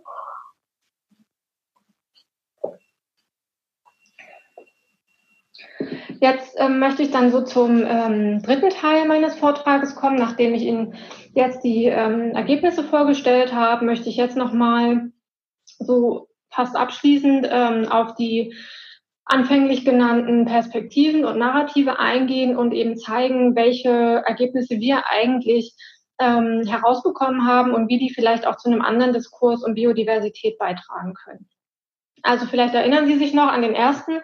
Jetzt 6.22 6.56
ähm, 6.58 6.80
möchte 6.80 7.02
ich 7.02 7.12
dann 7.12 7.32
so 7.32 7.42
zum 7.42 7.84
ähm, 7.86 8.42
dritten 8.42 8.70
Teil 8.70 9.08
meines 9.08 9.36
Vortrages 9.36 9.96
kommen. 9.96 10.18
Nachdem 10.18 10.54
ich 10.54 10.64
Ihnen 10.64 10.96
jetzt 11.34 11.64
die 11.64 11.86
ähm, 11.86 12.32
Ergebnisse 12.32 12.84
vorgestellt 12.84 13.54
habe, 13.54 13.86
möchte 13.86 14.10
ich 14.10 14.18
jetzt 14.18 14.36
nochmal 14.36 15.12
so 15.66 16.28
fast 16.52 16.76
abschließend 16.76 17.48
ähm, 17.50 17.88
auf 17.90 18.16
die 18.16 18.54
anfänglich 19.24 19.86
genannten 19.86 20.46
Perspektiven 20.46 21.24
und 21.24 21.38
Narrative 21.38 22.00
eingehen 22.00 22.58
und 22.58 22.74
eben 22.74 22.98
zeigen, 22.98 23.56
welche 23.56 24.24
Ergebnisse 24.26 24.80
wir 24.80 25.04
eigentlich 25.08 25.74
ähm, 26.20 26.64
herausbekommen 26.68 27.48
haben 27.48 27.74
und 27.74 27.88
wie 27.90 28.00
die 28.00 28.14
vielleicht 28.14 28.46
auch 28.46 28.58
zu 28.58 28.70
einem 28.70 28.82
anderen 28.82 29.14
Diskurs 29.14 29.64
um 29.64 29.76
Biodiversität 29.76 30.58
beitragen 30.58 31.14
können. 31.14 31.48
Also 32.24 32.48
vielleicht 32.48 32.74
erinnern 32.74 33.08
Sie 33.08 33.18
sich 33.18 33.34
noch 33.34 33.48
an 33.48 33.62
den 33.62 33.76
ersten 33.76 34.20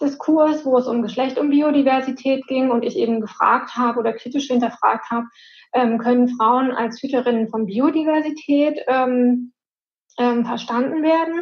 Diskurs, 0.00 0.64
wo 0.64 0.78
es 0.78 0.86
um 0.86 1.02
Geschlecht 1.02 1.38
und 1.38 1.50
Biodiversität 1.50 2.46
ging 2.46 2.70
und 2.70 2.84
ich 2.84 2.96
eben 2.96 3.20
gefragt 3.20 3.76
habe 3.76 3.98
oder 3.98 4.12
kritisch 4.12 4.46
hinterfragt 4.46 5.10
habe, 5.10 5.26
ähm, 5.72 5.98
können 5.98 6.28
Frauen 6.28 6.70
als 6.70 7.02
Hüterinnen 7.02 7.48
von 7.48 7.66
Biodiversität 7.66 8.80
ähm, 8.86 9.52
ähm, 10.18 10.44
verstanden 10.44 11.02
werden? 11.02 11.40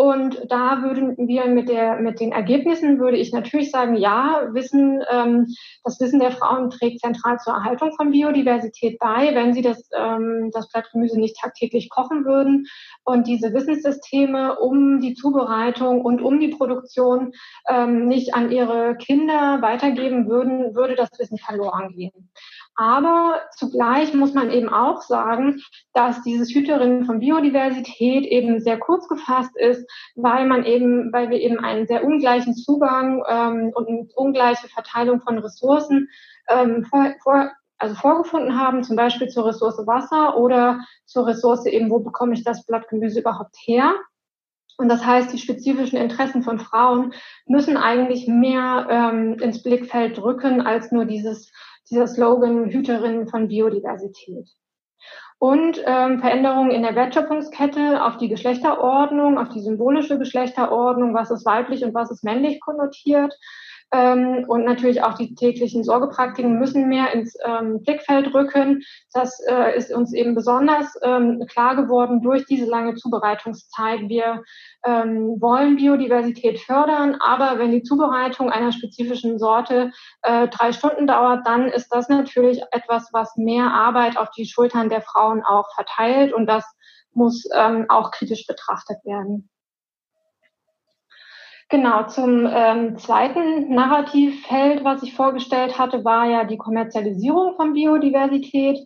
Und 0.00 0.40
da 0.48 0.82
würden 0.82 1.28
wir 1.28 1.44
mit 1.44 1.68
der, 1.68 1.96
mit 1.96 2.20
den 2.20 2.32
Ergebnissen 2.32 2.98
würde 2.98 3.18
ich 3.18 3.34
natürlich 3.34 3.70
sagen, 3.70 3.96
ja, 3.96 4.48
Wissen, 4.52 5.04
ähm, 5.10 5.46
das 5.84 6.00
Wissen 6.00 6.20
der 6.20 6.30
Frauen 6.30 6.70
trägt 6.70 7.00
zentral 7.00 7.36
zur 7.36 7.52
Erhaltung 7.52 7.92
von 7.94 8.10
Biodiversität 8.10 8.98
bei, 8.98 9.34
wenn 9.34 9.52
sie 9.52 9.60
das, 9.60 9.90
ähm, 9.94 10.52
das 10.54 10.70
Blattgemüse 10.70 11.20
nicht 11.20 11.36
tagtäglich 11.38 11.90
kochen 11.90 12.24
würden. 12.24 12.66
Und 13.04 13.26
diese 13.26 13.52
Wissenssysteme 13.52 14.58
um 14.58 15.00
die 15.00 15.12
Zubereitung 15.12 16.00
und 16.00 16.22
um 16.22 16.40
die 16.40 16.48
Produktion 16.48 17.32
ähm, 17.68 18.08
nicht 18.08 18.32
an 18.32 18.50
ihre 18.50 18.96
Kinder 18.96 19.60
weitergeben 19.60 20.30
würden, 20.30 20.74
würde 20.74 20.94
das 20.94 21.10
Wissen 21.18 21.36
verloren 21.36 21.92
gehen. 21.94 22.30
Aber 22.80 23.38
zugleich 23.58 24.14
muss 24.14 24.32
man 24.32 24.50
eben 24.50 24.70
auch 24.70 25.02
sagen, 25.02 25.60
dass 25.92 26.22
dieses 26.22 26.54
Hüterinnen 26.54 27.04
von 27.04 27.20
Biodiversität 27.20 28.24
eben 28.24 28.58
sehr 28.58 28.78
kurz 28.78 29.06
gefasst 29.06 29.54
ist, 29.54 29.86
weil 30.14 30.46
man 30.46 30.64
eben, 30.64 31.12
weil 31.12 31.28
wir 31.28 31.38
eben 31.40 31.58
einen 31.58 31.86
sehr 31.86 32.02
ungleichen 32.02 32.54
Zugang 32.54 33.22
ähm, 33.28 33.70
und 33.74 33.86
eine 33.86 34.08
ungleiche 34.14 34.66
Verteilung 34.68 35.20
von 35.20 35.36
Ressourcen 35.36 36.08
ähm, 36.48 36.86
vor, 36.86 37.12
vor, 37.22 37.50
also 37.76 37.94
vorgefunden 37.96 38.58
haben, 38.58 38.82
zum 38.82 38.96
Beispiel 38.96 39.28
zur 39.28 39.44
Ressource 39.44 39.86
Wasser 39.86 40.38
oder 40.38 40.80
zur 41.04 41.26
Ressource 41.26 41.66
eben, 41.66 41.90
wo 41.90 41.98
bekomme 41.98 42.32
ich 42.32 42.44
das 42.44 42.64
Blattgemüse 42.64 43.20
überhaupt 43.20 43.56
her? 43.66 43.94
Und 44.78 44.88
das 44.88 45.04
heißt, 45.04 45.30
die 45.34 45.38
spezifischen 45.38 45.98
Interessen 45.98 46.42
von 46.42 46.58
Frauen 46.58 47.12
müssen 47.44 47.76
eigentlich 47.76 48.26
mehr 48.26 48.86
ähm, 48.88 49.34
ins 49.34 49.62
Blickfeld 49.62 50.18
rücken 50.22 50.62
als 50.62 50.90
nur 50.90 51.04
dieses 51.04 51.52
dieser 51.90 52.06
Slogan 52.06 52.70
Hüterinnen 52.70 53.28
von 53.28 53.48
Biodiversität. 53.48 54.48
Und 55.38 55.82
ähm, 55.86 56.20
Veränderungen 56.20 56.70
in 56.70 56.82
der 56.82 56.94
Wertschöpfungskette 56.94 58.04
auf 58.04 58.18
die 58.18 58.28
Geschlechterordnung, 58.28 59.38
auf 59.38 59.48
die 59.48 59.62
symbolische 59.62 60.18
Geschlechterordnung, 60.18 61.14
was 61.14 61.30
ist 61.30 61.46
weiblich 61.46 61.82
und 61.82 61.94
was 61.94 62.10
ist 62.10 62.24
männlich 62.24 62.60
konnotiert, 62.60 63.34
ähm, 63.92 64.44
und 64.46 64.64
natürlich 64.64 65.02
auch 65.02 65.14
die 65.14 65.34
täglichen 65.34 65.84
Sorgepraktiken 65.84 66.58
müssen 66.58 66.88
mehr 66.88 67.12
ins 67.12 67.36
ähm, 67.44 67.82
Blickfeld 67.82 68.32
rücken. 68.32 68.82
Das 69.12 69.40
äh, 69.48 69.76
ist 69.76 69.92
uns 69.92 70.12
eben 70.12 70.34
besonders 70.34 70.94
ähm, 71.02 71.44
klar 71.48 71.76
geworden 71.76 72.22
durch 72.22 72.44
diese 72.46 72.66
lange 72.66 72.94
Zubereitungszeit. 72.94 74.08
Wir 74.08 74.42
ähm, 74.84 75.40
wollen 75.40 75.76
Biodiversität 75.76 76.60
fördern, 76.60 77.16
aber 77.20 77.58
wenn 77.58 77.72
die 77.72 77.82
Zubereitung 77.82 78.50
einer 78.50 78.72
spezifischen 78.72 79.38
Sorte 79.38 79.90
äh, 80.22 80.48
drei 80.48 80.72
Stunden 80.72 81.06
dauert, 81.06 81.46
dann 81.46 81.68
ist 81.68 81.88
das 81.88 82.08
natürlich 82.08 82.62
etwas, 82.70 83.08
was 83.12 83.36
mehr 83.36 83.72
Arbeit 83.72 84.16
auf 84.16 84.30
die 84.30 84.46
Schultern 84.46 84.88
der 84.88 85.02
Frauen 85.02 85.42
auch 85.44 85.68
verteilt 85.74 86.32
und 86.32 86.46
das 86.46 86.64
muss 87.12 87.44
ähm, 87.54 87.86
auch 87.88 88.12
kritisch 88.12 88.46
betrachtet 88.46 88.98
werden. 89.04 89.48
Genau, 91.70 92.02
zum 92.08 92.48
ähm, 92.52 92.98
zweiten 92.98 93.72
Narrativfeld, 93.72 94.82
was 94.82 95.04
ich 95.04 95.14
vorgestellt 95.14 95.78
hatte, 95.78 96.04
war 96.04 96.28
ja 96.28 96.42
die 96.42 96.58
Kommerzialisierung 96.58 97.54
von 97.54 97.74
Biodiversität. 97.74 98.80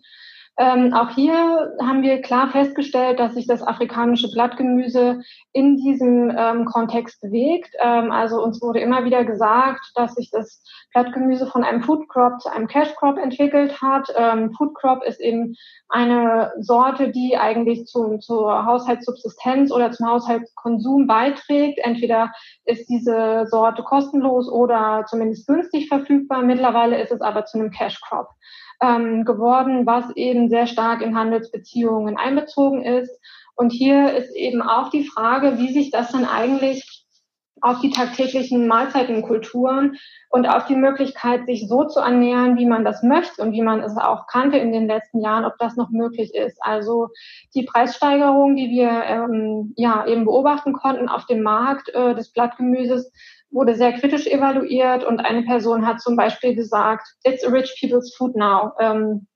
Ähm, 0.57 0.93
auch 0.93 1.09
hier 1.09 1.75
haben 1.81 2.01
wir 2.01 2.21
klar 2.21 2.49
festgestellt, 2.49 3.19
dass 3.19 3.33
sich 3.33 3.45
das 3.45 3.61
afrikanische 3.61 4.31
Blattgemüse 4.31 5.21
in 5.51 5.75
diesem 5.75 6.33
ähm, 6.35 6.63
Kontext 6.63 7.19
bewegt. 7.19 7.75
Ähm, 7.79 8.09
also 8.11 8.41
uns 8.41 8.61
wurde 8.61 8.79
immer 8.79 9.03
wieder 9.03 9.25
gesagt, 9.25 9.91
dass 9.95 10.15
sich 10.15 10.29
das 10.31 10.63
Blattgemüse 10.93 11.47
von 11.47 11.65
einem 11.65 11.83
Food 11.83 12.07
Crop 12.07 12.39
zu 12.39 12.49
einem 12.49 12.67
Cash 12.67 12.95
Crop 12.95 13.17
entwickelt 13.17 13.81
hat. 13.81 14.07
Ähm, 14.15 14.53
Food 14.53 14.75
Crop 14.75 15.03
ist 15.03 15.19
eben 15.19 15.55
eine 15.89 16.53
Sorte, 16.59 17.11
die 17.11 17.35
eigentlich 17.37 17.85
zu, 17.85 18.17
zur 18.19 18.65
Haushaltssubsistenz 18.65 19.73
oder 19.73 19.91
zum 19.91 20.07
Haushaltskonsum 20.07 21.05
beiträgt. 21.05 21.79
Entweder 21.83 22.31
ist 22.63 22.87
diese 22.89 23.45
Sorte 23.47 23.83
kostenlos 23.83 24.49
oder 24.49 25.03
zumindest 25.09 25.47
günstig 25.47 25.89
verfügbar. 25.89 26.43
Mittlerweile 26.43 27.01
ist 27.01 27.11
es 27.11 27.19
aber 27.19 27.43
zu 27.43 27.59
einem 27.59 27.71
Cash 27.71 27.99
Crop 28.07 28.29
ähm, 28.81 29.25
geworden, 29.25 29.85
was 29.85 30.15
eben 30.15 30.49
sehr 30.49 30.67
stark 30.67 31.01
in 31.01 31.17
Handelsbeziehungen 31.17 32.17
einbezogen 32.17 32.83
ist. 32.83 33.19
Und 33.55 33.71
hier 33.71 34.13
ist 34.13 34.35
eben 34.35 34.61
auch 34.61 34.89
die 34.89 35.05
Frage, 35.05 35.57
wie 35.57 35.71
sich 35.71 35.91
das 35.91 36.11
dann 36.11 36.25
eigentlich 36.25 37.05
auf 37.61 37.79
die 37.79 37.89
tagtäglichen 37.89 38.67
Mahlzeitenkulturen 38.67 39.97
und 40.29 40.45
auf 40.45 40.65
die 40.65 40.75
Möglichkeit, 40.75 41.45
sich 41.45 41.67
so 41.67 41.85
zu 41.85 41.99
ernähren, 41.99 42.57
wie 42.57 42.65
man 42.65 42.83
das 42.83 43.01
möchte 43.01 43.41
und 43.41 43.53
wie 43.53 43.61
man 43.61 43.81
es 43.81 43.97
auch 43.97 44.27
kannte 44.27 44.57
in 44.57 44.71
den 44.71 44.87
letzten 44.87 45.21
Jahren, 45.21 45.45
ob 45.45 45.57
das 45.57 45.75
noch 45.75 45.89
möglich 45.89 46.35
ist. 46.35 46.57
Also 46.61 47.09
die 47.55 47.63
Preissteigerung, 47.63 48.55
die 48.55 48.69
wir 48.69 48.89
ähm, 49.05 49.73
ja 49.77 50.05
eben 50.05 50.25
beobachten 50.25 50.73
konnten 50.73 51.09
auf 51.09 51.25
dem 51.25 51.41
Markt 51.41 51.89
äh, 51.89 52.13
des 52.13 52.31
Blattgemüses, 52.33 53.11
wurde 53.55 53.75
sehr 53.75 53.93
kritisch 53.93 54.27
evaluiert 54.27 55.05
und 55.05 55.21
eine 55.21 55.43
Person 55.43 55.87
hat 55.87 56.01
zum 56.01 56.17
Beispiel 56.17 56.55
gesagt, 56.55 57.07
it's 57.23 57.43
a 57.43 57.49
rich 57.49 57.77
people's 57.79 58.13
food 58.15 58.35
now. 58.35 58.73
Ähm, 58.79 59.27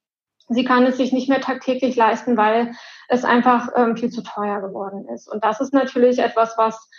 sie 0.50 0.66
kann 0.66 0.86
es 0.86 0.98
sich 0.98 1.14
nicht 1.14 1.30
mehr 1.30 1.40
tagtäglich 1.40 1.96
leisten, 1.96 2.36
weil 2.36 2.74
es 3.08 3.24
einfach 3.24 3.70
ähm, 3.76 3.96
viel 3.96 4.10
zu 4.10 4.22
teuer 4.22 4.60
geworden 4.60 5.08
ist. 5.08 5.32
Und 5.32 5.44
das 5.44 5.62
ist 5.62 5.74
natürlich 5.74 6.20
etwas, 6.20 6.56
was 6.58 6.90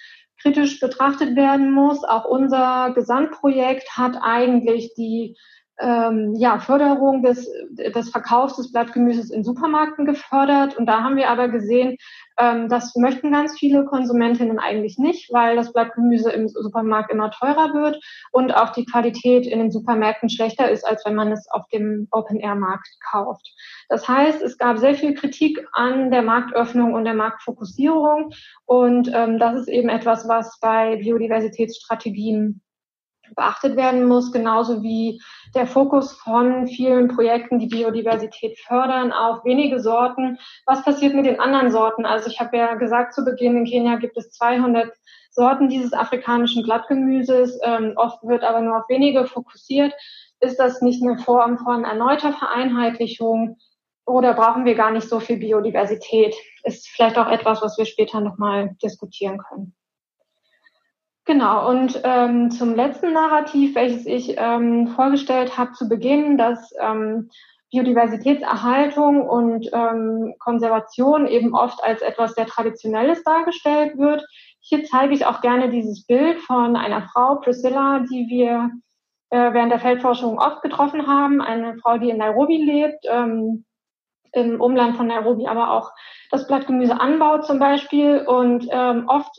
kritisch 0.41 0.81
betrachtet 0.81 1.37
werden 1.37 1.71
muss. 1.73 2.03
Auch 2.05 2.25
unser 2.25 2.93
Gesamtprojekt 2.95 3.99
hat 3.99 4.17
eigentlich 4.23 4.95
die 4.97 5.37
ähm, 5.81 6.35
ja, 6.37 6.59
Förderung 6.59 7.23
des, 7.23 7.51
des 7.71 8.11
Verkaufs 8.11 8.57
des 8.57 8.71
Blattgemüses 8.73 9.31
in 9.31 9.45
Supermärkten 9.45 10.05
gefördert. 10.05 10.77
Und 10.77 10.87
da 10.87 11.03
haben 11.03 11.17
wir 11.17 11.31
aber 11.31 11.49
gesehen, 11.49 11.97
ähm, 12.39 12.69
das 12.69 12.95
möchten 12.97 13.33
ganz 13.33 13.59
viele 13.59 13.85
Konsumentinnen 13.85 14.59
eigentlich 14.59 14.99
nicht, 14.99 15.33
weil 15.33 15.57
das 15.57 15.73
Blattgemüse 15.73 16.31
im 16.31 16.49
Supermarkt 16.49 17.11
immer 17.11 17.31
teurer 17.31 17.75
wird 17.75 18.01
und 18.33 18.55
auch 18.55 18.71
die 18.71 18.85
Qualität 18.85 19.47
in 19.47 19.59
den 19.59 19.71
Supermärkten 19.71 20.29
schlechter 20.29 20.71
ist, 20.71 20.87
als 20.87 21.05
wenn 21.05 21.15
man 21.15 21.33
es 21.33 21.49
auf 21.51 21.67
dem 21.73 22.09
Open-Air-Markt 22.11 22.89
kauft. 23.11 23.47
Das 23.89 24.07
heißt, 24.07 24.43
es 24.43 24.59
gab 24.59 24.79
sehr 24.79 24.95
viel 24.95 25.15
Kritik 25.15 25.67
an 25.73 26.11
der 26.11 26.23
Marktöffnung 26.23 26.95
und 26.95 27.05
der 27.05 27.15
Marktfokussierung. 27.15 28.33
Und 28.67 29.11
ähm, 29.15 29.39
das 29.39 29.61
ist 29.61 29.69
eben 29.69 29.89
etwas, 29.89 30.29
was 30.29 30.59
bei 30.61 30.97
Biodiversitätsstrategien 30.97 32.61
beachtet 33.35 33.77
werden 33.77 34.07
muss, 34.07 34.33
genauso 34.33 34.83
wie 34.83 35.21
der 35.55 35.67
Fokus 35.67 36.13
von 36.13 36.67
vielen 36.67 37.09
Projekten, 37.09 37.59
die 37.59 37.67
Biodiversität 37.67 38.59
fördern, 38.61 39.13
auf 39.13 39.45
wenige 39.45 39.81
Sorten. 39.81 40.39
Was 40.67 40.85
passiert 40.85 41.15
mit 41.15 41.27
den 41.27 41.41
anderen 41.41 41.71
Sorten? 41.71 42.07
Also 42.07 42.31
ich 42.31 42.41
habe 42.41 42.57
ja 42.57 42.75
gesagt, 42.75 43.15
zu 43.15 43.25
Beginn 43.25 43.57
in 43.57 43.65
Kenia 43.65 43.97
gibt 43.97 44.17
es 44.17 44.31
200 44.33 44.93
Sorten 45.31 45.69
dieses 45.69 45.93
afrikanischen 45.93 46.63
Blattgemüses. 46.63 47.59
Ähm, 47.63 47.95
oft 47.97 48.23
wird 48.23 48.43
aber 48.45 48.61
nur 48.61 48.79
auf 48.79 48.89
wenige 48.89 49.27
fokussiert. 49.27 49.95
Ist 50.41 50.59
das 50.59 50.83
nicht 50.83 51.03
eine 51.03 51.19
Form 51.19 51.59
von 51.59 51.85
erneuter 51.85 52.33
Vereinheitlichung? 52.33 53.59
Oder 54.07 54.35
brauchen 54.35 54.65
wir 54.65 54.75
gar 54.75 54.91
nicht 54.91 55.09
so 55.09 55.21
viel 55.21 55.37
Biodiversität? 55.37 56.35
Ist 56.65 56.89
vielleicht 56.89 57.17
auch 57.19 57.29
etwas, 57.29 57.63
was 57.63 57.79
wir 57.79 57.85
später 57.85 58.21
nochmal 58.21 58.77
diskutieren 58.83 59.39
können. 59.39 59.75
Genau, 61.31 61.71
und 61.71 62.01
ähm, 62.03 62.51
zum 62.51 62.75
letzten 62.75 63.13
Narrativ, 63.13 63.77
welches 63.77 64.05
ich 64.05 64.35
ähm, 64.37 64.89
vorgestellt 64.89 65.57
habe 65.57 65.71
zu 65.75 65.89
Beginn, 65.89 66.37
dass 66.37 66.75
ähm, 66.81 67.31
Biodiversitätserhaltung 67.71 69.29
und 69.29 69.71
ähm, 69.73 70.35
Konservation 70.41 71.29
eben 71.29 71.55
oft 71.55 71.85
als 71.85 72.03
etwas 72.03 72.35
sehr 72.35 72.49
Traditionelles 72.49 73.23
dargestellt 73.23 73.97
wird. 73.97 74.27
Hier 74.59 74.83
zeige 74.83 75.15
ich 75.15 75.25
auch 75.25 75.41
gerne 75.41 75.71
dieses 75.71 76.05
Bild 76.05 76.41
von 76.41 76.75
einer 76.75 77.09
Frau, 77.13 77.37
Priscilla, 77.37 78.01
die 78.11 78.27
wir 78.29 78.73
äh, 79.31 79.53
während 79.53 79.71
der 79.71 79.79
Feldforschung 79.79 80.37
oft 80.37 80.63
getroffen 80.63 81.07
haben. 81.07 81.41
Eine 81.41 81.79
Frau, 81.79 81.97
die 81.97 82.11
in 82.11 82.19
Nairobi 82.19 82.57
lebt, 82.57 83.07
ähm, 83.09 83.65
im 84.33 84.61
Umland 84.61 84.97
von 84.97 85.07
Nairobi 85.07 85.47
aber 85.47 85.71
auch 85.71 85.93
das 86.33 86.49
Blattgemüse 86.49 87.01
anbaut 87.01 87.47
zum 87.47 87.61
Beispiel. 87.61 88.27
Und 88.27 88.67
ähm, 88.73 89.05
oft 89.07 89.31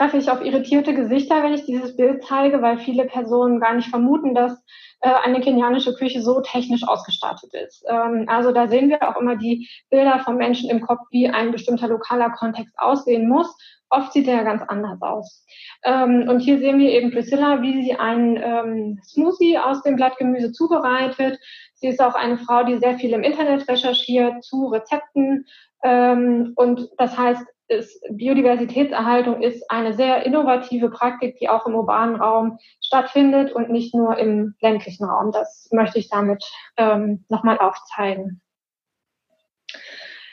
treffe 0.00 0.16
ich 0.16 0.30
auf 0.30 0.42
irritierte 0.42 0.94
Gesichter, 0.94 1.42
wenn 1.42 1.52
ich 1.52 1.66
dieses 1.66 1.94
Bild 1.94 2.24
zeige, 2.24 2.62
weil 2.62 2.78
viele 2.78 3.04
Personen 3.04 3.60
gar 3.60 3.74
nicht 3.74 3.88
vermuten, 3.88 4.34
dass 4.34 4.52
äh, 5.00 5.10
eine 5.10 5.40
kenianische 5.40 5.94
Küche 5.94 6.22
so 6.22 6.40
technisch 6.40 6.88
ausgestattet 6.88 7.52
ist. 7.52 7.84
Ähm, 7.86 8.24
also 8.26 8.50
da 8.50 8.66
sehen 8.66 8.88
wir 8.88 9.06
auch 9.06 9.20
immer 9.20 9.36
die 9.36 9.68
Bilder 9.90 10.20
von 10.20 10.38
Menschen 10.38 10.70
im 10.70 10.80
Kopf, 10.80 11.00
wie 11.10 11.28
ein 11.28 11.52
bestimmter 11.52 11.86
lokaler 11.88 12.30
Kontext 12.30 12.78
aussehen 12.78 13.28
muss. 13.28 13.54
Oft 13.90 14.14
sieht 14.14 14.26
er 14.26 14.42
ganz 14.42 14.62
anders 14.62 15.02
aus. 15.02 15.44
Ähm, 15.84 16.30
und 16.30 16.40
hier 16.40 16.58
sehen 16.60 16.78
wir 16.78 16.92
eben 16.92 17.10
Priscilla, 17.10 17.60
wie 17.60 17.82
sie 17.82 17.94
einen 17.94 18.38
ähm, 18.42 19.00
Smoothie 19.04 19.58
aus 19.58 19.82
dem 19.82 19.96
Blattgemüse 19.96 20.50
zubereitet. 20.52 21.38
Sie 21.74 21.88
ist 21.88 22.00
auch 22.00 22.14
eine 22.14 22.38
Frau, 22.38 22.64
die 22.64 22.78
sehr 22.78 22.98
viel 22.98 23.12
im 23.12 23.22
Internet 23.22 23.68
recherchiert 23.68 24.44
zu 24.44 24.66
Rezepten. 24.66 25.46
Und 25.82 26.90
das 26.98 27.16
heißt, 27.16 27.42
ist, 27.70 28.04
Biodiversitätserhaltung 28.10 29.42
ist 29.42 29.70
eine 29.70 29.94
sehr 29.94 30.26
innovative 30.26 30.90
Praktik, 30.90 31.36
die 31.38 31.48
auch 31.48 31.66
im 31.66 31.74
urbanen 31.74 32.16
Raum 32.16 32.58
stattfindet 32.82 33.52
und 33.52 33.70
nicht 33.70 33.94
nur 33.94 34.18
im 34.18 34.54
ländlichen 34.60 35.04
Raum. 35.04 35.30
Das 35.32 35.68
möchte 35.72 35.98
ich 35.98 36.08
damit 36.08 36.44
ähm, 36.76 37.24
nochmal 37.28 37.58
aufzeigen. 37.58 38.42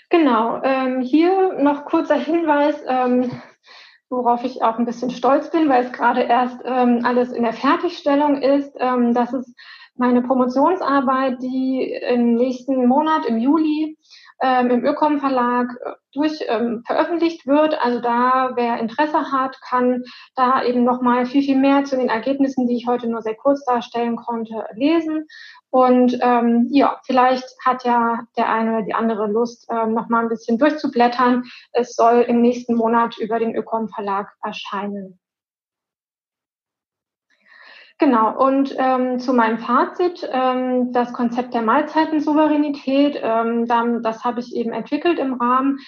Genau, 0.10 0.62
ähm, 0.64 1.02
hier 1.02 1.54
noch 1.62 1.86
kurzer 1.86 2.16
Hinweis, 2.16 2.82
ähm, 2.88 3.30
worauf 4.10 4.44
ich 4.44 4.64
auch 4.64 4.80
ein 4.80 4.86
bisschen 4.86 5.10
stolz 5.12 5.52
bin, 5.52 5.70
weil 5.70 5.84
es 5.84 5.92
gerade 5.92 6.22
erst 6.22 6.60
ähm, 6.64 7.02
alles 7.04 7.34
in 7.34 7.44
der 7.44 7.54
Fertigstellung 7.54 8.42
ist. 8.42 8.74
Ähm, 8.80 9.14
das 9.14 9.34
ist 9.34 9.54
meine 9.98 10.22
Promotionsarbeit, 10.22 11.41
die 11.41 11.91
im 12.10 12.36
nächsten 12.36 12.88
Monat, 12.88 13.26
im 13.26 13.38
Juli, 13.38 13.98
ähm, 14.41 14.70
im 14.70 14.86
Ökom 14.86 15.20
Verlag 15.20 15.68
äh, 15.84 15.91
durch 16.14 16.39
ähm, 16.48 16.84
veröffentlicht 16.86 17.48
wird. 17.48 17.78
Also 17.84 18.00
da, 18.00 18.52
wer 18.56 18.80
Interesse 18.80 19.32
hat, 19.32 19.60
kann 19.62 20.04
da 20.36 20.64
eben 20.64 20.84
nochmal 20.84 21.26
viel, 21.26 21.41
viel 21.41 21.58
mehr 21.58 21.84
zu 21.86 21.98
den 21.98 22.10
Ergebnissen, 22.10 22.68
die 22.68 22.76
ich 22.76 22.88
heute 22.88 23.10
nur 23.10 23.22
sehr 23.22 23.36
kurz 23.36 23.66
darstellen 23.66 24.16
konnte, 24.16 24.66
lesen. 24.76 25.26
Und 25.70 26.18
ähm, 26.22 26.68
ja, 26.72 27.00
vielleicht 27.06 27.45
hat 27.66 27.84
ja 27.84 28.20
der 28.38 28.50
eine 28.50 28.78
oder 28.78 28.86
die 28.86 28.93
andere 28.93 29.28
Lust, 29.28 29.68
ähm, 29.70 29.93
nochmal 29.93 30.24
ein 30.24 30.30
bisschen 30.30 30.58
durchzublättern. 30.58 31.43
Es 31.72 31.95
soll 31.95 32.22
im 32.22 32.41
nächsten 32.41 32.76
Monat 32.76 33.18
über 33.18 33.39
den 33.39 33.56
Ökom 33.56 33.89
Verlag 33.89 34.28
erscheinen. 34.43 35.20
Genau, 38.00 38.38
und 38.45 38.76
ähm, 38.78 39.18
zu 39.18 39.34
meinem 39.34 39.58
Fazit, 39.58 40.28
ähm, 40.32 40.91
das 40.91 41.14
Konzept 41.14 41.56
der 41.56 41.64
Mahlzeitensouveränität, 41.64 43.20
ähm, 43.24 43.66
dann, 43.66 44.04
das 44.04 44.24
habe 44.24 44.39
ich 44.39 44.56
eben 44.56 44.72
entwickelt 44.72 45.18
im 45.18 45.34
Rahmen 45.34 45.80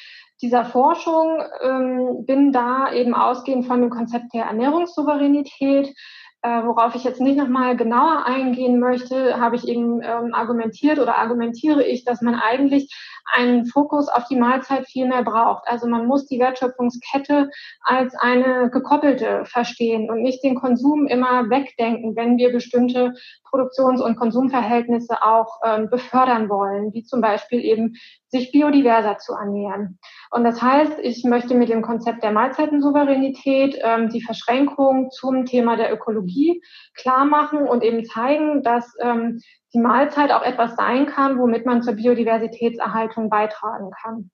dieser 0.42 0.66
Forschung, 0.66 1.44
ähm, 1.62 2.26
bin 2.26 2.52
da 2.52 2.92
eben 2.92 3.14
ausgehend 3.14 3.68
von 3.68 3.82
dem 3.82 3.92
Konzept 3.92 4.34
der 4.34 4.46
Ernährungssouveränität 4.46 5.94
äh, 6.42 6.64
worauf 6.64 6.96
ich 6.96 7.04
jetzt 7.04 7.20
nicht 7.20 7.38
nochmal 7.38 7.76
genauer 7.76 8.26
eingehen 8.26 8.80
möchte, 8.80 9.40
habe 9.40 9.58
ich 9.58 9.68
eben 9.68 10.02
ähm, 10.02 10.34
argumentiert 10.34 11.00
oder 11.00 11.18
argumentiere 11.18 11.84
ich, 11.84 12.06
dass 12.06 12.22
man 12.22 12.36
eigentlich 12.36 12.94
einen 13.34 13.66
Fokus 13.66 14.08
auf 14.08 14.26
die 14.28 14.38
Mahlzeit 14.38 14.88
viel 14.88 15.08
mehr 15.08 15.24
braucht. 15.24 15.68
Also 15.68 15.88
man 15.88 16.08
muss 16.08 16.26
die 16.26 16.40
Wertschöpfungskette 16.40 17.50
als 17.82 18.16
eine 18.16 18.70
gekoppelte 18.72 19.46
verstehen 19.46 20.10
und 20.10 20.22
nicht 20.22 20.44
den 20.44 20.56
Konsum 20.56 21.08
immer 21.08 21.50
wegdenken, 21.50 22.16
wenn 22.16 22.38
wir 22.38 22.52
bestimmte 22.52 23.14
Produktions- 23.50 24.02
und 24.02 24.16
Konsumverhältnisse 24.16 25.22
auch 25.24 25.60
ähm, 25.66 25.90
befördern 25.90 26.50
wollen, 26.50 26.94
wie 26.94 27.04
zum 27.04 27.22
Beispiel 27.22 27.60
eben 27.64 27.96
sich 28.28 28.52
biodiverser 28.52 29.18
zu 29.18 29.34
ernähren. 29.34 29.98
Und 30.32 30.44
das 30.44 30.62
heißt, 30.62 31.00
ich 31.02 31.24
möchte 31.24 31.56
mit 31.56 31.70
dem 31.70 31.82
Konzept 31.82 32.24
der 32.24 32.32
Mahlzeitensouveränität 32.32 33.80
ähm, 33.82 34.10
die 34.10 34.22
Verschränkung 34.22 35.10
zum 35.10 35.46
Thema 35.46 35.78
der 35.78 35.92
Ökologie 35.92 36.29
klar 36.96 37.26
machen 37.26 37.68
und 37.68 37.84
eben 37.84 38.06
zeigen, 38.06 38.64
dass 38.64 38.94
ähm, 39.02 39.42
die 39.74 39.80
Mahlzeit 39.80 40.32
auch 40.32 40.44
etwas 40.44 40.76
sein 40.76 41.06
kann, 41.06 41.38
womit 41.40 41.66
man 41.66 41.82
zur 41.82 41.94
Biodiversitätserhaltung 41.94 43.30
beitragen 43.30 43.92
kann. 44.02 44.32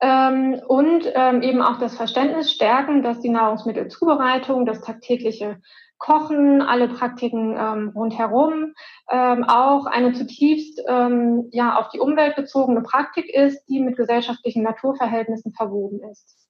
Ähm, 0.00 0.60
und 0.66 1.10
ähm, 1.14 1.42
eben 1.42 1.60
auch 1.60 1.78
das 1.78 1.96
Verständnis 1.96 2.52
stärken, 2.52 3.02
dass 3.02 3.20
die 3.20 3.30
Nahrungsmittelzubereitung, 3.30 4.64
das 4.64 4.80
tagtägliche 4.80 5.60
Kochen, 5.98 6.62
alle 6.62 6.88
Praktiken 6.88 7.56
ähm, 7.58 7.92
rundherum 7.94 8.74
ähm, 9.10 9.44
auch 9.44 9.86
eine 9.86 10.12
zutiefst 10.12 10.80
ähm, 10.86 11.48
ja 11.50 11.76
auf 11.76 11.88
die 11.88 11.98
Umwelt 11.98 12.36
bezogene 12.36 12.82
Praktik 12.82 13.28
ist, 13.28 13.64
die 13.66 13.80
mit 13.80 13.96
gesellschaftlichen 13.96 14.62
Naturverhältnissen 14.62 15.52
verwoben 15.52 16.00
ist. 16.08 16.47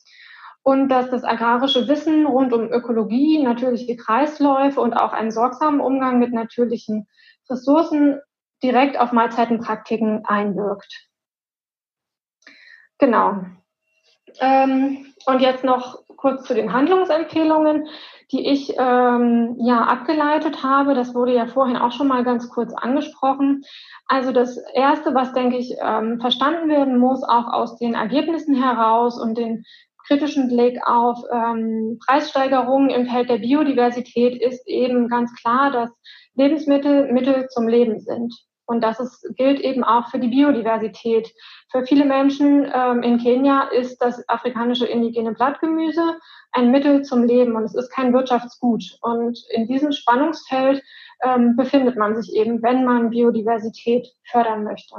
Und 0.68 0.90
dass 0.90 1.08
das 1.08 1.24
agrarische 1.24 1.88
Wissen 1.88 2.26
rund 2.26 2.52
um 2.52 2.70
Ökologie, 2.70 3.42
natürliche 3.42 3.96
Kreisläufe 3.96 4.82
und 4.82 4.92
auch 4.92 5.14
einen 5.14 5.30
sorgsamen 5.30 5.80
Umgang 5.80 6.18
mit 6.18 6.34
natürlichen 6.34 7.08
Ressourcen 7.48 8.20
direkt 8.62 9.00
auf 9.00 9.12
Mahlzeitenpraktiken 9.12 10.26
einwirkt. 10.26 11.08
Genau. 12.98 13.46
Ähm, 14.40 15.06
und 15.24 15.40
jetzt 15.40 15.64
noch 15.64 16.02
kurz 16.18 16.44
zu 16.44 16.52
den 16.52 16.74
Handlungsempfehlungen, 16.74 17.88
die 18.30 18.46
ich 18.46 18.74
ähm, 18.76 19.56
ja 19.60 19.84
abgeleitet 19.84 20.62
habe. 20.62 20.92
Das 20.92 21.14
wurde 21.14 21.32
ja 21.32 21.46
vorhin 21.46 21.78
auch 21.78 21.92
schon 21.92 22.08
mal 22.08 22.24
ganz 22.24 22.50
kurz 22.50 22.74
angesprochen. 22.74 23.62
Also 24.06 24.32
das 24.32 24.58
Erste, 24.74 25.14
was, 25.14 25.32
denke 25.32 25.56
ich, 25.56 25.76
ähm, 25.80 26.20
verstanden 26.20 26.68
werden 26.68 26.98
muss, 26.98 27.22
auch 27.22 27.50
aus 27.50 27.78
den 27.78 27.94
Ergebnissen 27.94 28.54
heraus 28.54 29.18
und 29.18 29.38
den 29.38 29.64
kritischen 30.09 30.48
Blick 30.48 30.80
auf 30.84 31.18
ähm, 31.30 31.98
Preissteigerungen 32.04 32.90
im 32.90 33.06
Feld 33.06 33.28
der 33.28 33.38
Biodiversität, 33.38 34.40
ist 34.40 34.66
eben 34.66 35.09
ganz 35.09 35.32
klar, 35.34 35.70
dass 35.70 35.90
Lebensmittel 36.34 37.12
Mittel 37.12 37.48
zum 37.48 37.68
Leben 37.68 38.00
sind. 38.00 38.34
Und 38.66 38.82
das 38.82 39.00
ist, 39.00 39.26
gilt 39.36 39.61
eben 39.61 39.82
auch 39.82 40.11
für 40.11 40.18
die 40.18 40.28
Biodiversität. 40.28 41.32
Für 41.70 41.86
viele 41.86 42.04
Menschen 42.04 42.70
ähm, 42.72 43.02
in 43.02 43.18
Kenia 43.18 43.62
ist 43.68 43.98
das 43.98 44.28
afrikanische 44.28 44.86
indigene 44.86 45.32
Blattgemüse 45.32 46.18
ein 46.52 46.70
Mittel 46.70 47.02
zum 47.02 47.24
Leben 47.24 47.56
und 47.56 47.64
es 47.64 47.74
ist 47.74 47.90
kein 47.90 48.12
Wirtschaftsgut. 48.12 48.98
Und 49.00 49.38
in 49.50 49.66
diesem 49.68 49.92
Spannungsfeld 49.92 50.82
ähm, 51.22 51.56
befindet 51.56 51.96
man 51.96 52.20
sich 52.20 52.34
eben, 52.34 52.62
wenn 52.62 52.84
man 52.84 53.11
Biodiversität 53.11 54.06
fördern 54.30 54.64
möchte. 54.64 54.96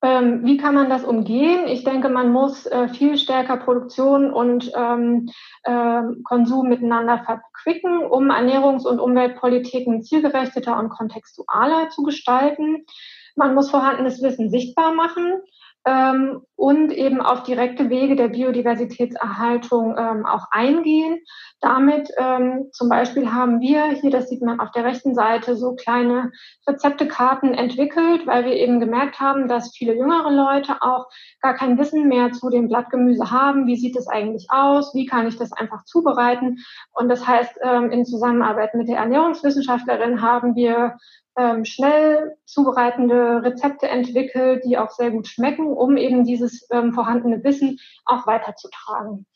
Ähm, 0.00 0.44
wie 0.44 0.56
kann 0.56 0.74
man 0.74 0.88
das 0.88 1.02
umgehen? 1.02 1.66
Ich 1.66 1.82
denke, 1.82 2.08
man 2.08 2.30
muss 2.30 2.66
äh, 2.66 2.88
viel 2.88 3.18
stärker 3.18 3.56
Produktion 3.56 4.32
und 4.32 4.70
ähm, 4.76 5.28
äh, 5.64 6.02
Konsum 6.22 6.68
miteinander 6.68 7.18
verquicken, 7.24 8.06
um 8.06 8.30
Ernährungs- 8.30 8.86
und 8.86 9.00
Umweltpolitiken 9.00 10.02
zielgerichteter 10.02 10.78
und 10.78 10.90
kontextualer 10.90 11.88
zu 11.90 12.04
gestalten. 12.04 12.86
Man 13.34 13.54
muss 13.54 13.70
vorhandenes 13.70 14.22
Wissen 14.22 14.50
sichtbar 14.50 14.94
machen 14.94 15.40
ähm, 15.86 16.42
und 16.56 16.92
eben 16.92 17.20
auf 17.20 17.44
direkte 17.44 17.88
Wege 17.88 18.16
der 18.16 18.28
Biodiversitätserhaltung 18.28 19.94
ähm, 19.96 20.26
auch 20.26 20.46
eingehen. 20.50 21.20
Damit 21.60 22.10
ähm, 22.18 22.68
zum 22.72 22.88
Beispiel 22.88 23.32
haben 23.32 23.60
wir 23.60 23.86
hier, 23.92 24.10
das 24.10 24.28
sieht 24.28 24.42
man 24.42 24.60
auf 24.60 24.70
der 24.72 24.84
rechten 24.84 25.14
Seite, 25.14 25.56
so 25.56 25.74
kleine 25.74 26.30
Rezeptekarten 26.68 27.54
entwickelt, 27.54 28.26
weil 28.26 28.44
wir 28.44 28.54
eben 28.54 28.80
gemerkt 28.80 29.20
haben, 29.20 29.48
dass 29.48 29.74
viele 29.76 29.94
jüngere 29.94 30.30
Leute 30.30 30.82
auch 30.82 31.06
gar 31.40 31.54
kein 31.54 31.78
Wissen 31.78 32.08
mehr 32.08 32.32
zu 32.32 32.50
dem 32.50 32.68
Blattgemüse 32.68 33.30
haben. 33.30 33.66
Wie 33.66 33.76
sieht 33.76 33.96
es 33.96 34.08
eigentlich 34.08 34.48
aus? 34.50 34.94
Wie 34.94 35.06
kann 35.06 35.26
ich 35.26 35.36
das 35.36 35.52
einfach 35.52 35.84
zubereiten? 35.84 36.58
Und 36.92 37.08
das 37.08 37.26
heißt, 37.26 37.58
ähm, 37.62 37.90
in 37.90 38.04
Zusammenarbeit 38.04 38.74
mit 38.74 38.88
der 38.88 38.98
Ernährungswissenschaftlerin 38.98 40.22
haben 40.22 40.54
wir 40.54 40.96
ähm, 41.38 41.64
schnell 41.64 42.36
zubereitende 42.44 43.42
Rezepte 43.42 43.88
entwickelt, 43.88 44.64
die 44.64 44.76
auch 44.76 44.90
sehr 44.90 45.10
gut 45.10 45.28
schmecken, 45.28 45.72
um 45.72 45.96
eben 45.96 46.24
dieses 46.24 46.66
ähm, 46.70 46.92
vorhandene 46.92 47.42
Wissen 47.44 47.78
auch 48.04 48.26
weiterzutragen. 48.26 49.26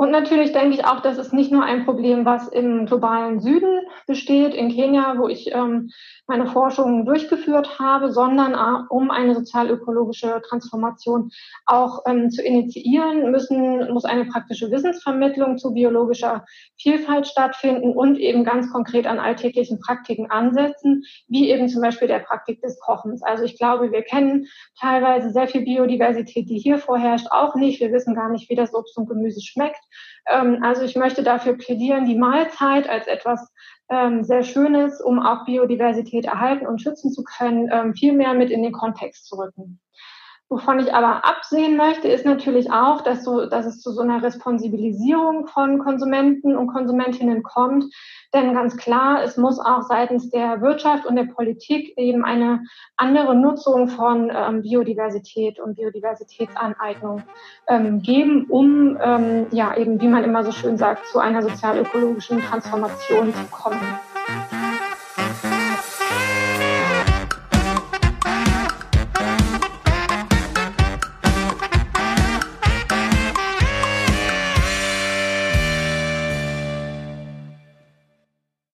Und 0.00 0.12
natürlich 0.12 0.52
denke 0.52 0.76
ich 0.76 0.86
auch, 0.86 1.00
das 1.00 1.18
ist 1.18 1.34
nicht 1.34 1.52
nur 1.52 1.62
ein 1.62 1.84
Problem, 1.84 2.24
was 2.24 2.48
im 2.48 2.86
globalen 2.86 3.38
Süden 3.38 3.82
besteht, 4.06 4.54
in 4.54 4.70
Kenia, 4.70 5.18
wo 5.18 5.28
ich 5.28 5.52
ähm, 5.52 5.90
meine 6.26 6.46
Forschung 6.46 7.04
durchgeführt 7.04 7.78
habe, 7.78 8.10
sondern 8.10 8.54
äh, 8.54 8.86
um 8.88 9.10
eine 9.10 9.34
sozialökologische 9.34 10.40
Transformation 10.48 11.32
auch 11.66 11.98
ähm, 12.06 12.30
zu 12.30 12.42
initiieren, 12.42 13.30
müssen, 13.30 13.92
muss 13.92 14.06
eine 14.06 14.24
praktische 14.24 14.70
Wissensvermittlung 14.70 15.58
zu 15.58 15.74
biologischer 15.74 16.46
Vielfalt 16.78 17.26
stattfinden 17.26 17.92
und 17.92 18.16
eben 18.18 18.42
ganz 18.42 18.72
konkret 18.72 19.06
an 19.06 19.18
alltäglichen 19.18 19.80
Praktiken 19.80 20.30
ansetzen, 20.30 21.04
wie 21.28 21.50
eben 21.50 21.68
zum 21.68 21.82
Beispiel 21.82 22.08
der 22.08 22.20
Praktik 22.20 22.62
des 22.62 22.80
Kochens. 22.80 23.22
Also 23.22 23.44
ich 23.44 23.58
glaube, 23.58 23.92
wir 23.92 24.00
kennen 24.00 24.46
teilweise 24.80 25.30
sehr 25.30 25.46
viel 25.46 25.60
Biodiversität, 25.60 26.48
die 26.48 26.58
hier 26.58 26.78
vorherrscht, 26.78 27.26
auch 27.30 27.54
nicht. 27.54 27.80
Wir 27.80 27.92
wissen 27.92 28.14
gar 28.14 28.30
nicht, 28.30 28.48
wie 28.48 28.54
das 28.56 28.72
Obst 28.72 28.96
und 28.96 29.06
Gemüse 29.06 29.42
schmeckt. 29.42 29.89
Ähm, 30.28 30.62
also 30.62 30.82
ich 30.82 30.96
möchte 30.96 31.22
dafür 31.22 31.56
plädieren, 31.56 32.06
die 32.06 32.18
Mahlzeit 32.18 32.88
als 32.88 33.06
etwas 33.06 33.52
ähm, 33.88 34.24
sehr 34.24 34.42
Schönes, 34.42 35.00
um 35.00 35.18
auch 35.18 35.44
Biodiversität 35.44 36.26
erhalten 36.26 36.66
und 36.66 36.80
schützen 36.80 37.12
zu 37.12 37.24
können, 37.24 37.68
ähm, 37.72 37.94
viel 37.94 38.12
mehr 38.12 38.34
mit 38.34 38.50
in 38.50 38.62
den 38.62 38.72
Kontext 38.72 39.26
zu 39.26 39.36
rücken. 39.36 39.80
Wovon 40.52 40.80
ich 40.80 40.92
aber 40.92 41.24
absehen 41.24 41.76
möchte, 41.76 42.08
ist 42.08 42.26
natürlich 42.26 42.72
auch, 42.72 43.02
dass, 43.02 43.22
so, 43.22 43.46
dass 43.46 43.66
es 43.66 43.80
zu 43.80 43.92
so 43.92 44.00
einer 44.00 44.20
Responsibilisierung 44.20 45.46
von 45.46 45.78
Konsumenten 45.78 46.56
und 46.56 46.66
Konsumentinnen 46.66 47.44
kommt. 47.44 47.84
Denn 48.34 48.52
ganz 48.52 48.76
klar, 48.76 49.22
es 49.22 49.36
muss 49.36 49.60
auch 49.60 49.82
seitens 49.82 50.28
der 50.30 50.60
Wirtschaft 50.60 51.06
und 51.06 51.14
der 51.14 51.26
Politik 51.26 51.96
eben 51.96 52.24
eine 52.24 52.64
andere 52.96 53.36
Nutzung 53.36 53.86
von 53.86 54.28
ähm, 54.34 54.62
Biodiversität 54.62 55.60
und 55.60 55.76
Biodiversitätsaneignung 55.76 57.22
ähm, 57.68 58.02
geben, 58.02 58.46
um 58.48 58.98
ähm, 59.00 59.46
ja 59.52 59.76
eben, 59.76 60.00
wie 60.00 60.08
man 60.08 60.24
immer 60.24 60.42
so 60.42 60.50
schön 60.50 60.76
sagt, 60.76 61.06
zu 61.06 61.20
einer 61.20 61.42
sozialökologischen 61.42 62.42
Transformation 62.42 63.32
zu 63.32 63.44
kommen. 63.52 63.78